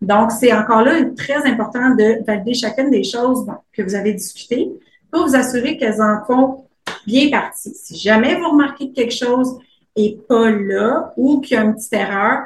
Donc, 0.00 0.30
c'est 0.30 0.52
encore 0.52 0.82
là 0.82 0.92
très 1.16 1.44
important 1.46 1.94
de 1.94 2.24
valider 2.24 2.54
chacune 2.54 2.90
des 2.90 3.04
choses 3.04 3.46
que 3.72 3.82
vous 3.82 3.94
avez 3.94 4.12
discutées 4.12 4.70
pour 5.10 5.26
vous 5.26 5.34
assurer 5.34 5.76
qu'elles 5.76 6.00
en 6.00 6.24
font 6.24 6.64
bien 7.06 7.30
partie. 7.30 7.74
Si 7.74 7.96
jamais 7.96 8.36
vous 8.36 8.50
remarquez 8.50 8.90
quelque 8.92 9.14
chose 9.14 9.58
est 9.96 10.26
pas 10.26 10.50
là 10.50 11.12
ou 11.16 11.40
qu'il 11.40 11.56
y 11.56 11.60
a 11.60 11.64
une 11.64 11.74
petite 11.74 11.92
erreur, 11.92 12.42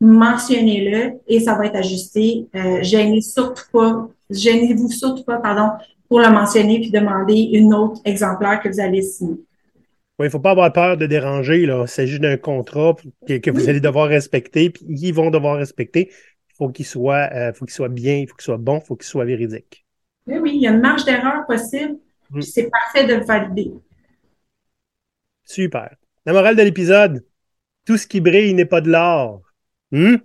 mentionnez-le 0.00 1.20
et 1.26 1.40
ça 1.40 1.54
va 1.54 1.66
être 1.66 1.76
ajusté. 1.76 2.46
Euh, 2.54 2.82
gênez 2.82 3.20
surtout 3.20 3.64
pas, 3.72 4.08
gênez-vous 4.30 4.90
surtout 4.90 5.24
pas, 5.24 5.38
pardon, 5.38 5.70
pour 6.08 6.20
le 6.20 6.30
mentionner 6.30 6.80
puis 6.80 6.90
demander 6.90 7.50
une 7.52 7.74
autre 7.74 8.00
exemplaire 8.04 8.60
que 8.60 8.68
vous 8.68 8.80
allez 8.80 9.02
signer. 9.02 9.38
Oui, 10.18 10.24
il 10.24 10.28
ne 10.28 10.30
faut 10.30 10.40
pas 10.40 10.50
avoir 10.50 10.72
peur 10.72 10.96
de 10.96 11.06
déranger. 11.06 11.64
Là. 11.64 11.82
Il 11.82 11.88
s'agit 11.88 12.18
d'un 12.18 12.36
contrat 12.36 12.96
que, 13.26 13.50
vous 13.50 13.68
allez 13.68 13.80
devoir 13.80 14.08
respecter, 14.08 14.70
puis 14.70 14.84
ils 14.88 15.14
vont 15.14 15.30
devoir 15.30 15.56
respecter. 15.56 16.10
Il 16.10 16.54
faut 16.56 16.68
qu'il 16.70 16.86
soit, 16.86 17.30
euh, 17.32 17.52
faut 17.52 17.66
qu'il 17.66 17.74
soit 17.74 17.88
bien, 17.88 18.16
il 18.16 18.28
faut 18.28 18.34
qu'il 18.34 18.44
soit 18.44 18.56
bon, 18.56 18.80
il 18.82 18.86
faut 18.86 18.96
qu'il 18.96 19.06
soit 19.06 19.24
véridique. 19.24 19.86
Oui, 20.26 20.38
oui, 20.38 20.52
il 20.56 20.62
y 20.62 20.66
a 20.66 20.72
une 20.72 20.80
marge 20.80 21.04
d'erreur 21.04 21.46
possible, 21.46 21.98
mm. 22.30 22.40
c'est 22.40 22.68
parfait 22.68 23.06
de 23.06 23.14
le 23.14 23.24
valider. 23.24 23.72
Super. 25.44 25.94
La 26.26 26.32
morale 26.32 26.56
de 26.56 26.62
l'épisode, 26.62 27.24
tout 27.86 27.96
ce 27.96 28.06
qui 28.06 28.20
brille 28.20 28.52
n'est 28.54 28.66
pas 28.66 28.80
de 28.80 28.90
l'or. 28.90 29.40
Hmm? 29.90 30.16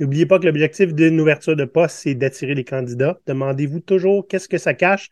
N'oubliez 0.00 0.26
pas 0.26 0.38
que 0.38 0.46
l'objectif 0.46 0.94
d'une 0.94 1.20
ouverture 1.20 1.54
de 1.54 1.64
poste, 1.64 1.96
c'est 1.98 2.14
d'attirer 2.14 2.54
les 2.54 2.64
candidats. 2.64 3.20
Demandez-vous 3.26 3.80
toujours 3.80 4.26
qu'est-ce 4.26 4.48
que 4.48 4.58
ça 4.58 4.74
cache. 4.74 5.10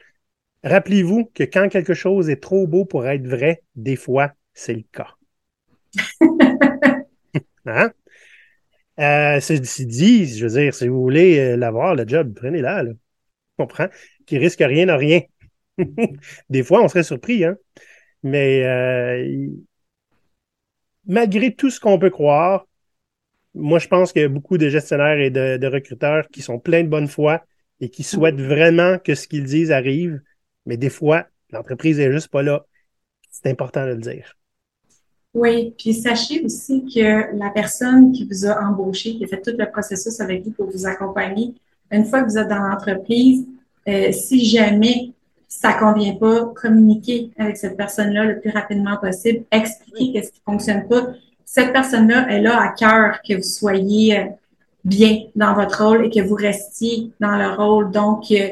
Rappelez-vous 0.64 1.26
que 1.32 1.44
quand 1.44 1.68
quelque 1.68 1.94
chose 1.94 2.28
est 2.28 2.42
trop 2.42 2.66
beau 2.66 2.84
pour 2.84 3.06
être 3.06 3.26
vrai, 3.26 3.62
des 3.76 3.96
fois, 3.96 4.32
c'est 4.52 4.74
le 4.74 4.84
cas. 4.92 5.14
hein? 7.66 7.92
Euh, 8.98 9.40
ceci 9.40 9.86
dit, 9.86 10.26
je 10.26 10.46
veux 10.46 10.60
dire, 10.60 10.74
si 10.74 10.88
vous 10.88 11.00
voulez 11.00 11.38
euh, 11.38 11.56
l'avoir, 11.56 11.94
le 11.94 12.06
job, 12.06 12.34
prenez-la. 12.34 12.82
Là. 12.82 12.92
comprends? 13.56 13.88
Qui 14.26 14.38
risque 14.38 14.60
rien 14.60 14.88
à 14.88 14.96
rien. 14.96 15.22
des 16.50 16.62
fois, 16.62 16.82
on 16.82 16.88
serait 16.88 17.02
surpris, 17.02 17.44
hein? 17.44 17.56
Mais 18.22 18.64
euh, 18.64 19.48
malgré 21.06 21.54
tout 21.54 21.70
ce 21.70 21.80
qu'on 21.80 21.98
peut 21.98 22.10
croire, 22.10 22.66
moi, 23.54 23.78
je 23.78 23.88
pense 23.88 24.12
qu'il 24.12 24.22
y 24.22 24.24
a 24.24 24.28
beaucoup 24.28 24.58
de 24.58 24.68
gestionnaires 24.68 25.18
et 25.18 25.30
de, 25.30 25.66
recruteurs 25.66 26.28
qui 26.28 26.42
sont 26.42 26.58
pleins 26.58 26.84
de 26.84 26.88
bonne 26.88 27.08
foi 27.08 27.42
et 27.80 27.88
qui 27.88 28.02
souhaitent 28.02 28.40
vraiment 28.40 28.98
que 28.98 29.14
ce 29.14 29.26
qu'ils 29.26 29.44
disent 29.44 29.72
arrive. 29.72 30.20
Mais 30.66 30.76
des 30.76 30.90
fois, 30.90 31.26
l'entreprise 31.50 31.98
est 31.98 32.12
juste 32.12 32.28
pas 32.28 32.42
là. 32.42 32.64
C'est 33.30 33.48
important 33.48 33.84
de 33.86 33.92
le 33.92 33.98
dire. 33.98 34.36
Oui, 35.32 35.74
puis 35.78 35.94
sachez 35.94 36.44
aussi 36.44 36.84
que 36.92 37.36
la 37.36 37.50
personne 37.50 38.12
qui 38.12 38.26
vous 38.26 38.46
a 38.46 38.60
embauché, 38.62 39.16
qui 39.16 39.24
a 39.24 39.28
fait 39.28 39.40
tout 39.40 39.56
le 39.56 39.70
processus 39.70 40.20
avec 40.20 40.44
vous 40.44 40.50
pour 40.50 40.70
vous 40.70 40.86
accompagner, 40.86 41.54
une 41.92 42.04
fois 42.04 42.22
que 42.22 42.30
vous 42.30 42.38
êtes 42.38 42.48
dans 42.48 42.58
l'entreprise, 42.58 43.46
euh, 43.88 44.12
si 44.12 44.44
jamais 44.44 45.12
ça 45.48 45.72
convient 45.74 46.14
pas, 46.16 46.46
communiquer 46.54 47.30
avec 47.36 47.56
cette 47.56 47.76
personne-là 47.76 48.24
le 48.24 48.40
plus 48.40 48.50
rapidement 48.50 48.96
possible, 48.96 49.44
expliquer 49.50 50.12
qu'est-ce 50.12 50.32
qui 50.32 50.40
fonctionne 50.44 50.86
pas. 50.88 51.08
Cette 51.52 51.72
personne-là, 51.72 52.26
elle 52.28 52.46
a 52.46 52.62
à 52.62 52.68
cœur 52.68 53.22
que 53.28 53.34
vous 53.34 53.42
soyez 53.42 54.16
euh, 54.16 54.24
bien 54.84 55.24
dans 55.34 55.52
votre 55.52 55.84
rôle 55.84 56.06
et 56.06 56.10
que 56.10 56.20
vous 56.20 56.36
restiez 56.36 57.10
dans 57.18 57.36
le 57.36 57.48
rôle. 57.56 57.90
Donc, 57.90 58.30
euh, 58.30 58.50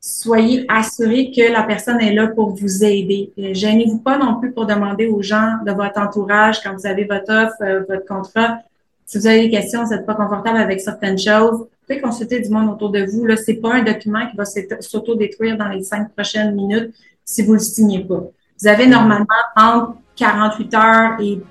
soyez 0.00 0.64
assurés 0.66 1.30
que 1.30 1.52
la 1.52 1.62
personne 1.64 2.00
est 2.00 2.14
là 2.14 2.28
pour 2.28 2.56
vous 2.56 2.84
aider. 2.84 3.34
Euh, 3.38 3.52
gênez-vous 3.52 3.98
pas 3.98 4.16
non 4.16 4.40
plus 4.40 4.50
pour 4.50 4.64
demander 4.64 5.08
aux 5.08 5.20
gens 5.20 5.58
de 5.66 5.72
votre 5.72 6.00
entourage 6.00 6.62
quand 6.62 6.72
vous 6.72 6.86
avez 6.86 7.04
votre 7.04 7.30
offre, 7.30 7.84
votre 7.86 8.06
contrat. 8.06 8.60
Si 9.04 9.18
vous 9.18 9.26
avez 9.26 9.42
des 9.42 9.50
questions, 9.50 9.84
vous 9.84 9.90
n'êtes 9.90 10.06
pas 10.06 10.14
confortable 10.14 10.56
avec 10.56 10.80
certaines 10.80 11.18
choses, 11.18 11.66
pouvez 11.86 12.00
consulter 12.00 12.40
du 12.40 12.48
monde 12.48 12.70
autour 12.70 12.88
de 12.88 13.04
vous. 13.04 13.28
Ce 13.36 13.50
n'est 13.50 13.58
pas 13.58 13.74
un 13.74 13.82
document 13.82 14.26
qui 14.30 14.38
va 14.38 14.44
s'auto-détruire 14.46 15.58
dans 15.58 15.68
les 15.68 15.82
cinq 15.82 16.10
prochaines 16.14 16.54
minutes 16.54 16.94
si 17.26 17.42
vous 17.42 17.52
ne 17.52 17.58
le 17.58 17.62
signez 17.62 18.04
pas. 18.04 18.22
Vous 18.58 18.68
avez 18.68 18.86
normalement 18.86 19.26
entre 19.54 19.96
48 20.16 20.74
heures 20.74 21.20
et 21.20 21.42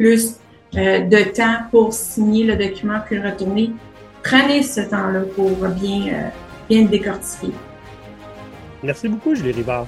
plus 0.00 0.36
euh, 0.76 1.00
de 1.00 1.30
temps 1.30 1.58
pour 1.70 1.92
signer 1.92 2.44
le 2.44 2.56
document 2.56 3.00
puis 3.06 3.18
le 3.18 3.28
retourner. 3.28 3.70
Prenez 4.22 4.62
ce 4.62 4.80
temps-là 4.80 5.20
pour 5.36 5.50
bien, 5.50 6.06
euh, 6.08 6.28
bien 6.70 6.82
le 6.82 6.88
décortiquer. 6.88 7.52
Merci 8.82 9.08
beaucoup, 9.08 9.34
Julie 9.34 9.52
Rivard. 9.52 9.86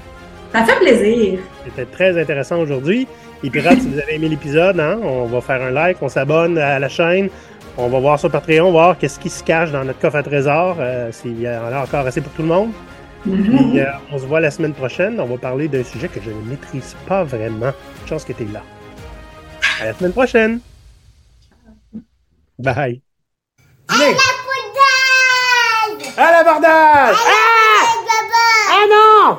Ça 0.53 0.65
fait 0.65 0.79
plaisir. 0.81 1.39
C'était 1.65 1.87
très 1.87 2.21
intéressant 2.21 2.59
aujourd'hui. 2.61 3.09
Et 3.43 3.49
pirates, 3.49 3.81
si 3.81 3.89
vous 3.89 3.99
avez 3.99 4.17
aimé 4.17 4.29
l'épisode, 4.29 4.79
hein, 4.79 5.01
on 5.03 5.25
va 5.25 5.41
faire 5.41 5.63
un 5.63 5.71
like, 5.71 5.97
on 6.03 6.11
s'abonne 6.11 6.59
à 6.59 6.79
la 6.79 6.91
chaîne. 6.91 7.31
On 7.79 7.89
va 7.89 7.99
voir 7.99 8.21
sur 8.21 8.31
Patreon, 8.31 8.71
voir 8.71 8.99
qu'est-ce 8.99 9.19
qui 9.19 9.31
se 9.31 9.43
cache 9.43 9.73
dans 9.73 9.83
notre 9.83 9.99
coffre 9.99 10.17
à 10.17 10.23
trésor, 10.23 10.77
euh, 10.79 11.11
s'il 11.11 11.41
y 11.41 11.49
en 11.49 11.73
a 11.73 11.85
encore 11.85 12.07
assez 12.07 12.21
pour 12.21 12.33
tout 12.33 12.43
le 12.43 12.49
monde. 12.49 12.71
Mm-hmm. 13.27 13.79
Euh, 13.79 13.87
on 14.13 14.19
se 14.19 14.27
voit 14.27 14.41
la 14.41 14.51
semaine 14.51 14.75
prochaine. 14.75 15.19
On 15.19 15.27
va 15.27 15.39
parler 15.39 15.69
d'un 15.69 15.83
sujet 15.83 16.09
que 16.09 16.21
je 16.21 16.29
ne 16.29 16.51
maîtrise 16.51 16.95
pas 17.09 17.25
vraiment. 17.25 17.73
Chance 18.07 18.27
que 18.27 18.35
tu 18.35 18.43
es 18.43 18.53
là. 18.53 18.63
À 19.81 19.85
la 19.87 19.95
semaine 19.95 20.13
prochaine. 20.13 20.61
Bye. 22.59 23.01
À 23.89 23.97
la 23.99 24.13
bordage 24.15 24.23
À 26.17 26.33
l'abordage 26.33 27.17
Ah 27.27 27.85
Ah 28.71 28.85
non 28.91 29.39